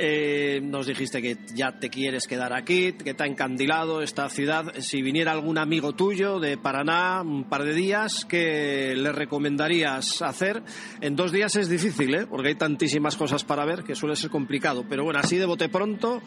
Eh, 0.00 0.60
nos 0.62 0.86
dijiste 0.86 1.20
que 1.20 1.38
ya 1.54 1.72
te 1.72 1.90
quieres 1.90 2.28
quedar 2.28 2.52
aquí, 2.52 2.92
que 2.92 3.14
te 3.14 3.24
ha 3.24 3.26
encandilado 3.26 4.00
esta 4.00 4.28
ciudad. 4.28 4.72
Si 4.78 5.02
viniera 5.02 5.32
algún 5.32 5.58
amigo 5.58 5.92
tuyo 5.92 6.38
de 6.38 6.56
Paraná 6.56 7.20
un 7.20 7.48
par 7.48 7.64
de 7.64 7.74
días, 7.74 8.24
¿qué 8.24 8.94
le 8.96 9.10
recomendarías 9.10 10.22
hacer? 10.22 10.57
En 11.00 11.16
dos 11.16 11.32
días 11.32 11.56
es 11.56 11.68
difícil, 11.68 12.14
¿eh? 12.14 12.26
porque 12.26 12.48
hay 12.48 12.54
tantísimas 12.54 13.16
cosas 13.16 13.44
para 13.44 13.64
ver 13.64 13.84
que 13.84 13.94
suele 13.94 14.16
ser 14.16 14.30
complicado. 14.30 14.84
Pero 14.88 15.04
bueno, 15.04 15.20
así 15.20 15.36
de 15.36 15.46
bote 15.46 15.68
pronto, 15.68 16.22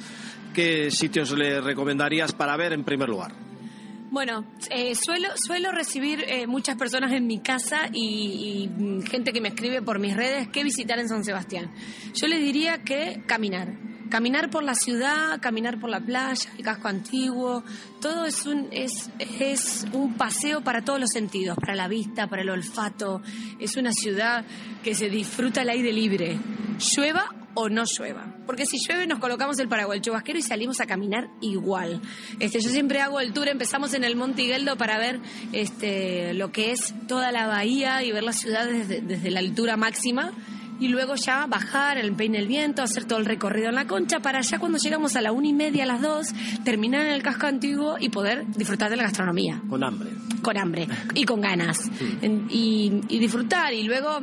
¿qué 0.53 0.91
sitios 0.91 1.31
le 1.31 1.61
recomendarías 1.61 2.33
para 2.33 2.55
ver 2.57 2.73
en 2.73 2.83
primer 2.83 3.09
lugar? 3.09 3.33
Bueno, 4.11 4.45
eh, 4.69 4.93
suelo, 4.93 5.29
suelo 5.37 5.71
recibir 5.71 6.25
eh, 6.27 6.45
muchas 6.45 6.75
personas 6.75 7.13
en 7.13 7.25
mi 7.27 7.39
casa 7.39 7.89
y, 7.93 8.67
mm, 8.67 9.03
gente 9.03 9.31
que 9.31 9.39
me 9.39 9.47
escribe 9.47 9.81
por 9.81 9.99
mis 9.99 10.17
redes 10.17 10.49
que 10.49 10.65
visitar 10.65 10.99
en 10.99 11.07
San 11.07 11.23
Sebastián. 11.23 11.71
Yo 12.13 12.27
les 12.27 12.41
diría 12.41 12.79
que 12.79 13.23
caminar. 13.25 13.90
Caminar 14.11 14.49
por 14.49 14.61
la 14.61 14.75
ciudad, 14.75 15.39
caminar 15.39 15.79
por 15.79 15.89
la 15.89 16.01
playa, 16.01 16.51
el 16.57 16.65
casco 16.65 16.89
antiguo, 16.89 17.63
todo 18.01 18.25
es 18.25 18.45
un, 18.45 18.67
es, 18.71 19.09
es 19.19 19.85
un 19.93 20.15
paseo 20.15 20.59
para 20.61 20.83
todos 20.83 20.99
los 20.99 21.11
sentidos, 21.11 21.57
para 21.57 21.75
la 21.75 21.87
vista, 21.87 22.27
para 22.27 22.41
el 22.41 22.49
olfato. 22.49 23.21
Es 23.57 23.77
una 23.77 23.93
ciudad 23.93 24.43
que 24.83 24.95
se 24.95 25.09
disfruta 25.09 25.61
al 25.61 25.69
aire 25.69 25.93
libre, 25.93 26.37
llueva 26.93 27.33
o 27.53 27.69
no 27.69 27.85
llueva. 27.85 28.35
Porque 28.45 28.65
si 28.65 28.79
llueve 28.85 29.07
nos 29.07 29.19
colocamos 29.19 29.57
el 29.59 29.69
paraguas, 29.69 29.95
el 29.95 30.01
chubasquero 30.01 30.37
y 30.37 30.41
salimos 30.41 30.81
a 30.81 30.85
caminar 30.85 31.29
igual. 31.39 32.01
Este, 32.41 32.59
yo 32.59 32.69
siempre 32.69 32.99
hago 32.99 33.21
el 33.21 33.31
tour, 33.31 33.47
empezamos 33.47 33.93
en 33.93 34.03
el 34.03 34.17
Monte 34.17 34.41
Higueldo 34.41 34.75
para 34.75 34.97
ver 34.97 35.21
este, 35.53 36.33
lo 36.33 36.51
que 36.51 36.71
es 36.71 36.93
toda 37.07 37.31
la 37.31 37.47
bahía 37.47 38.03
y 38.03 38.11
ver 38.11 38.23
la 38.23 38.33
ciudad 38.33 38.65
desde, 38.65 38.99
desde 38.99 39.31
la 39.31 39.39
altura 39.39 39.77
máxima. 39.77 40.33
Y 40.81 40.89
luego 40.89 41.15
ya 41.15 41.45
bajar 41.45 41.97
el 41.97 42.11
peine 42.13 42.39
el 42.39 42.47
viento, 42.47 42.81
hacer 42.81 43.05
todo 43.05 43.19
el 43.19 43.25
recorrido 43.25 43.69
en 43.69 43.75
la 43.75 43.87
concha, 43.87 44.19
para 44.19 44.41
ya 44.41 44.59
cuando 44.59 44.77
llegamos 44.77 45.15
a 45.15 45.21
la 45.21 45.31
una 45.31 45.47
y 45.47 45.53
media, 45.53 45.83
a 45.83 45.87
las 45.87 46.01
dos, 46.01 46.33
terminar 46.65 47.05
en 47.05 47.13
el 47.13 47.23
casco 47.23 47.47
antiguo 47.47 47.95
y 47.99 48.09
poder 48.09 48.45
disfrutar 48.47 48.89
de 48.89 48.97
la 48.97 49.03
gastronomía. 49.03 49.61
Con 49.69 49.83
hambre. 49.83 50.09
con 50.41 50.57
hambre 50.57 50.87
y 51.13 51.23
con 51.23 51.39
ganas. 51.39 51.89
Y 52.49 52.89
disfrutar 53.07 53.73
y 53.73 53.83
luego 53.83 54.19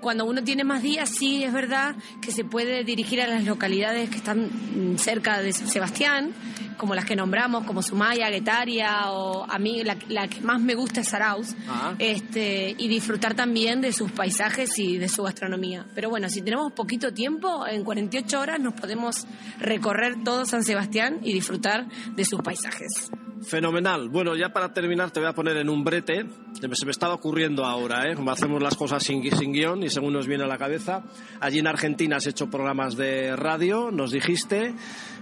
cuando 0.00 0.24
uno 0.24 0.42
tiene 0.42 0.64
más 0.64 0.82
días 0.82 1.08
sí 1.10 1.44
es 1.44 1.52
verdad 1.52 1.96
que 2.20 2.32
se 2.32 2.44
puede 2.44 2.84
dirigir 2.84 3.20
a 3.20 3.26
las 3.26 3.44
localidades 3.44 4.10
que 4.10 4.16
están 4.16 4.50
cerca 4.98 5.40
de 5.40 5.52
San 5.52 5.68
Sebastián 5.68 6.32
como 6.76 6.94
las 6.94 7.04
que 7.04 7.16
nombramos 7.16 7.64
como 7.64 7.82
Sumaya, 7.82 8.30
Guetaria 8.30 9.10
o 9.10 9.44
a 9.50 9.58
mí 9.58 9.82
la, 9.82 9.96
la 10.08 10.28
que 10.28 10.40
más 10.42 10.60
me 10.60 10.74
gusta 10.74 11.00
es 11.00 11.08
Saraus 11.08 11.54
Ah. 11.68 11.94
este 11.98 12.74
y 12.78 12.88
disfrutar 12.88 13.34
también 13.34 13.80
de 13.80 13.92
sus 13.92 14.10
paisajes 14.12 14.78
y 14.78 14.96
de 14.98 15.08
su 15.08 15.22
gastronomía 15.22 15.86
pero 15.94 16.08
bueno 16.10 16.28
si 16.28 16.40
tenemos 16.42 16.72
poquito 16.72 17.12
tiempo 17.12 17.66
en 17.66 17.84
48 17.84 18.40
horas 18.40 18.60
nos 18.60 18.74
podemos 18.74 19.26
recorrer 19.58 20.22
todo 20.24 20.46
San 20.46 20.62
Sebastián 20.64 21.18
y 21.22 21.32
disfrutar 21.32 21.86
de 22.14 22.24
sus 22.24 22.40
paisajes 22.42 23.10
Fenomenal. 23.42 24.08
Bueno, 24.08 24.34
ya 24.36 24.48
para 24.52 24.72
terminar 24.72 25.10
te 25.10 25.20
voy 25.20 25.28
a 25.28 25.32
poner 25.32 25.56
en 25.58 25.68
un 25.68 25.84
brete. 25.84 26.26
Se 26.60 26.68
me- 26.68 26.90
estaba 26.90 27.14
ocurriendo 27.14 27.64
ahora, 27.64 28.10
¿eh? 28.10 28.14
Como 28.14 28.30
hacemos 28.30 28.62
las 28.62 28.74
cosas 28.76 29.02
sin, 29.02 29.22
sin 29.36 29.52
guion 29.52 29.82
y 29.82 29.90
según 29.90 30.12
nos 30.12 30.26
viene 30.26 30.44
a 30.44 30.46
la 30.46 30.58
cabeza. 30.58 31.04
Allí 31.40 31.60
en 31.60 31.66
Argentina 31.66 32.16
has 32.16 32.26
hecho 32.26 32.50
programas 32.50 32.96
de 32.96 33.36
radio, 33.36 33.90
nos 33.90 34.10
dijiste. 34.10 34.74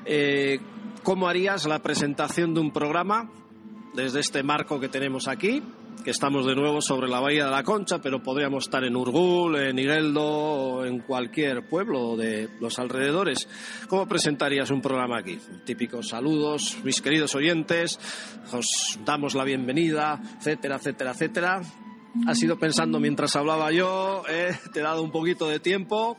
Eh, 0.07 0.61
¿Cómo 1.03 1.29
harías 1.29 1.67
la 1.67 1.79
presentación 1.81 2.55
de 2.55 2.61
un 2.61 2.73
programa 2.73 3.31
desde 3.95 4.21
este 4.21 4.43
marco 4.43 4.81
que 4.81 4.89
tenemos 4.89 5.29
aquí? 5.29 5.63
Que 6.07 6.13
estamos 6.13 6.47
de 6.47 6.55
nuevo 6.55 6.81
sobre 6.81 7.09
la 7.09 7.19
Bahía 7.19 7.47
de 7.47 7.51
la 7.51 7.65
Concha, 7.65 7.99
pero 8.01 8.23
podríamos 8.23 8.67
estar 8.67 8.85
en 8.85 8.95
Urgul, 8.95 9.57
en 9.57 9.77
Igueldo 9.77 10.23
o 10.23 10.85
en 10.85 11.01
cualquier 11.01 11.67
pueblo 11.67 12.17
de 12.17 12.49
los 12.61 12.79
alrededores. 12.79 13.49
¿Cómo 13.89 14.07
presentarías 14.07 14.71
un 14.71 14.81
programa 14.81 15.19
aquí? 15.19 15.37
Típicos 15.65 16.11
saludos, 16.11 16.79
mis 16.85 17.03
queridos 17.03 17.35
oyentes, 17.35 17.99
os 18.53 19.01
damos 19.05 19.35
la 19.35 19.43
bienvenida, 19.43 20.21
etcétera, 20.39 20.77
etcétera, 20.77 21.11
etcétera. 21.11 21.63
Has 22.29 22.41
ido 22.41 22.57
pensando 22.57 23.01
mientras 23.01 23.35
hablaba 23.35 23.73
yo, 23.73 24.23
eh, 24.29 24.57
te 24.73 24.79
he 24.79 24.83
dado 24.85 25.03
un 25.03 25.11
poquito 25.11 25.49
de 25.49 25.59
tiempo. 25.59 26.17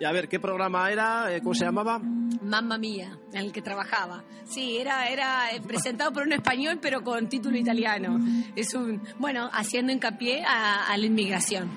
Y 0.00 0.04
a 0.06 0.12
ver, 0.12 0.30
¿qué 0.30 0.40
programa 0.40 0.90
era? 0.90 1.30
Eh, 1.30 1.42
¿Cómo 1.42 1.54
se 1.54 1.66
llamaba? 1.66 1.98
Mamma 1.98 2.78
Mía, 2.78 3.18
en 3.34 3.40
el 3.44 3.52
que 3.52 3.60
trabajaba. 3.60 4.24
Sí, 4.46 4.78
era, 4.78 5.10
era 5.10 5.54
eh, 5.54 5.60
presentado 5.60 6.10
por 6.10 6.22
un 6.22 6.32
español, 6.32 6.78
pero 6.80 7.02
con 7.02 7.28
título 7.28 7.58
italiano. 7.58 8.18
Es 8.56 8.72
un, 8.72 9.02
bueno, 9.18 9.50
haciendo 9.52 9.92
hincapié 9.92 10.42
a, 10.42 10.96
la 10.96 11.04
inmigración. 11.04 11.70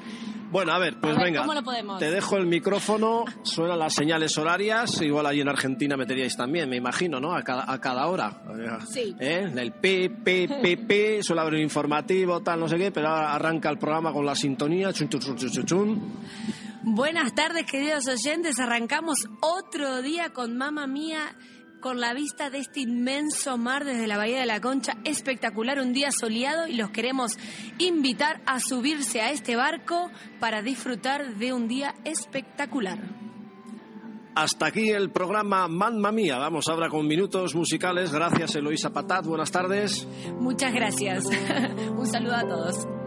Bueno, 0.52 0.72
a 0.72 0.80
ver, 0.80 1.02
pues 1.02 1.18
venga. 1.18 1.42
¿Cómo 1.42 1.54
lo 1.54 1.64
podemos? 1.64 2.00
Te 2.00 2.12
dejo 2.12 2.38
el 2.38 2.46
micrófono, 2.46 3.26
suenan 3.42 3.78
las 3.78 3.94
señales 3.94 4.38
horarias, 4.38 5.02
igual 5.02 5.26
allí 5.26 5.42
en 5.42 5.50
Argentina 5.50 5.98
meteríais 5.98 6.38
también, 6.38 6.70
me 6.70 6.78
imagino, 6.78 7.20
¿no? 7.20 7.36
A 7.36 7.44
cada, 7.44 7.70
a 7.70 7.82
cada 7.82 8.08
hora. 8.08 8.42
Sí. 8.88 9.18
¿Eh? 9.20 9.52
El 9.54 9.74
pi, 9.74 10.08
pi, 10.08 10.48
pi, 10.48 10.78
pi, 10.78 11.22
suele 11.22 11.42
haber 11.42 11.56
un 11.56 11.62
informativo, 11.62 12.42
tal, 12.42 12.62
no 12.62 12.70
sé 12.70 12.78
qué, 12.78 12.90
pero 12.90 13.10
ahora 13.10 13.34
arranca 13.34 13.70
el 13.70 13.78
programa 13.78 14.14
con 14.14 14.26
la 14.26 14.36
sintonía, 14.36 14.94
chun, 14.94 15.10
chun, 15.10 15.20
chun, 15.20 15.36
chun, 15.36 15.66
chun. 15.66 16.14
Buenas 16.86 17.34
tardes, 17.34 17.66
queridos 17.66 18.10
oyentes. 18.10 18.60
Arrancamos 18.60 19.30
otro 19.40 20.02
día 20.02 20.34
con 20.34 20.58
Mamá 20.58 20.86
Mía, 20.86 21.34
con 21.80 22.02
la 22.02 22.14
vista 22.14 22.50
de 22.50 22.58
este 22.58 22.82
inmenso 22.82 23.58
mar 23.58 23.86
desde 23.86 24.06
la 24.06 24.18
Bahía 24.18 24.42
de 24.42 24.46
la 24.46 24.60
Concha. 24.60 24.98
Espectacular, 25.06 25.80
un 25.80 25.94
día 25.94 26.12
soleado 26.12 26.68
y 26.68 26.76
los 26.76 26.90
queremos 26.90 27.38
invitar 27.78 28.42
a 28.46 28.60
subirse 28.60 29.22
a 29.22 29.32
este 29.32 29.56
barco 29.56 30.12
para 30.42 30.62
disfrutar 30.62 31.36
de 31.36 31.54
un 31.54 31.70
día 31.70 31.96
espectacular. 32.04 33.00
Hasta 34.36 34.66
aquí 34.66 34.90
el 34.90 35.10
programa 35.10 35.70
Mamma 35.70 36.12
Mía. 36.12 36.38
Vamos 36.38 36.68
ahora 36.68 36.90
con 36.90 37.08
minutos 37.08 37.56
musicales. 37.56 38.12
Gracias, 38.12 38.56
Eloisa 38.56 38.92
Patat. 38.92 39.26
Buenas 39.26 39.52
tardes. 39.52 40.06
Muchas 40.38 40.74
gracias. 40.74 41.24
un 41.98 42.08
saludo 42.08 42.36
a 42.36 42.42
todos. 42.46 43.03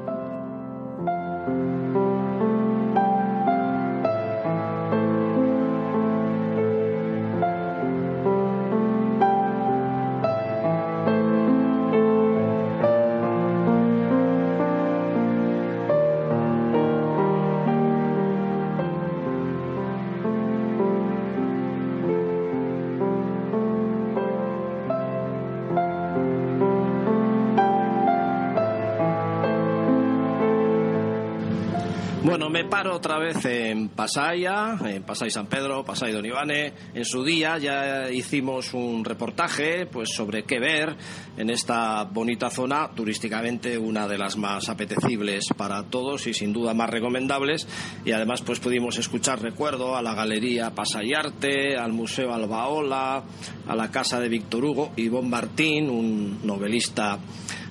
Paro 32.68 32.96
otra 32.96 33.18
vez 33.18 33.44
en 33.44 33.88
Pasaya, 33.88 34.76
en 34.84 35.02
Pasay 35.02 35.30
San 35.30 35.46
Pedro, 35.46 35.84
Pasay 35.84 36.12
Don 36.12 36.24
Ivane. 36.24 36.72
En 36.94 37.04
su 37.04 37.22
día 37.22 37.58
ya 37.58 38.10
hicimos 38.10 38.74
un 38.74 39.04
reportaje 39.04 39.86
pues 39.86 40.10
sobre 40.14 40.44
qué 40.44 40.58
ver 40.58 40.96
en 41.36 41.50
esta 41.50 42.04
bonita 42.04 42.50
zona, 42.50 42.90
turísticamente 42.94 43.78
una 43.78 44.08
de 44.08 44.18
las 44.18 44.36
más 44.36 44.68
apetecibles 44.68 45.46
para 45.56 45.84
todos 45.84 46.26
y 46.26 46.34
sin 46.34 46.52
duda 46.52 46.74
más 46.74 46.90
recomendables. 46.90 47.68
Y 48.04 48.12
además 48.12 48.42
pues 48.42 48.58
pudimos 48.58 48.98
escuchar 48.98 49.40
recuerdo 49.40 49.96
a 49.96 50.02
la 50.02 50.14
Galería 50.14 50.74
Pasayarte, 50.74 51.76
al 51.76 51.92
Museo 51.92 52.34
Albaola, 52.34 53.22
a 53.66 53.76
la 53.76 53.90
Casa 53.90 54.18
de 54.18 54.28
Víctor 54.28 54.64
Hugo, 54.64 54.92
y 54.96 55.08
Bon 55.08 55.28
Martín, 55.28 55.88
un 55.88 56.40
novelista 56.42 57.18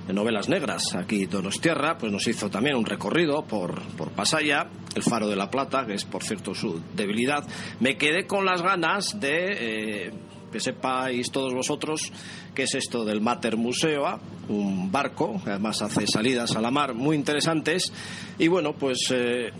de 0.07 0.13
novelas 0.13 0.49
negras. 0.49 0.95
Aquí 0.95 1.25
Donostierra 1.25 1.97
pues 1.97 2.11
nos 2.11 2.27
hizo 2.27 2.49
también 2.49 2.75
un 2.75 2.85
recorrido 2.85 3.43
por, 3.43 3.81
por 3.97 4.11
Pasaya, 4.11 4.67
el 4.95 5.03
Faro 5.03 5.27
de 5.27 5.35
la 5.35 5.49
Plata, 5.49 5.85
que 5.85 5.93
es 5.93 6.05
por 6.05 6.23
cierto 6.23 6.53
su 6.53 6.81
debilidad. 6.93 7.45
Me 7.79 7.97
quedé 7.97 8.27
con 8.27 8.45
las 8.45 8.61
ganas 8.61 9.19
de 9.19 10.07
eh, 10.07 10.13
que 10.51 10.59
sepáis 10.59 11.31
todos 11.31 11.53
vosotros 11.53 12.11
qué 12.53 12.63
es 12.63 12.75
esto 12.75 13.03
del 13.03 13.19
Mater 13.19 13.57
Museo, 13.57 14.19
un 14.47 14.91
barco 14.91 15.41
que 15.43 15.49
además 15.49 15.81
hace 15.81 16.07
salidas 16.07 16.55
a 16.55 16.61
la 16.61 16.71
mar 16.71 16.93
muy 16.93 17.15
interesantes. 17.15 17.91
Y 18.39 18.47
bueno, 18.47 18.73
pues 18.73 19.11
eh, 19.11 19.51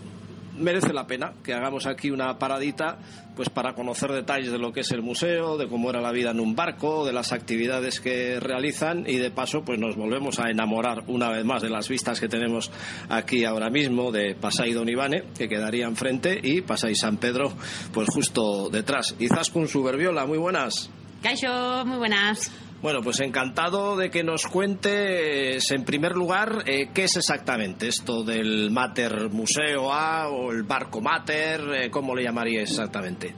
merece 0.58 0.92
la 0.92 1.06
pena 1.06 1.32
que 1.42 1.54
hagamos 1.54 1.86
aquí 1.86 2.10
una 2.10 2.38
paradita 2.38 2.98
pues 3.34 3.50
para 3.50 3.74
conocer 3.74 4.10
detalles 4.12 4.50
de 4.50 4.58
lo 4.58 4.72
que 4.72 4.80
es 4.80 4.90
el 4.92 5.02
museo, 5.02 5.58
de 5.58 5.68
cómo 5.68 5.90
era 5.90 6.00
la 6.00 6.10
vida 6.10 6.30
en 6.30 6.40
un 6.40 6.56
barco, 6.56 7.04
de 7.04 7.12
las 7.12 7.32
actividades 7.32 8.00
que 8.00 8.40
realizan 8.40 9.04
y 9.06 9.16
de 9.16 9.30
paso 9.30 9.62
pues 9.62 9.78
nos 9.78 9.94
volvemos 9.94 10.40
a 10.40 10.50
enamorar 10.50 11.04
una 11.06 11.28
vez 11.28 11.44
más 11.44 11.62
de 11.62 11.68
las 11.68 11.88
vistas 11.88 12.18
que 12.18 12.28
tenemos 12.28 12.70
aquí 13.10 13.44
ahora 13.44 13.68
mismo 13.68 14.10
de 14.10 14.34
Pasay 14.34 14.72
Don 14.72 14.88
Ivane, 14.88 15.24
que 15.36 15.48
quedaría 15.48 15.86
enfrente, 15.86 16.40
y 16.42 16.62
Pasay 16.62 16.94
San 16.94 17.18
Pedro, 17.18 17.52
pues 17.92 18.08
justo 18.08 18.70
detrás. 18.70 19.14
Y 19.18 19.28
Zaskun 19.28 19.68
Suberbiola, 19.68 20.26
muy 20.26 20.38
buenas. 20.38 20.90
Caixo, 21.22 21.84
muy 21.84 21.98
buenas. 21.98 22.50
Bueno, 22.86 23.02
pues 23.02 23.18
encantado 23.18 23.96
de 23.96 24.12
que 24.12 24.22
nos 24.22 24.46
cuentes, 24.46 25.72
en 25.72 25.84
primer 25.84 26.12
lugar, 26.12 26.62
eh, 26.66 26.90
qué 26.94 27.02
es 27.02 27.16
exactamente 27.16 27.88
esto 27.88 28.22
del 28.22 28.70
Mater 28.70 29.28
Museo 29.28 29.92
A 29.92 30.28
o 30.28 30.52
el 30.52 30.62
barco 30.62 31.00
Mater, 31.00 31.62
eh, 31.74 31.90
¿cómo 31.90 32.14
le 32.14 32.22
llamarías 32.22 32.70
exactamente? 32.70 33.34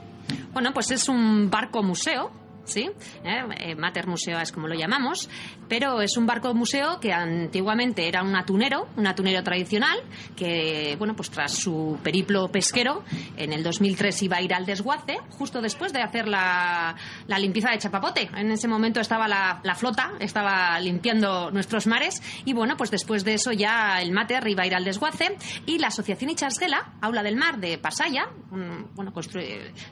Bueno, 0.53 0.75
pues 0.75 0.91
es 0.91 1.09
un 1.09 1.49
barco 1.49 1.83
museo 1.83 2.31
¿sí? 2.69 2.91
Eh, 3.25 3.43
eh, 3.59 3.75
Mater 3.75 4.07
Museo 4.07 4.39
es 4.39 4.53
como 4.53 4.69
lo 4.69 4.75
llamamos, 4.75 5.29
pero 5.69 6.01
es 6.01 6.17
un 6.17 6.27
barco 6.27 6.55
museo 6.55 7.01
que 7.01 7.13
antiguamente 7.13 8.07
era 8.09 8.23
un 8.23 8.35
atunero, 8.37 8.89
un 8.97 9.07
atunero 9.07 9.43
tradicional, 9.43 9.99
que, 10.37 10.95
bueno, 10.99 11.15
pues 11.17 11.31
tras 11.31 11.53
su 11.53 11.99
periplo 12.03 12.49
pesquero, 12.49 13.03
en 13.37 13.53
el 13.53 13.63
2003 13.63 14.23
iba 14.23 14.37
a 14.37 14.43
ir 14.43 14.55
al 14.55 14.67
desguace, 14.67 15.19
justo 15.31 15.61
después 15.61 15.93
de 15.93 16.03
hacer 16.03 16.29
la, 16.29 16.95
la 17.27 17.39
limpieza 17.39 17.71
de 17.71 17.79
Chapapote. 17.79 18.31
En 18.37 18.51
ese 18.51 18.69
momento 18.69 19.01
estaba 19.01 19.29
la, 19.29 19.61
la, 19.63 19.75
flota, 19.75 20.13
estaba 20.21 20.79
limpiando 20.81 21.51
nuestros 21.51 21.87
mares, 21.87 22.23
y 22.45 22.53
bueno, 22.53 22.77
pues 22.77 22.91
después 22.91 23.25
de 23.25 23.35
eso 23.35 23.53
ya 23.53 24.01
el 24.01 24.13
Mater 24.13 24.47
iba 24.47 24.63
a 24.63 24.67
ir 24.67 24.75
al 24.75 24.85
desguace, 24.85 25.37
y 25.67 25.79
la 25.79 25.89
Asociación 25.89 26.31
Ichasgela, 26.31 26.95
Aula 27.01 27.23
del 27.23 27.37
Mar 27.37 27.59
de 27.59 27.79
Pasaya, 27.79 28.29
bueno, 28.51 29.13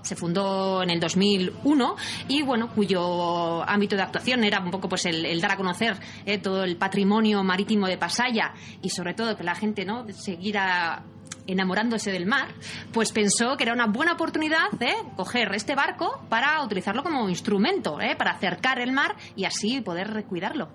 se 0.03 0.17
fundó 0.17 0.83
en 0.83 0.91
el 0.91 1.01
2001, 1.01 1.97
y 2.29 2.43
bueno, 2.43 2.66
cuyo 2.69 3.69
ámbito 3.69 3.97
de 3.97 4.03
actuación 4.03 4.45
era 4.45 4.61
un 4.61 4.71
poco 4.71 4.89
pues 4.89 5.07
el, 5.07 5.41
dar 5.41 5.53
a 5.53 5.57
conocer 5.57 5.97
eh, 6.25 6.39
todo 6.39 6.65
el 6.65 6.77
patrimonio 6.77 7.43
marítimo 7.43 7.87
de 7.87 7.99
Pasaya 7.99 8.53
y 8.83 8.91
sobre 8.91 9.15
todo 9.15 9.37
que 9.37 9.45
la 9.45 9.55
gente 9.55 9.85
no 9.85 10.07
siguiera 10.13 11.03
enamorándose 11.47 12.11
del 12.11 12.27
mar, 12.27 12.49
pues 12.93 13.13
pensó 13.13 13.57
que 13.57 13.65
era 13.65 13.73
una 13.73 13.87
buena 13.87 14.13
oportunidad 14.13 14.71
de 14.73 14.93
coger 15.17 15.55
este 15.55 15.75
barco 15.75 16.25
para 16.29 16.63
utilizarlo 16.63 17.03
como 17.03 17.29
instrumento, 17.29 18.01
¿eh? 18.01 18.17
para 18.17 18.33
acercar 18.33 18.81
el 18.81 18.93
mar 18.93 19.17
y 19.37 19.45
así 19.45 19.81
poder 19.81 20.25
cuidarlo. 20.25 20.69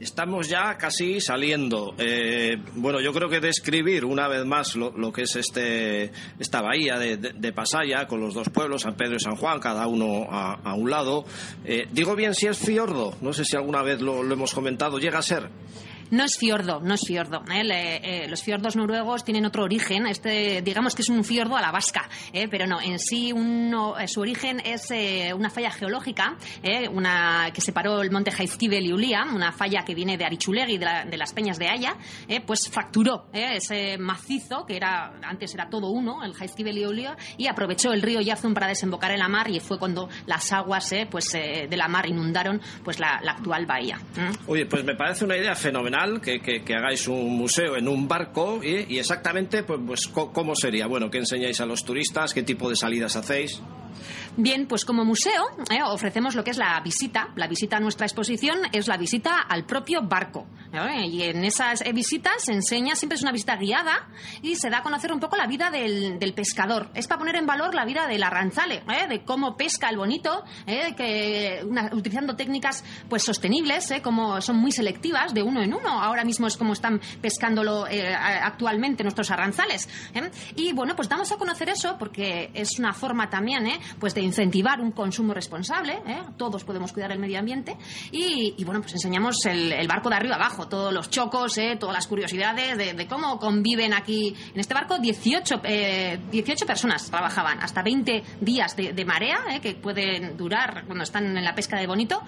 Estamos 0.00 0.48
ya 0.48 0.76
casi 0.76 1.20
saliendo. 1.20 1.94
Eh, 1.98 2.56
bueno, 2.74 3.00
yo 3.00 3.12
creo 3.12 3.28
que 3.28 3.40
describir 3.40 4.04
una 4.04 4.26
vez 4.26 4.44
más 4.44 4.74
lo, 4.74 5.12
que 5.12 5.22
es 5.22 5.36
este 5.36 6.10
esta 6.38 6.60
bahía 6.60 6.98
de, 6.98 7.52
Pasaya 7.52 8.06
con 8.08 8.20
los 8.20 8.34
dos 8.34 8.48
pueblos, 8.48 8.82
San 8.82 8.96
Pedro 8.96 9.16
y 9.16 9.20
San 9.20 9.36
Juan, 9.36 9.60
cada 9.60 9.86
uno 9.86 10.26
a, 10.28 10.74
un 10.74 10.90
lado. 10.90 11.24
Eh, 11.64 11.86
digo 11.92 12.16
bien 12.16 12.34
si 12.34 12.48
es 12.48 12.58
fiordo, 12.58 13.14
no 13.20 13.32
sé 13.32 13.44
si 13.44 13.56
alguna 13.56 13.82
vez 13.82 14.00
lo 14.00 14.20
hemos 14.20 14.52
comentado, 14.52 14.98
llega 14.98 15.20
a 15.20 15.22
ser. 15.22 15.48
No 16.10 16.24
es 16.24 16.36
fiordo, 16.38 16.80
no 16.80 16.94
es 16.94 17.00
fiordo. 17.06 17.42
¿eh? 17.50 17.62
Eh, 18.02 18.26
los 18.28 18.42
fiordos 18.42 18.76
noruegos 18.76 19.24
tienen 19.24 19.44
otro 19.46 19.64
origen. 19.64 20.06
Este, 20.06 20.62
digamos 20.62 20.94
que 20.94 21.02
es 21.02 21.08
un 21.08 21.24
fiordo 21.24 21.56
a 21.56 21.60
la 21.60 21.70
vasca, 21.70 22.08
¿eh? 22.32 22.48
pero 22.48 22.66
no, 22.66 22.80
en 22.80 22.98
sí 22.98 23.32
su 24.06 24.20
origen 24.20 24.60
es 24.64 24.88
una 25.34 25.50
falla 25.50 25.70
geológica, 25.70 26.36
una 26.92 27.50
que 27.52 27.60
separó 27.60 28.02
el 28.02 28.10
monte 28.10 28.30
Jaizkibel 28.30 28.86
y 28.86 28.92
Ulia, 28.92 29.24
una 29.34 29.52
falla 29.52 29.82
que 29.84 29.94
viene 29.94 30.16
de 30.16 30.24
Arichulegui, 30.24 30.78
de, 30.78 30.86
de 31.08 31.16
las 31.16 31.32
peñas 31.32 31.58
de 31.58 31.68
Haya, 31.68 31.96
pues 32.46 32.68
fracturó 32.70 33.26
ese 33.32 33.98
macizo 33.98 34.64
que 34.66 34.76
era 34.76 35.14
antes 35.22 35.54
era 35.54 35.68
todo 35.68 35.90
uno, 35.90 36.22
el 36.22 36.34
Jaizkibel 36.34 36.78
y 36.78 36.86
Ulia, 36.86 37.16
y 37.36 37.46
aprovechó 37.46 37.92
el 37.92 38.02
río 38.02 38.20
Yazun 38.20 38.54
para 38.54 38.68
desembocar 38.68 39.10
en 39.10 39.18
la 39.18 39.28
mar 39.28 39.50
y 39.50 39.60
fue 39.60 39.78
cuando 39.78 40.08
las 40.26 40.52
aguas 40.52 40.94
pues, 41.10 41.32
de 41.32 41.76
la 41.76 41.88
mar 41.88 42.06
inundaron 42.06 42.60
pues 42.84 43.00
la, 43.00 43.20
actual 43.26 43.66
bahía. 43.66 43.98
Oye, 44.46 44.66
pues 44.66 44.84
me 44.84 44.94
parece 44.94 45.24
una 45.24 45.36
idea 45.36 45.54
fenomenal 45.54 45.93
que, 46.20 46.62
hagáis 46.74 47.08
un 47.08 47.36
museo 47.36 47.76
en 47.76 47.88
un 47.88 48.08
barco 48.08 48.60
y, 48.62 48.98
exactamente 48.98 49.62
pues, 49.62 49.80
pues 49.86 50.08
cómo 50.08 50.54
sería. 50.54 50.86
Bueno, 50.86 51.10
¿qué 51.10 51.18
enseñáis 51.18 51.60
a 51.60 51.66
los 51.66 51.84
turistas? 51.84 52.34
¿Qué 52.34 52.42
tipo 52.42 52.68
de 52.68 52.76
salidas 52.76 53.16
hacéis? 53.16 53.60
Bien, 54.36 54.66
pues 54.66 54.84
como 54.84 55.04
museo 55.04 55.44
eh, 55.70 55.82
ofrecemos 55.84 56.34
lo 56.34 56.42
que 56.42 56.50
es 56.50 56.58
la 56.58 56.80
visita. 56.80 57.28
La 57.36 57.46
visita 57.46 57.76
a 57.76 57.80
nuestra 57.80 58.06
exposición 58.06 58.58
es 58.72 58.88
la 58.88 58.96
visita 58.96 59.38
al 59.38 59.64
propio 59.64 60.02
barco. 60.02 60.46
Y 61.06 61.22
en 61.22 61.44
esas 61.44 61.82
eh, 61.82 61.92
visitas 61.92 62.42
se 62.42 62.52
enseña, 62.52 62.96
siempre 62.96 63.14
es 63.14 63.22
una 63.22 63.30
visita 63.30 63.54
guiada 63.56 64.08
y 64.42 64.56
se 64.56 64.70
da 64.70 64.78
a 64.78 64.82
conocer 64.82 65.12
un 65.12 65.20
poco 65.20 65.36
la 65.36 65.46
vida 65.46 65.70
del, 65.70 66.18
pescador. 66.34 66.90
Es 66.94 67.06
para 67.06 67.20
poner 67.20 67.36
en 67.36 67.46
valor 67.46 67.76
la 67.76 67.84
vida 67.84 68.08
del 68.08 68.24
arranzale, 68.24 68.82
¿eh? 68.88 69.06
de 69.08 69.22
cómo 69.22 69.56
pesca 69.56 69.88
el 69.88 69.96
bonito, 69.96 70.42
¿eh? 70.66 70.94
que 70.96 71.64
utilizando 71.92 72.34
técnicas 72.34 72.82
pues 73.08 73.22
sostenibles, 73.22 73.92
como 74.02 74.40
son 74.40 74.56
muy 74.56 74.72
selectivas, 74.72 75.32
de 75.32 75.44
uno 75.44 75.62
en 75.62 75.72
uno. 75.74 75.90
Ahora 75.90 76.24
mismo 76.24 76.48
es 76.48 76.56
como 76.56 76.72
están 76.72 77.00
pescándolo 77.20 77.86
actualmente 78.42 79.04
nuestros 79.04 79.30
arranzales. 79.30 79.88
Y 80.56 80.72
bueno, 80.72 80.96
pues 80.96 81.08
damos 81.08 81.30
a 81.30 81.36
conocer 81.36 81.68
eso 81.68 81.96
porque 81.98 82.50
es 82.52 82.80
una 82.80 82.92
forma 82.92 83.30
también 83.30 83.68
pues 84.00 84.14
de 84.14 84.23
incentivar 84.24 84.80
un 84.80 84.92
consumo 84.92 85.34
responsable. 85.34 86.02
Todos 86.36 86.64
podemos 86.64 86.92
cuidar 86.92 87.12
el 87.12 87.18
medio 87.18 87.38
ambiente. 87.38 87.76
Y, 88.10 88.62
bueno, 88.64 88.80
pues 88.80 88.94
enseñamos 88.94 89.44
el, 89.46 89.72
el 89.72 89.88
barco 89.88 90.08
de 90.08 90.16
arriba 90.16 90.36
abajo 90.36 90.68
todos 90.68 90.92
los 90.92 91.10
chocos, 91.10 91.56
eh, 91.58 91.76
todas 91.78 91.94
las 91.94 92.06
curiosidades 92.06 92.76
de, 92.76 93.06
cómo 93.06 93.38
conviven 93.38 93.92
aquí 93.92 94.34
en 94.52 94.60
este 94.60 94.74
barco. 94.74 94.98
18, 94.98 95.60
18 95.62 95.64
eh, 95.64 96.66
personas 96.66 97.10
trabajaban, 97.10 97.60
hasta 97.60 97.82
20 97.82 98.22
días 98.40 98.76
de, 98.76 99.04
marea, 99.04 99.38
eh, 99.50 99.60
que 99.60 99.74
pueden 99.74 100.36
durar 100.36 100.84
cuando 100.86 101.04
están 101.04 101.36
en 101.36 101.44
la 101.44 101.54
pesca 101.54 101.78
de 101.78 101.86
bonito. 101.86 102.22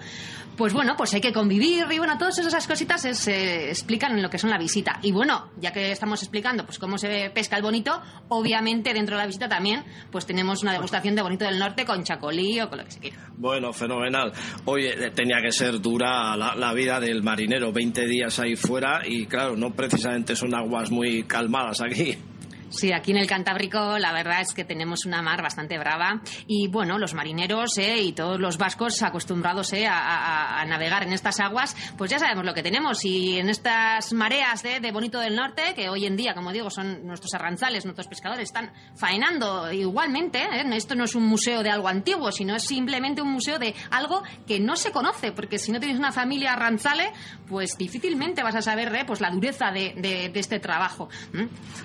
Pues 0.57 0.73
bueno, 0.73 0.95
pues 0.97 1.13
hay 1.13 1.21
que 1.21 1.31
convivir 1.31 1.85
y 1.91 1.99
bueno, 1.99 2.17
todas 2.17 2.39
esas 2.39 2.65
cositas 2.65 3.01
se 3.01 3.69
explican 3.69 4.13
en 4.13 4.23
lo 4.23 4.29
que 4.29 4.39
son 4.39 4.49
la 4.49 4.57
visita. 4.57 4.99
Y 5.03 5.11
bueno, 5.11 5.49
ya 5.61 5.71
que 5.71 5.91
estamos 5.91 6.23
explicando 6.23 6.65
pues 6.65 6.79
cómo 6.79 6.97
se 6.97 7.29
pesca 7.29 7.57
el 7.57 7.61
bonito, 7.61 8.01
obviamente 8.29 8.91
dentro 8.91 9.15
de 9.15 9.21
la 9.21 9.27
visita 9.27 9.47
también 9.47 9.83
pues 10.11 10.25
tenemos 10.25 10.63
una 10.63 10.71
degustación 10.71 11.13
de 11.13 11.21
bonito 11.21 11.45
del 11.45 11.59
norte 11.59 11.85
con 11.87 12.03
chacolí 12.03 12.59
o 12.61 12.69
con 12.69 12.77
lo 12.77 12.85
que 12.85 12.91
se 12.91 12.99
quiera. 12.99 13.17
Bueno, 13.37 13.73
fenomenal. 13.73 14.31
Oye, 14.65 15.11
tenía 15.11 15.41
que 15.41 15.51
ser 15.51 15.79
dura 15.81 16.35
la, 16.37 16.55
la 16.55 16.73
vida 16.73 16.99
del 16.99 17.23
marinero, 17.23 17.71
20 17.71 18.05
días 18.05 18.37
ahí 18.39 18.55
fuera 18.55 19.01
y 19.07 19.25
claro, 19.25 19.55
no 19.55 19.73
precisamente 19.73 20.35
son 20.35 20.53
aguas 20.53 20.91
muy 20.91 21.23
calmadas 21.23 21.81
aquí. 21.81 22.17
Sí, 22.69 22.91
aquí 22.91 23.11
en 23.11 23.17
el 23.17 23.27
Cantábrico 23.27 23.97
la 23.97 24.11
verdad 24.11 24.41
es 24.41 24.53
que 24.53 24.65
tenemos 24.65 25.05
una 25.05 25.21
mar 25.21 25.41
bastante 25.41 25.77
brava 25.77 26.21
y 26.47 26.67
bueno, 26.67 26.97
los 26.97 27.13
marineros 27.13 27.77
eh, 27.77 28.01
y 28.01 28.11
todos 28.11 28.39
los 28.39 28.57
vascos 28.57 29.01
acostumbrados 29.03 29.71
eh, 29.73 29.87
a, 29.89 30.63
navegar 30.67 31.03
en 31.03 31.13
estas 31.13 31.39
aguas, 31.39 31.75
pues 31.97 32.11
ya 32.11 32.19
sabemos 32.19 32.43
lo 32.43 32.53
que 32.53 32.61
tenemos 32.61 33.05
y 33.05 33.39
en 33.39 33.49
estas 33.49 34.11
mareas 34.11 34.65
eh, 34.65 34.79
de 34.81 34.91
Bonito 34.91 35.19
del 35.19 35.35
Norte, 35.35 35.73
que 35.75 35.87
hoy 35.87 36.05
en 36.05 36.17
día, 36.17 36.33
como 36.33 36.51
digo, 36.51 36.69
son 36.69 37.05
nuestros 37.07 37.33
arranzales, 37.35 37.85
nuestros 37.85 38.07
pescadores, 38.07 38.43
están 38.43 38.71
faenando 38.95 39.71
igualmente. 39.71 40.45
Esto 40.73 40.95
no 40.95 41.05
es 41.05 41.15
un 41.15 41.25
museo 41.25 41.63
de 41.63 41.69
algo 41.69 41.87
antiguo, 41.87 42.31
sino 42.31 42.55
es 42.55 42.63
simplemente 42.63 43.21
un 43.21 43.31
museo 43.31 43.59
de 43.59 43.73
algo 43.91 44.23
que 44.45 44.59
no 44.59 44.75
se 44.75 44.91
conoce, 44.91 45.31
porque 45.31 45.57
si 45.57 45.71
no 45.71 45.79
tienes 45.79 45.97
una 45.97 46.11
familia 46.11 46.53
arranzale, 46.53 47.13
pues 47.47 47.77
difícilmente 47.77 48.43
vas 48.43 48.55
a 48.55 48.61
saber 48.61 48.91
pues 49.05 49.21
la 49.21 49.29
dureza 49.29 49.71
de, 49.71 50.31
este 50.35 50.59
trabajo. 50.59 51.09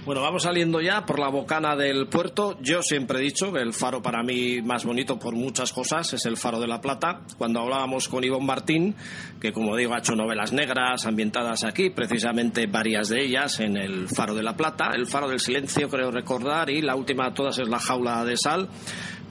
Bueno, 0.05 0.21
vamos 0.21 0.43
saliendo 0.43 0.72
ya 0.81 1.05
por 1.05 1.19
la 1.19 1.29
bocana 1.29 1.77
del 1.77 2.07
puerto. 2.07 2.57
Yo 2.61 2.83
siempre 2.83 3.19
he 3.19 3.23
dicho 3.23 3.53
que 3.53 3.61
el 3.61 3.73
faro 3.73 4.03
para 4.03 4.23
mí 4.23 4.63
más 4.63 4.85
bonito 4.85 5.19
por 5.19 5.35
muchas 5.35 5.73
cosas 5.73 6.13
es 6.13 6.25
el 6.27 6.37
faro 6.37 6.61
de 6.61 6.67
la 6.67 6.81
Plata. 6.81 7.21
Cuando 7.39 7.61
hablábamos 7.61 8.09
con 8.09 8.25
Ivonne 8.25 8.47
Martín, 8.47 8.95
que 9.41 9.53
como 9.53 9.77
digo 9.77 9.95
ha 9.95 9.99
hecho 9.99 10.15
novelas 10.15 10.53
negras 10.53 11.07
ambientadas 11.07 11.65
aquí, 11.65 11.91
precisamente 11.91 12.67
varias 12.67 13.09
de 13.09 13.25
ellas 13.25 13.61
en 13.61 13.77
el 13.77 14.09
faro 14.09 14.35
de 14.35 14.43
la 14.43 14.57
Plata, 14.57 14.91
el 14.95 15.07
faro 15.07 15.29
del 15.29 15.41
silencio 15.41 15.89
creo 15.89 16.11
recordar 16.11 16.71
y 16.71 16.81
la 16.81 16.97
última 16.97 17.29
de 17.29 17.35
todas 17.35 17.59
es 17.59 17.69
la 17.69 17.79
jaula 17.79 18.25
de 18.25 18.37
sal. 18.37 18.69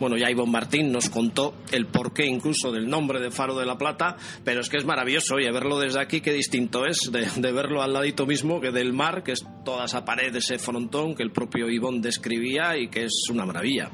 Bueno, 0.01 0.17
ya 0.17 0.31
Ivonne 0.31 0.51
Martín 0.51 0.91
nos 0.91 1.11
contó 1.11 1.53
el 1.71 1.85
porqué 1.85 2.25
incluso 2.25 2.71
del 2.71 2.89
nombre 2.89 3.19
de 3.19 3.29
Faro 3.29 3.55
de 3.55 3.67
la 3.67 3.77
Plata, 3.77 4.17
pero 4.43 4.61
es 4.61 4.67
que 4.67 4.77
es 4.77 4.83
maravilloso, 4.83 5.35
oye, 5.35 5.51
verlo 5.51 5.77
desde 5.77 6.01
aquí, 6.01 6.21
qué 6.21 6.33
distinto 6.33 6.87
es 6.87 7.11
de, 7.11 7.27
de 7.35 7.51
verlo 7.51 7.83
al 7.83 7.93
ladito 7.93 8.25
mismo 8.25 8.59
que 8.59 8.71
del 8.71 8.93
mar, 8.93 9.21
que 9.21 9.33
es 9.33 9.45
toda 9.63 9.85
esa 9.85 10.03
pared, 10.03 10.35
ese 10.35 10.57
frontón 10.57 11.13
que 11.13 11.21
el 11.21 11.31
propio 11.31 11.69
Ivonne 11.69 12.01
describía 12.01 12.75
y 12.79 12.87
que 12.87 13.03
es 13.03 13.13
una 13.29 13.45
maravilla. 13.45 13.91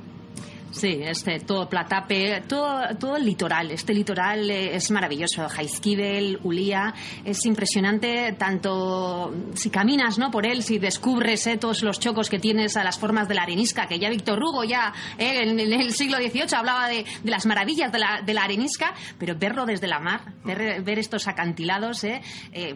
Sí, 0.71 0.99
este, 1.01 1.39
todo 1.39 1.69
Platape, 1.69 2.43
todo, 2.47 2.81
todo 2.99 3.17
el 3.17 3.25
litoral. 3.25 3.71
Este 3.71 3.93
litoral 3.93 4.49
eh, 4.49 4.75
es 4.75 4.91
maravilloso. 4.91 5.47
Jaizkibel, 5.47 6.39
Ulía, 6.43 6.93
es 7.23 7.45
impresionante 7.45 8.33
tanto 8.37 9.33
si 9.53 9.69
caminas 9.69 10.17
¿no? 10.17 10.29
por 10.29 10.45
él, 10.45 10.63
si 10.63 10.77
descubres 10.77 11.47
eh, 11.47 11.57
todos 11.57 11.83
los 11.83 11.99
chocos 11.99 12.29
que 12.29 12.39
tienes 12.39 12.75
a 12.77 12.83
las 12.83 12.99
formas 12.99 13.27
de 13.27 13.35
la 13.35 13.43
arenisca, 13.43 13.87
que 13.87 13.97
ya 13.99 14.09
Víctor 14.09 14.41
Hugo 14.43 14.63
ya 14.63 14.93
eh, 15.17 15.43
en, 15.43 15.59
el 15.59 15.93
siglo 15.93 16.17
XVIII 16.17 16.55
hablaba 16.55 16.87
de, 16.89 17.05
las 17.23 17.45
maravillas 17.45 17.91
de 17.91 17.99
la, 17.99 18.21
de 18.25 18.33
la, 18.33 18.43
arenisca, 18.43 18.93
pero 19.17 19.35
verlo 19.37 19.65
desde 19.65 19.87
la 19.87 19.99
mar, 19.99 20.33
ver, 20.43 20.81
ver 20.83 20.99
estos 20.99 21.27
acantilados, 21.27 22.05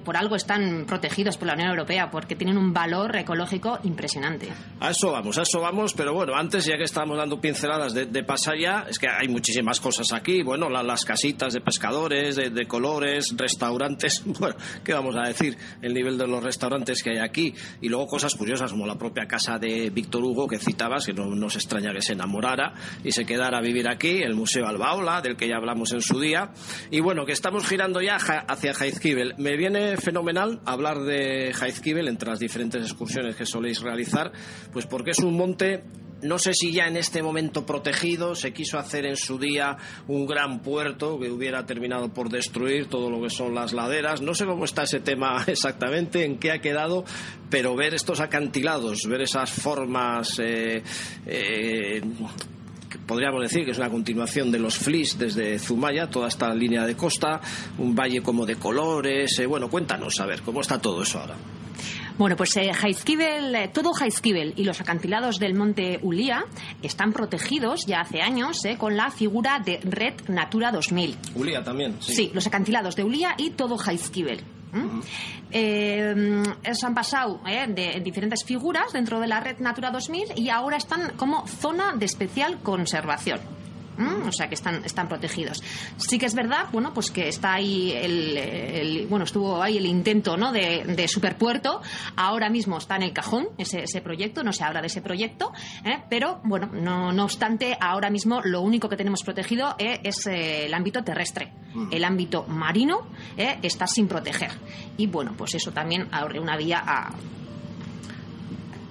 por 0.03 0.17
algo 0.17 0.35
están 0.35 0.85
protegidos 0.85 1.37
por 1.37 1.47
la 1.47 1.53
Unión 1.53 1.69
Europea, 1.69 2.09
porque 2.09 2.35
tienen 2.35 2.57
un 2.57 2.73
valor 2.73 3.15
ecológico 3.15 3.79
impresionante. 3.83 4.49
A 4.79 4.91
eso 4.91 5.11
vamos, 5.11 5.37
a 5.37 5.43
eso 5.43 5.61
vamos, 5.61 5.93
pero 5.93 6.13
bueno, 6.13 6.35
antes 6.35 6.65
ya 6.65 6.77
que 6.77 6.83
estamos 6.83 7.17
dando 7.17 7.39
pinceladas 7.39 7.80
de, 7.89 8.05
de 8.05 8.25
ya 8.59 8.85
es 8.87 8.99
que 8.99 9.07
hay 9.07 9.27
muchísimas 9.27 9.79
cosas 9.79 10.13
aquí. 10.13 10.43
Bueno, 10.43 10.69
las 10.69 11.03
casitas 11.05 11.53
de 11.53 11.61
pescadores, 11.61 12.35
de, 12.35 12.67
colores, 12.67 13.33
restaurantes. 13.35 14.23
Bueno, 14.41 14.55
¿qué 14.83 14.93
vamos 14.93 15.15
a 15.15 15.27
decir? 15.27 15.55
El 15.81 15.93
nivel 15.93 16.17
de 16.17 16.25
los 16.25 16.43
restaurantes 16.43 17.03
que 17.03 17.11
hay 17.11 17.17
aquí. 17.19 17.53
Y 17.81 17.89
luego 17.89 18.07
cosas 18.07 18.33
curiosas 18.33 18.71
como 18.71 18.87
la 18.87 18.97
propia 18.97 19.27
casa 19.27 19.59
de 19.59 19.91
Víctor 19.91 20.23
Hugo 20.23 20.47
que 20.47 20.57
citabas, 20.57 21.05
que 21.05 21.13
no 21.13 21.25
nos 21.35 21.55
extraña 21.55 21.93
que 21.93 22.01
se 22.01 22.13
enamorara 22.13 22.73
y 23.03 23.11
se 23.11 23.25
quedara 23.25 23.59
a 23.59 23.61
vivir 23.61 23.87
aquí. 23.87 24.23
El 24.23 24.33
Museo 24.33 24.65
Albaola, 24.65 25.21
del 25.21 25.35
que 25.35 25.47
ya 25.47 25.57
hablamos 25.57 25.91
en 25.91 26.01
su 26.01 26.19
día. 26.19 26.51
Y 26.89 27.01
bueno, 27.01 27.25
que 27.25 27.33
estamos 27.33 27.67
girando 27.67 28.01
ya 28.01 28.15
hacia 28.15 28.73
Jaizkibel. 28.73 29.35
Me 29.37 29.57
viene 29.57 29.97
fenomenal 29.97 30.61
hablar 30.65 30.99
de 31.01 31.53
Jaizkibel 31.53 32.07
entre 32.07 32.29
las 32.29 32.39
diferentes 32.39 32.81
excursiones 32.81 33.35
que 33.35 33.45
soléis 33.45 33.81
realizar, 33.81 34.31
pues 34.73 34.87
porque 34.87 35.11
es 35.11 35.19
un 35.19 35.35
monte 35.37 35.83
no 36.21 36.39
sé 36.39 36.53
si 36.53 36.71
ya 36.71 36.87
en 36.87 36.97
este 36.97 37.23
momento 37.23 37.65
protegido 37.65 38.35
se 38.35 38.53
quiso 38.53 38.77
hacer 38.77 39.05
en 39.05 39.17
su 39.17 39.37
día 39.37 39.77
un 40.07 40.25
gran 40.25 40.59
puerto 40.59 41.19
que 41.19 41.31
hubiera 41.31 41.65
terminado 41.65 42.09
por 42.09 42.29
destruir 42.29 42.87
todo 42.87 43.09
lo 43.09 43.21
que 43.21 43.29
son 43.29 43.55
las 43.55 43.73
laderas. 43.73 44.21
No 44.21 44.33
sé 44.33 44.45
cómo 44.45 44.65
está 44.65 44.83
ese 44.83 44.99
tema 44.99 45.43
exactamente, 45.47 46.25
en 46.25 46.37
qué 46.37 46.51
ha 46.51 46.59
quedado, 46.59 47.05
pero 47.49 47.75
ver 47.75 47.93
estos 47.93 48.19
acantilados, 48.19 49.07
ver 49.07 49.21
esas 49.21 49.51
formas. 49.51 50.39
Eh, 50.39 50.83
eh, 51.25 52.01
podríamos 53.07 53.41
decir 53.41 53.65
que 53.65 53.71
es 53.71 53.77
una 53.77 53.89
continuación 53.89 54.51
de 54.51 54.59
los 54.59 54.77
Flis 54.77 55.17
desde 55.17 55.59
Zumaya, 55.59 56.09
toda 56.09 56.27
esta 56.27 56.53
línea 56.53 56.85
de 56.85 56.95
costa, 56.95 57.41
un 57.77 57.95
valle 57.95 58.21
como 58.21 58.45
de 58.45 58.55
colores. 58.55 59.39
Eh, 59.39 59.45
bueno, 59.45 59.69
cuéntanos, 59.69 60.19
a 60.19 60.25
ver, 60.25 60.41
¿cómo 60.41 60.61
está 60.61 60.79
todo 60.79 61.03
eso 61.03 61.19
ahora? 61.19 61.35
Bueno, 62.21 62.35
pues 62.35 62.55
eh, 62.57 62.69
eh, 62.69 63.69
todo 63.73 63.93
Jaizkibel 63.93 64.53
y 64.55 64.63
los 64.63 64.79
acantilados 64.79 65.39
del 65.39 65.55
monte 65.55 65.97
Ulía 66.03 66.45
están 66.83 67.13
protegidos 67.13 67.87
ya 67.87 68.01
hace 68.01 68.21
años 68.21 68.63
eh, 68.63 68.77
con 68.77 68.95
la 68.95 69.09
figura 69.09 69.57
de 69.57 69.79
Red 69.81 70.27
Natura 70.27 70.71
2000. 70.71 71.17
Ulía 71.33 71.63
también, 71.63 71.95
sí. 71.99 72.13
Sí, 72.13 72.31
los 72.31 72.45
acantilados 72.45 72.95
de 72.95 73.03
Ulía 73.03 73.33
y 73.39 73.49
todo 73.49 73.75
Jaizkibel. 73.75 74.43
Eh, 75.49 76.43
se 76.71 76.85
han 76.85 76.93
pasado 76.93 77.41
de 77.43 77.99
diferentes 78.03 78.43
figuras 78.43 78.93
dentro 78.93 79.19
de 79.19 79.27
la 79.27 79.39
red 79.39 79.57
Natura 79.57 79.89
2000 79.89 80.33
y 80.35 80.49
ahora 80.49 80.77
están 80.77 81.13
como 81.15 81.47
zona 81.47 81.93
de 81.95 82.05
especial 82.05 82.59
conservación. 82.61 83.39
Mm, 84.01 84.27
o 84.27 84.31
sea 84.31 84.47
que 84.47 84.55
están, 84.55 84.83
están 84.83 85.07
protegidos. 85.07 85.63
Sí 85.97 86.17
que 86.17 86.25
es 86.25 86.33
verdad, 86.33 86.67
bueno, 86.71 86.93
pues 86.93 87.11
que 87.11 87.27
está 87.27 87.53
ahí 87.53 87.91
el, 87.91 89.05
bueno, 89.09 89.25
estuvo 89.25 89.61
ahí 89.61 89.77
el 89.77 89.85
intento, 89.85 90.37
¿no? 90.37 90.51
De, 90.51 91.07
superpuerto. 91.07 91.81
Ahora 92.15 92.49
mismo 92.49 92.77
está 92.77 92.95
en 92.95 93.03
el 93.03 93.11
cajón 93.11 93.49
ese, 93.57 93.83
ese 93.83 94.01
proyecto, 94.01 94.43
no 94.43 94.53
se 94.53 94.63
habla 94.63 94.81
de 94.81 94.87
ese 94.87 95.01
proyecto, 95.01 95.51
¿eh? 95.83 96.03
pero 96.09 96.39
bueno, 96.43 96.69
no, 96.71 97.11
no 97.11 97.23
obstante, 97.25 97.75
ahora 97.81 98.09
mismo 98.09 98.39
lo 98.43 98.61
único 98.61 98.87
que 98.87 98.95
tenemos 98.95 99.23
protegido 99.23 99.75
eh, 99.77 99.99
es 100.03 100.25
eh, 100.27 100.67
el 100.67 100.73
ámbito 100.73 101.03
terrestre. 101.03 101.51
Mm. 101.73 101.87
El 101.91 102.03
ámbito 102.03 102.45
marino 102.47 103.07
está 103.37 103.87
sin 103.87 104.07
proteger. 104.07 104.51
Y 104.97 105.07
bueno, 105.07 105.33
pues 105.37 105.55
eso 105.55 105.71
también 105.71 106.07
abre 106.11 106.39
una 106.39 106.55
vía 106.55 106.81
a 106.85 107.11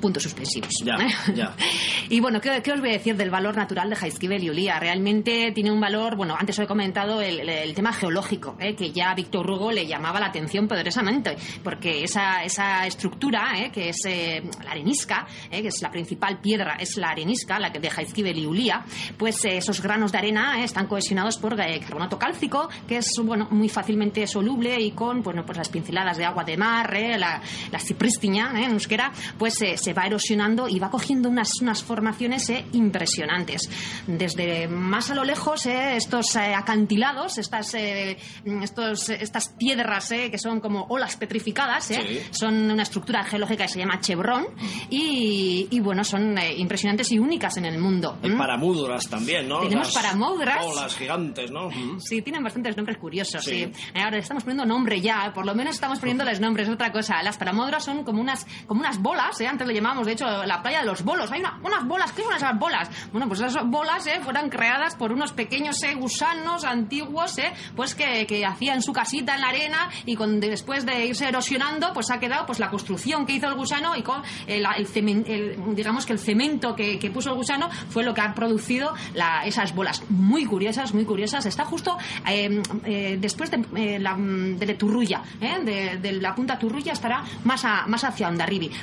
puntos 0.01 0.22
suspensivos. 0.22 0.72
Ya, 0.84 0.96
ya. 1.34 1.55
y 2.09 2.20
bueno, 2.20 2.40
¿qué, 2.40 2.72
os 2.72 2.80
voy 2.80 2.90
a 2.90 2.92
decir 2.92 3.16
del 3.16 3.30
valor 3.30 3.57
natural 3.57 3.90
de 3.90 3.96
Jaizkibel 3.96 4.42
y 4.42 4.51
Ulía? 4.51 4.80
Realmente 4.80 5.53
tiene 5.53 5.70
un 5.70 5.80
valor, 5.80 6.16
bueno, 6.16 6.36
antes 6.38 6.59
os 6.59 6.64
he 6.64 6.66
comentado 6.66 7.20
el, 7.20 7.74
tema 7.74 7.92
geológico, 7.92 8.57
¿eh? 8.59 8.74
que 8.74 8.90
ya 8.90 9.11
a 9.11 9.14
Víctor 9.14 9.48
Hugo 9.48 9.70
le 9.70 9.86
llamaba 9.86 10.18
la 10.18 10.26
atención 10.26 10.66
poderosamente, 10.66 11.36
porque 11.62 12.03
esa, 12.03 12.42
esa 12.42 12.86
estructura, 12.86 13.53
¿eh? 13.57 13.70
que 13.72 13.90
es 13.90 13.98
eh, 14.07 14.42
la 14.64 14.72
arenisca, 14.72 15.26
que 15.51 15.68
es 15.68 15.82
la 15.82 15.90
principal 15.90 16.40
piedra, 16.40 16.76
es 16.80 16.96
la 16.96 17.11
arenisca, 17.11 17.59
la 17.59 17.70
que 17.72 17.78
de 17.78 17.90
Jaizkibel 17.90 18.38
y 18.38 18.46
Ulía, 18.46 18.84
pues 19.16 19.44
esos 19.44 19.80
granos 19.80 20.12
de 20.12 20.18
arena 20.18 20.62
están 20.64 20.86
cohesionados 20.86 21.38
por 21.38 21.57
carbonato 21.57 22.18
cálcico, 22.18 22.68
que 22.88 22.98
es 22.98 23.11
bueno 23.22 23.48
muy 23.51 23.68
fácilmente 23.68 24.26
soluble 24.26 24.80
y 24.80 24.92
con 24.92 25.22
bueno, 25.22 25.44
pues 25.44 25.59
las 25.59 25.68
pinceladas 25.68 26.16
de 26.16 26.24
agua 26.24 26.44
de 26.44 26.57
mar, 26.57 26.96
la, 27.18 27.40
la 27.70 27.78
cipristiña 27.78 28.53
en 28.57 28.72
euskera, 28.72 29.12
pues 29.38 29.55
se 29.55 29.89
se 29.91 29.95
va 29.95 30.07
erosionando 30.07 30.68
y 30.68 30.78
va 30.78 30.88
cogiendo 30.88 31.28
unas, 31.28 31.61
unas 31.61 31.82
formaciones 31.82 32.53
impresionantes. 32.72 33.68
Desde 34.07 34.68
más 34.68 35.11
a 35.11 35.16
lo 35.16 35.24
lejos, 35.24 35.66
estos 35.66 36.36
acantilados, 36.36 37.38
estas, 37.38 37.74
estos, 37.74 39.09
estas 39.09 39.49
piedras 39.59 40.09
que 40.09 40.38
son 40.38 40.61
como 40.61 40.86
olas 40.91 41.16
petrificadas, 41.16 41.91
son 42.30 42.70
una 42.70 42.84
estructura 42.84 43.24
geológica 43.24 43.64
que 43.64 43.72
se 43.72 43.80
llama 43.80 44.01
chevron 44.01 44.47
y, 44.91 45.66
y 45.70 45.80
bueno, 45.80 46.05
son 46.05 46.38
impresionantes 46.57 47.11
y 47.11 47.18
únicas 47.18 47.57
en 47.57 47.64
el 47.64 47.78
mundo. 47.78 48.18
Y 48.22 48.30
paramúdras 48.30 49.09
también, 49.09 49.49
¿no? 49.49 49.61
Tenemos 49.61 49.93
paramúdras. 49.93 50.64
Olas 50.64 50.97
gigantes, 50.97 51.51
¿no? 51.51 51.68
Sí, 51.99 52.22
tienen 52.22 52.45
bastantes 52.45 52.76
nombres 52.76 52.99
curiosos, 52.99 53.43
sí. 53.43 53.72
Ahora 53.95 54.18
estamos 54.18 54.45
poniendo 54.45 54.64
nombre 54.64 55.01
ya, 55.01 55.32
por 55.34 55.47
lo 55.47 55.55
menos 55.57 55.74
estamos 55.74 55.99
poniéndoles 55.99 56.38
nombres, 56.38 56.68
otra 56.68 56.93
cosa. 56.93 57.20
Las 57.24 57.38
paramodras 57.38 57.84
son 57.84 58.05
como 58.05 58.20
unas, 58.20 58.47
como 58.66 58.82
unas 58.82 59.03
bolas, 59.03 59.41
¿eh? 59.41 59.49
antes 59.49 59.66
le 59.66 59.79
de 59.80 60.12
hecho, 60.12 60.26
la 60.44 60.62
playa 60.62 60.80
de 60.80 60.86
los 60.86 61.02
bolos. 61.02 61.30
Hay 61.32 61.42
unas 61.62 61.86
bolas, 61.86 62.12
¿qué 62.12 62.22
son 62.22 62.34
esas 62.34 62.58
bolas? 62.58 62.90
Bueno, 63.12 63.28
pues 63.28 63.40
esas 63.40 63.64
bolas 63.64 64.06
¿eh? 64.06 64.20
fueron 64.22 64.48
creadas 64.48 64.96
por 64.96 65.12
unos 65.12 65.32
pequeños 65.32 65.82
¿eh? 65.82 65.94
gusanos 65.94 66.64
antiguos, 66.64 67.38
¿eh? 67.38 67.52
pues 67.76 67.94
que, 67.94 68.26
que 68.26 68.44
hacían 68.44 68.82
su 68.82 68.92
casita 68.92 69.34
en 69.34 69.40
la 69.40 69.48
arena 69.48 69.90
y 70.06 70.16
con, 70.16 70.40
después 70.40 70.86
de 70.86 71.06
irse 71.06 71.28
erosionando, 71.28 71.92
pues 71.92 72.10
ha 72.10 72.18
quedado 72.18 72.46
pues 72.46 72.58
la 72.58 72.70
construcción 72.70 73.26
que 73.26 73.34
hizo 73.34 73.48
el 73.48 73.54
gusano 73.54 73.96
y 73.96 74.02
con 74.02 74.22
el, 74.46 74.66
el, 74.66 75.74
digamos 75.74 76.06
que 76.06 76.12
el 76.12 76.18
cemento 76.18 76.74
que, 76.74 76.98
que, 76.98 77.10
puso 77.10 77.30
el 77.30 77.36
gusano 77.36 77.70
fue 77.90 78.04
lo 78.04 78.14
que 78.14 78.20
ha 78.20 78.34
producido 78.34 78.94
la, 79.14 79.44
esas 79.44 79.74
bolas. 79.74 80.02
Muy 80.08 80.44
curiosas, 80.44 80.94
muy 80.94 81.04
curiosas. 81.04 81.46
Está 81.46 81.64
justo 81.64 81.96
eh, 82.28 82.62
eh, 82.84 83.18
después 83.20 83.50
de, 83.50 83.64
eh, 83.76 83.98
la, 83.98 84.16
de 84.16 84.74
Turrulla, 84.74 85.22
de, 85.40 86.18
la 86.20 86.34
punta 86.34 86.58
Turrulla 86.58 86.92
estará 86.92 87.24
más, 87.44 87.64
a, 87.64 87.86
más 87.86 88.04
hacia. 88.04 88.30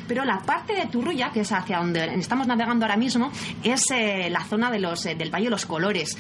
Pero 0.08 0.26
la 0.26 0.40
parte 0.40 0.74
de 0.74 0.87
Turrulla, 0.88 1.32
que 1.32 1.42
es 1.42 1.52
hacia 1.52 1.80
donde 1.80 2.06
estamos 2.16 2.48
navegando 2.48 2.86
ahora 2.86 2.98
mismo, 2.98 3.32
es 3.64 3.86
la 3.90 4.44
zona 4.44 4.72
de 4.72 4.80
los, 4.80 5.04
del 5.04 5.34
Valle 5.34 5.46
de 5.46 5.52
los 5.52 5.66
Colores 5.66 6.18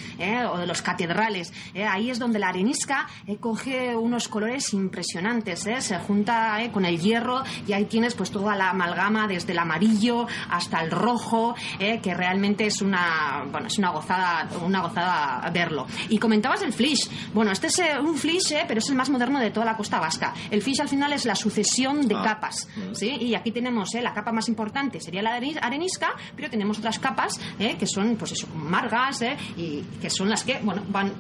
o 0.52 0.58
de 0.58 0.68
los 0.68 0.82
catedrales. 0.82 1.54
ahí 1.90 2.10
es 2.10 2.20
donde 2.20 2.40
la 2.40 2.50
arenisca 2.50 3.08
coge 3.40 3.96
unos 3.96 4.28
colores 4.28 4.74
impresionantes, 4.74 5.68
se 5.80 6.00
junta 6.00 6.60
con 6.72 6.86
el 6.86 7.00
hierro 7.00 7.44
y 7.68 7.74
ahí 7.74 7.86
tienes 7.86 8.16
pues 8.16 8.32
toda 8.32 8.56
la 8.56 8.70
amalgama 8.70 9.28
desde 9.28 9.52
el 9.54 9.60
amarillo 9.60 10.28
hasta 10.50 10.82
el 10.82 10.92
rojo, 10.92 11.56
que 11.80 12.14
realmente 12.14 12.66
es 12.66 12.82
una, 12.82 13.46
bueno, 13.52 13.68
es 13.68 13.78
una 13.78 13.90
gozada, 13.90 14.48
una 14.64 14.82
gozada 14.82 15.50
verlo. 15.52 15.88
Y 16.10 16.18
comentabas 16.18 16.62
el 16.62 16.74
flish. 16.74 17.10
Bueno, 17.34 17.52
este 17.52 17.68
es 17.68 17.82
un 18.02 18.16
flish, 18.16 18.52
eh, 18.54 18.66
pero 18.68 18.80
es 18.80 18.90
el 18.90 18.96
más 18.96 19.10
moderno 19.10 19.40
de 19.40 19.52
toda 19.52 19.66
la 19.66 19.78
costa 19.78 20.00
vasca. 20.00 20.34
El 20.50 20.62
flish 20.62 20.82
al 20.82 20.90
final 20.90 21.14
es 21.14 21.26
la 21.26 21.36
sucesión 21.36 22.08
de 22.08 22.16
ah. 22.16 22.22
capas, 22.24 22.68
mm. 22.76 22.94
¿sí? 22.94 23.10
Y 23.20 23.36
aquí 23.36 23.52
tenemos 23.52 23.94
eh, 23.96 24.02
la 24.02 24.14
capa 24.14 24.32
más 24.32 24.48
importante, 24.48 24.57
sería 25.00 25.22
la 25.22 25.36
arenisca, 25.36 26.16
pero 26.36 26.50
tenemos 26.50 26.78
otras 26.80 27.00
capas 27.00 27.40
eh, 27.60 27.76
que 27.80 27.88
son, 27.88 28.16
pues 28.16 28.34
eso, 28.34 28.48
margas, 28.56 29.22
y 29.56 29.82
que 30.02 30.10
son 30.10 30.30
las 30.30 30.44
que, 30.44 30.60
bueno, 30.62 30.84
van 30.90 31.14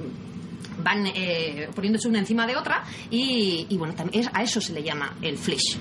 van 0.80 1.06
poniéndose 1.74 2.08
una 2.08 2.20
encima 2.20 2.46
de 2.46 2.56
otra 2.56 2.84
y, 3.10 3.66
bueno, 3.78 3.96
también 3.96 4.30
a 4.32 4.44
eso 4.44 4.62
se 4.62 4.74
le 4.74 4.84
llama 4.84 5.16
el 5.24 5.36
flish. 5.36 5.76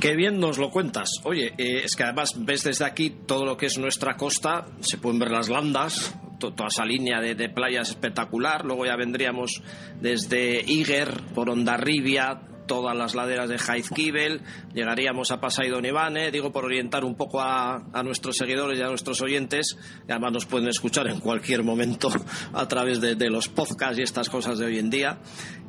Qué 0.00 0.16
bien 0.16 0.40
nos 0.40 0.58
lo 0.58 0.70
cuentas. 0.70 1.08
Oye, 1.22 1.54
es 1.56 1.94
que 1.94 2.02
además 2.02 2.34
ves 2.36 2.64
desde 2.64 2.84
aquí 2.84 3.10
todo 3.10 3.44
lo 3.44 3.56
que 3.56 3.66
es 3.66 3.78
nuestra 3.78 4.16
costa, 4.16 4.66
se 4.80 4.98
pueden 4.98 5.20
ver 5.20 5.30
las 5.30 5.48
landas, 5.48 6.16
toda 6.40 6.68
esa 6.68 6.84
línea 6.84 7.20
de, 7.20 7.48
playas 7.48 7.90
espectacular. 7.90 8.64
Luego 8.64 8.86
ya 8.86 8.96
vendríamos 8.96 9.62
desde 10.00 10.62
Iger, 10.66 11.22
por 11.34 11.50
Ondarribia, 11.50 12.40
todas 12.70 12.96
las 12.96 13.16
laderas 13.16 13.48
de 13.48 13.58
Jaizkibel, 13.58 14.42
llegaríamos 14.72 15.32
a 15.32 15.40
Pasaido 15.40 15.80
Nevane, 15.80 16.30
digo 16.30 16.52
por 16.52 16.64
orientar 16.64 17.04
un 17.04 17.16
poco 17.16 17.40
a, 17.40 17.82
nuestros 18.04 18.36
seguidores 18.36 18.78
y 18.78 18.82
a 18.82 18.86
nuestros 18.86 19.20
oyentes, 19.22 19.76
y 20.06 20.12
además 20.12 20.34
nos 20.34 20.46
pueden 20.46 20.68
escuchar 20.68 21.08
en 21.08 21.18
cualquier 21.18 21.64
momento 21.64 22.12
a 22.52 22.68
través 22.68 23.00
de, 23.00 23.28
los 23.28 23.48
podcasts 23.48 23.98
y 23.98 24.02
estas 24.02 24.28
cosas 24.28 24.60
de 24.60 24.66
hoy 24.66 24.78
en 24.78 24.88
día. 24.88 25.18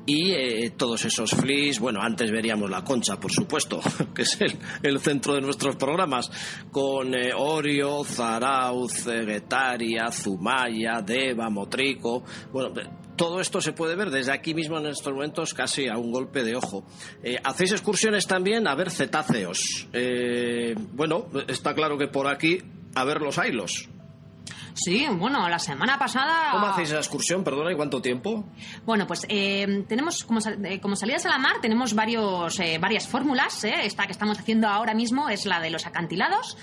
Y 0.06 0.32
eh, 0.32 0.72
todos 0.78 1.04
esos 1.06 1.32
flis, 1.32 1.80
bueno, 1.80 2.02
antes 2.04 2.32
veríamos 2.32 2.70
la 2.70 2.84
concha, 2.84 3.20
por 3.20 3.32
supuesto, 3.32 3.82
que 4.14 4.22
es 4.22 4.38
el, 4.84 4.99
centro 4.99 5.34
de 5.34 5.41
nuestros 5.41 5.78
programas, 5.78 6.30
con 6.72 7.16
eh, 7.16 7.34
Orio, 7.36 8.04
Zarauz, 8.04 9.08
Guetaria, 9.08 10.12
Zumaya, 10.12 11.02
Deva, 11.02 11.49
Motrico, 11.49 12.24
bueno, 12.54 12.72
todo 13.16 13.41
esto 13.41 13.62
se 13.62 13.74
puede 13.74 13.95
ver 13.95 14.09
desde 14.09 14.32
aquí 14.32 14.53
mismo 14.53 14.78
en 14.78 14.88
estos 14.88 15.14
momentos 15.14 15.53
casi 15.53 15.88
a 15.88 15.97
un 15.97 16.12
golpe 16.12 16.43
de 16.43 16.55
ojo. 16.55 16.84
Eh, 17.24 17.38
hacéis 17.43 17.72
excursiones 17.72 18.28
también 18.28 18.68
a 18.68 18.76
ver 18.76 18.91
cetáceos. 18.91 19.88
Eh, 19.93 20.76
bueno, 20.93 21.28
está 21.47 21.74
claro 21.74 21.97
que 21.97 22.07
por 22.07 22.28
aquí 22.28 22.59
a 22.95 23.03
ver 23.03 23.22
los 23.22 23.38
ailos. 23.38 23.89
Sí, 24.74 25.08
bueno, 25.10 25.48
la 25.50 25.60
semana 25.60 25.98
pasada... 26.00 26.52
¿Cómo 26.52 26.68
hacéis 26.68 26.90
esa 26.90 26.98
excursión? 26.98 27.44
Perdona, 27.44 27.72
¿y 27.72 27.76
cuánto 27.76 28.02
tiempo? 28.02 28.46
Bueno, 28.86 29.06
pues 29.08 29.26
eh, 29.30 29.86
tenemos 29.88 30.24
como, 30.24 30.40
eh, 30.40 30.80
como, 30.80 30.96
salidas 30.96 31.26
a 31.26 31.30
la 31.30 31.38
mar, 31.38 31.58
tenemos 31.62 31.94
varios, 31.94 32.60
eh, 32.60 32.78
varias 32.80 33.08
fórmulas. 33.08 33.64
Esta 33.64 34.06
que 34.06 34.12
estamos 34.12 34.40
haciendo 34.40 34.68
ahora 34.68 34.94
mismo 34.94 35.30
es 35.30 35.46
la 35.46 35.60
de 35.60 35.70
los 35.70 35.86
acantilados, 35.86 36.58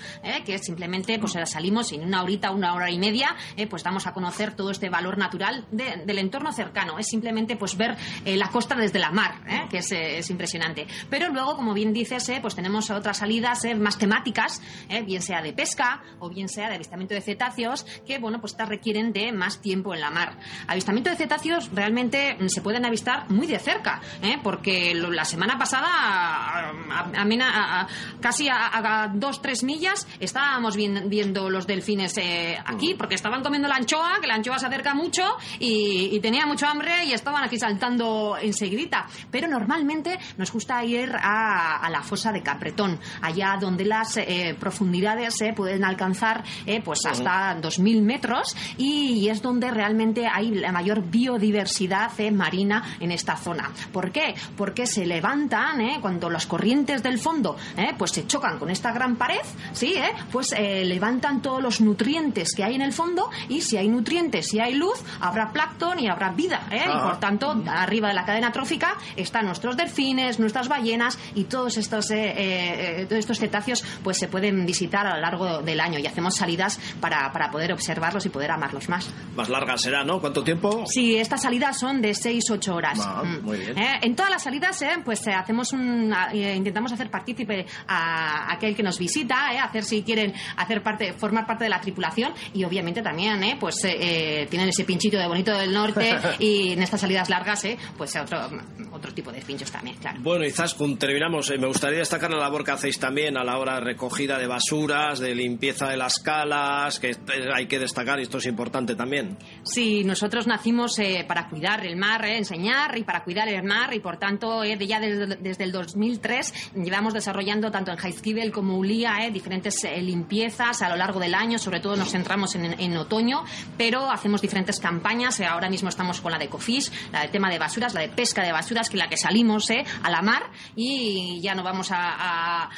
que 0.45 0.57
simplemente 0.59 1.19
pues 1.19 1.37
salimos 1.45 1.91
en 1.91 2.03
una 2.03 2.23
horita, 2.23 2.51
una 2.51 2.73
hora 2.73 2.89
y 2.89 2.99
media, 2.99 3.35
pues 3.69 3.83
damos 3.83 4.07
a 4.07 4.13
conocer 4.13 4.53
todo 4.55 4.71
este 4.71 4.89
valor 4.89 5.17
natural 5.17 5.65
del 5.71 6.17
entorno 6.17 6.51
cercano. 6.51 6.97
Es 6.99 7.07
simplemente 7.07 7.55
pues 7.55 7.77
ver 7.77 7.95
la 8.25 8.49
costa 8.49 8.75
desde 8.75 8.99
la 8.99 9.11
mar, 9.11 9.67
que 9.69 9.79
es, 9.79 9.91
es, 9.91 10.29
impresionante. 10.29 10.87
Pero 11.09 11.29
luego, 11.29 11.55
como 11.55 11.73
bien 11.73 11.93
dices, 11.93 12.31
pues 12.41 12.55
tenemos 12.55 12.89
otras 12.89 13.17
salidas 13.17 13.63
más 13.77 13.97
temáticas, 13.97 14.61
bien 15.05 15.21
sea 15.21 15.41
de 15.41 15.53
pesca 15.53 16.03
o 16.19 16.29
bien 16.29 16.49
sea 16.49 16.69
de 16.69 16.75
avistamiento 16.75 17.13
de 17.13 17.21
cetáceos, 17.21 17.85
que 18.05 18.19
bueno, 18.19 18.39
pues 18.39 18.53
estas 18.53 18.69
requieren 18.69 19.13
de 19.13 19.31
más 19.31 19.61
tiempo 19.61 19.93
en 19.93 20.01
la 20.01 20.09
mar. 20.09 20.37
Avistamiento 20.67 21.09
de 21.09 21.15
cetáceos 21.15 21.69
realmente 21.73 22.37
mm, 22.39 22.47
se 22.47 22.61
pueden 22.61 22.85
avistar 22.85 23.29
muy 23.29 23.47
de 23.47 23.59
cerca, 23.59 24.01
¿eh? 24.21 24.37
porque 24.43 24.93
la 24.93 25.25
semana 25.25 25.57
pasada, 25.57 25.87
a, 25.89 27.87
casi 28.19 28.49
a, 28.49 29.11
dos, 29.13 29.41
tres 29.41 29.63
millas, 29.63 30.07
estábamos 30.19 30.75
viendo 30.75 31.49
los 31.49 31.67
delfines 31.67 32.17
eh, 32.17 32.57
aquí, 32.65 32.95
porque 32.95 33.15
estaban 33.15 33.43
comiendo 33.43 33.67
la 33.67 33.75
anchoa, 33.75 34.17
que 34.21 34.27
la 34.27 34.35
anchoa 34.35 34.59
se 34.59 34.67
acerca 34.67 34.93
mucho 34.93 35.23
y, 35.59 36.19
tenía 36.19 36.45
mucho 36.45 36.67
hambre 36.67 37.05
y 37.05 37.13
estaban 37.13 37.43
aquí 37.43 37.57
saltando 37.57 38.37
enseguidita. 38.41 39.07
Pero 39.31 39.47
normalmente 39.47 40.19
nos 40.37 40.51
gusta 40.51 40.83
ir 40.83 41.11
a, 41.15 41.87
la 41.89 42.01
fosa 42.01 42.31
de 42.31 42.43
Capretón, 42.43 42.99
allá 43.21 43.57
donde 43.59 43.85
las 43.85 44.17
eh, 44.17 44.55
profundidades 44.59 45.37
pueden 45.55 45.85
alcanzar 45.85 46.43
pues 46.83 47.05
hasta 47.05 47.55
2000 47.55 47.88
metros 47.97 48.55
y 48.77 49.27
es 49.29 49.41
donde 49.41 49.71
realmente 49.71 50.27
hay 50.27 50.51
la 50.51 50.71
mayor 50.71 51.01
biodiversidad 51.03 52.11
eh, 52.19 52.31
marina 52.31 52.95
en 52.99 53.11
esta 53.11 53.35
zona. 53.35 53.71
¿Por 53.91 54.11
qué? 54.11 54.35
Porque 54.55 54.87
se 54.87 55.05
levantan 55.05 55.81
eh, 55.81 55.97
cuando 56.01 56.29
las 56.29 56.45
corrientes 56.45 57.03
del 57.03 57.19
fondo 57.19 57.57
eh, 57.77 57.93
pues 57.97 58.11
se 58.11 58.27
chocan 58.27 58.59
con 58.59 58.69
esta 58.69 58.91
gran 58.91 59.15
pared, 59.15 59.41
¿sí? 59.73 59.95
pues 60.31 60.53
levantan 60.59 61.41
todos 61.41 61.61
los 61.61 61.81
nutrientes 61.81 62.53
que 62.55 62.63
hay 62.63 62.75
en 62.75 62.81
el 62.81 62.93
fondo 62.93 63.29
y 63.47 63.61
si 63.61 63.77
hay 63.77 63.87
nutrientes, 63.87 64.47
si 64.47 64.59
hay 64.59 64.75
luz, 64.75 65.03
habrá 65.19 65.51
plancton 65.51 65.99
y 65.99 66.07
habrá 66.07 66.31
vida. 66.31 66.61
Y 66.71 66.99
por 66.99 67.19
tanto, 67.19 67.63
arriba 67.67 68.09
de 68.09 68.13
la 68.13 68.25
cadena 68.25 68.51
trófica 68.51 68.97
están 69.15 69.45
nuestros 69.45 69.75
delfines, 69.77 70.39
nuestras 70.39 70.67
ballenas 70.67 71.17
y 71.35 71.45
todos 71.45 71.77
estos, 71.77 72.07
todos 72.07 73.19
estos 73.19 73.39
cetáceos 73.39 73.83
pues 74.03 74.17
se 74.17 74.27
pueden 74.27 74.65
visitar 74.65 75.07
a 75.07 75.15
lo 75.15 75.21
largo 75.21 75.61
del 75.61 75.79
año 75.79 75.99
y 75.99 76.07
hacemos 76.07 76.35
salidas 76.35 76.79
para, 76.99 77.31
para 77.31 77.51
poder 77.51 77.71
observarlos 77.79 78.25
y 78.25 78.29
poder 78.29 78.51
amarlos 78.51 78.89
más. 78.89 79.09
Más 79.35 79.47
larga 79.49 79.77
será, 79.77 80.03
¿no? 80.03 80.19
¿Cuánto 80.19 80.43
tiempo? 80.43 80.83
Sí, 80.85 81.15
estas 81.15 81.41
salidas 81.41 81.79
son 81.79 82.01
de 82.01 82.11
6-8 82.11 82.73
horas. 82.73 82.99
Ah, 83.01 83.23
mm. 83.23 83.45
Muy 83.45 83.57
bien. 83.57 83.77
Eh, 83.77 83.99
en 84.01 84.15
todas 84.15 84.29
las 84.29 84.43
salidas, 84.43 84.81
eh, 84.81 84.97
pues 85.03 85.25
eh, 85.27 85.31
hacemos 85.31 85.71
un, 85.71 86.13
intentamos 86.33 86.91
hacer 86.91 87.09
partícipe 87.09 87.65
a 87.87 88.53
aquel 88.53 88.75
que 88.75 88.83
nos 88.83 88.99
visita, 88.99 89.49
hacer 89.63 89.83
si 89.83 90.03
quieren 90.03 90.33
hacer 90.57 90.83
parte, 90.83 91.13
formar 91.13 91.47
parte 91.47 91.63
de 91.63 91.69
la 91.69 91.79
tripulación 91.79 92.33
y 92.53 92.63
obviamente 92.65 93.01
también, 93.01 93.57
pues 93.59 93.75
tienen 93.81 94.69
ese 94.69 94.83
pinchito 94.83 95.17
de 95.17 95.27
bonito 95.27 95.57
del 95.57 95.73
norte 95.73 96.17
y 96.39 96.73
en 96.73 96.83
estas 96.83 97.01
salidas 97.01 97.29
largas, 97.29 97.65
pues 97.97 98.15
otro, 98.17 98.49
otro 98.91 99.13
tipo 99.13 99.31
de 99.31 99.41
pinchos 99.41 99.71
también, 99.71 99.95
claro. 99.97 100.19
Bueno, 100.21 100.45
y 100.45 100.51
Zaskun, 100.51 100.97
terminamos. 100.97 101.49
me 101.57 101.67
gustaría 101.67 101.99
destacar 101.99 102.29
la 102.31 102.39
labor 102.39 102.63
que 102.63 102.71
hacéis 102.71 102.99
también 102.99 103.37
a 103.37 103.43
la 103.43 103.57
hora 103.57 103.75
de 103.75 103.81
recogida 103.81 104.37
de 104.37 104.47
basuras, 104.47 105.19
de 105.19 105.33
limpieza 105.35 105.87
de 105.87 105.97
las 105.97 106.19
calas, 106.19 106.99
que 106.99 107.15
hay 107.55 107.67
que 107.69 107.79
destacar, 107.79 108.19
y 108.19 108.23
esto 108.23 108.39
es 108.39 108.45
importante 108.45 108.95
también. 108.95 109.37
Sí, 109.63 110.03
nosotros 110.03 110.47
nacimos 110.47 110.99
eh, 110.99 111.23
para 111.25 111.47
cuidar 111.47 111.85
el 111.85 111.95
mar, 111.95 112.25
eh, 112.25 112.37
enseñar 112.37 112.97
y 112.97 113.03
para 113.03 113.23
cuidar 113.23 113.47
el 113.47 113.63
mar, 113.63 113.93
y 113.93 114.01
por 114.01 114.17
tanto, 114.17 114.63
eh, 114.65 114.77
ya 114.85 114.99
desde, 114.99 115.63
el 115.63 115.71
2003 115.71 116.73
llevamos 116.75 117.13
desarrollando 117.13 117.71
tanto 117.71 117.91
en 117.91 117.97
Jaizkibel 117.97 118.51
como 118.51 118.77
Ulía 118.77 119.29
diferentes 119.31 119.87
limpiezas 120.01 120.81
a 120.81 120.89
lo 120.89 120.97
largo 120.97 121.19
del 121.19 121.33
año, 121.35 121.57
sobre 121.57 121.79
todo 121.79 121.95
nos 121.95 122.11
centramos 122.11 122.55
en, 122.55 122.97
otoño, 122.97 123.43
pero 123.77 124.09
hacemos 124.09 124.41
diferentes 124.41 124.79
campañas. 124.79 125.39
ahora 125.41 125.69
mismo 125.69 125.89
estamos 125.89 126.19
con 126.19 126.31
la 126.31 126.37
de 126.37 126.49
Cofish, 126.49 126.91
la 127.11 127.21
del 127.21 127.31
tema 127.31 127.49
de 127.49 127.59
basuras, 127.59 127.93
la 127.93 128.01
de 128.01 128.09
pesca 128.09 128.43
de 128.43 128.51
basuras, 128.51 128.89
que 128.89 128.97
la 128.97 129.07
que 129.07 129.17
salimos 129.17 129.69
¿eh? 129.69 129.85
a 130.03 130.09
la 130.09 130.21
mar 130.21 130.43
y 130.75 131.39
ya 131.41 131.55
no 131.55 131.63
vamos 131.63 131.89
a, 131.91 132.69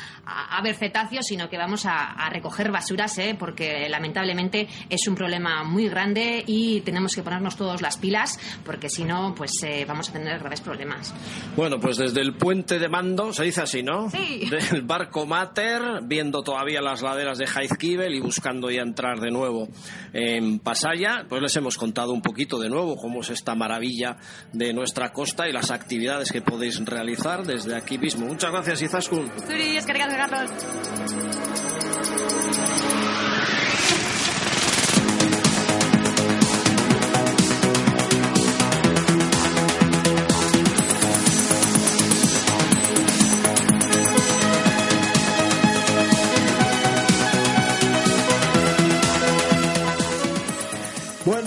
ver 0.63 0.75
cetáceos, 0.75 1.25
sino 1.25 1.49
que 1.49 1.57
vamos 1.57 1.85
a, 1.85 2.29
recoger 2.29 2.71
basuras, 2.71 3.17
¿eh? 3.17 3.35
porque 3.37 3.89
lamentablemente 3.89 4.67
es 4.89 5.07
un 5.07 5.15
problema 5.15 5.63
muy 5.63 5.87
grande 5.89 6.43
y 6.45 6.81
tenemos 6.81 7.15
que 7.15 7.23
ponernos 7.23 7.55
todos 7.55 7.81
las 7.81 7.97
pilas, 7.97 8.39
porque 8.65 8.89
si 8.89 9.03
no, 9.03 9.33
pues 9.35 9.51
eh, 9.63 9.85
vamos 9.87 10.09
a 10.09 10.13
tener 10.13 10.39
graves 10.39 10.61
problemas. 10.61 11.13
Bueno, 11.55 11.79
pues 11.79 11.97
desde 11.97 12.21
el 12.21 12.35
puente 12.35 12.79
de 12.79 12.89
mando, 12.89 13.33
se 13.33 13.43
dice 13.43 13.61
así, 13.61 13.83
¿no? 13.83 14.09
Sí. 14.09 14.49
Del 14.71 14.81
barco 14.83 15.25
Mater, 15.25 15.81
viendo 16.03 16.41
todavía 16.43 16.81
las 16.81 17.01
laderas 17.01 17.37
de 17.37 17.47
Jaizkibel 17.47 18.13
y 18.13 18.19
buscando 18.19 18.69
ya 18.69 18.81
entrar 18.81 19.19
de 19.19 19.31
nuevo 19.31 19.67
en 20.13 20.59
Pasaya, 20.59 21.25
pues 21.27 21.41
les 21.41 21.55
hemos 21.55 21.77
contado 21.77 22.11
un 22.13 22.21
poquito 22.21 22.59
de 22.59 22.69
nuevo 22.69 22.95
cómo 22.95 23.21
es 23.21 23.29
esta 23.29 23.55
maravilla 23.55 24.17
de 24.53 24.73
nuestra 24.73 25.11
costa 25.11 25.47
y 25.47 25.53
las 25.53 25.71
actividades 25.71 26.31
que 26.31 26.41
podéis 26.41 26.83
realizar 26.85 27.45
desde 27.45 27.75
aquí 27.75 27.97
mismo. 27.97 28.25
Muchas 28.27 28.51
gracias, 28.51 28.81
Izaskun. 28.81 29.31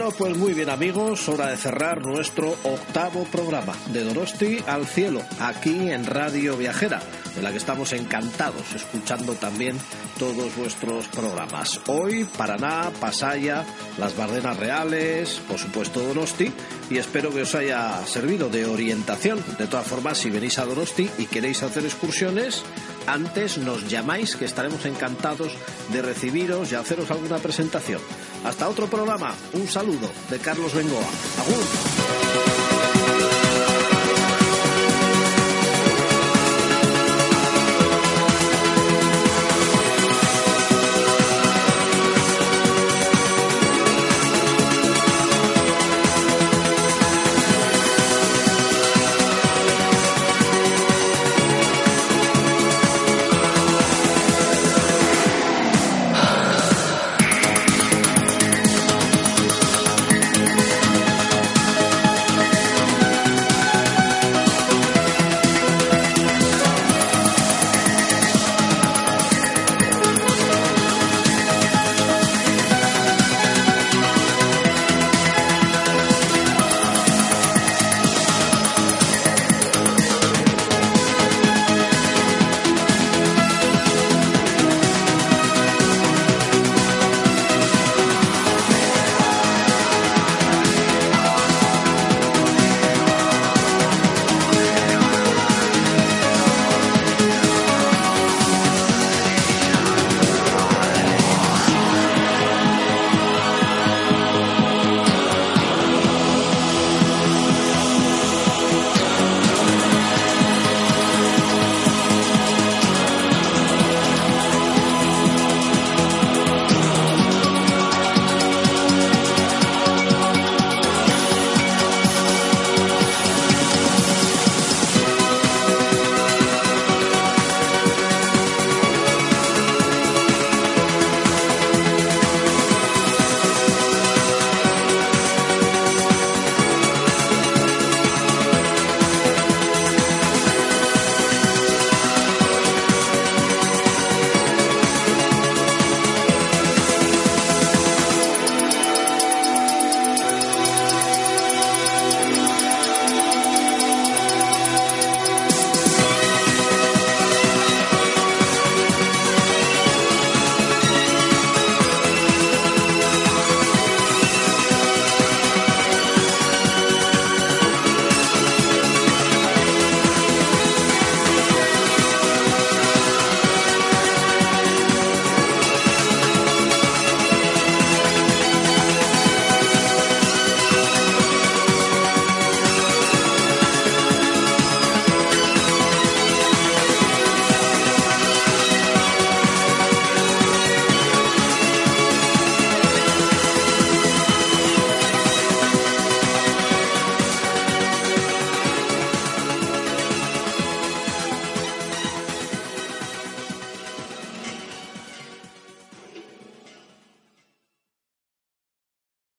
Bueno, 0.05 0.19
pues 0.19 0.37
muy 0.37 0.53
bien 0.53 0.69
amigos, 0.69 1.27
hora 1.31 1.47
de 1.47 1.57
cerrar 1.57 2.05
nuestro 2.05 2.55
octavo 2.63 3.25
programa 3.25 3.73
de 3.87 4.05
Dorosti 4.05 4.59
al 4.67 4.87
cielo, 4.87 5.23
aquí 5.41 5.91
en 5.91 6.05
Radio 6.05 6.59
Viajera, 6.59 7.01
de 7.35 7.41
la 7.41 7.51
que 7.51 7.57
estamos 7.57 7.91
encantados 7.95 8.75
escuchando 8.75 9.33
también 9.33 9.79
todos 10.19 10.55
vuestros 10.57 11.09
programas. 11.09 11.81
Hoy 11.87 12.25
Paraná, 12.37 12.91
Pasaya, 13.01 13.65
las 13.97 14.15
Bardenas 14.15 14.59
Reales, 14.59 15.41
por 15.49 15.59
supuesto 15.59 16.01
Donosti, 16.01 16.53
y 16.91 16.99
espero 16.99 17.33
que 17.33 17.41
os 17.41 17.55
haya 17.55 18.05
servido 18.05 18.51
de 18.51 18.67
orientación. 18.67 19.43
De 19.57 19.67
todas 19.67 19.87
formas, 19.87 20.19
si 20.19 20.29
venís 20.29 20.59
a 20.59 20.67
Donosti 20.67 21.09
y 21.17 21.25
queréis 21.25 21.63
hacer 21.63 21.83
excursiones, 21.83 22.63
antes 23.07 23.59
nos 23.59 23.89
llamáis 23.89 24.37
que 24.37 24.45
estaremos 24.45 24.85
encantados 24.87 25.53
de 25.93 26.03
recibiros 26.03 26.73
y 26.73 26.75
haceros 26.75 27.11
alguna 27.11 27.39
presentación. 27.39 28.01
Hasta 28.45 28.69
otro 28.69 28.87
programa. 28.87 29.35
Un 29.53 29.67
saludo 29.69 30.11
de 30.31 30.39
Carlos 30.39 30.75
Bengoa. 30.75 31.01
¡Agur! 31.01 32.24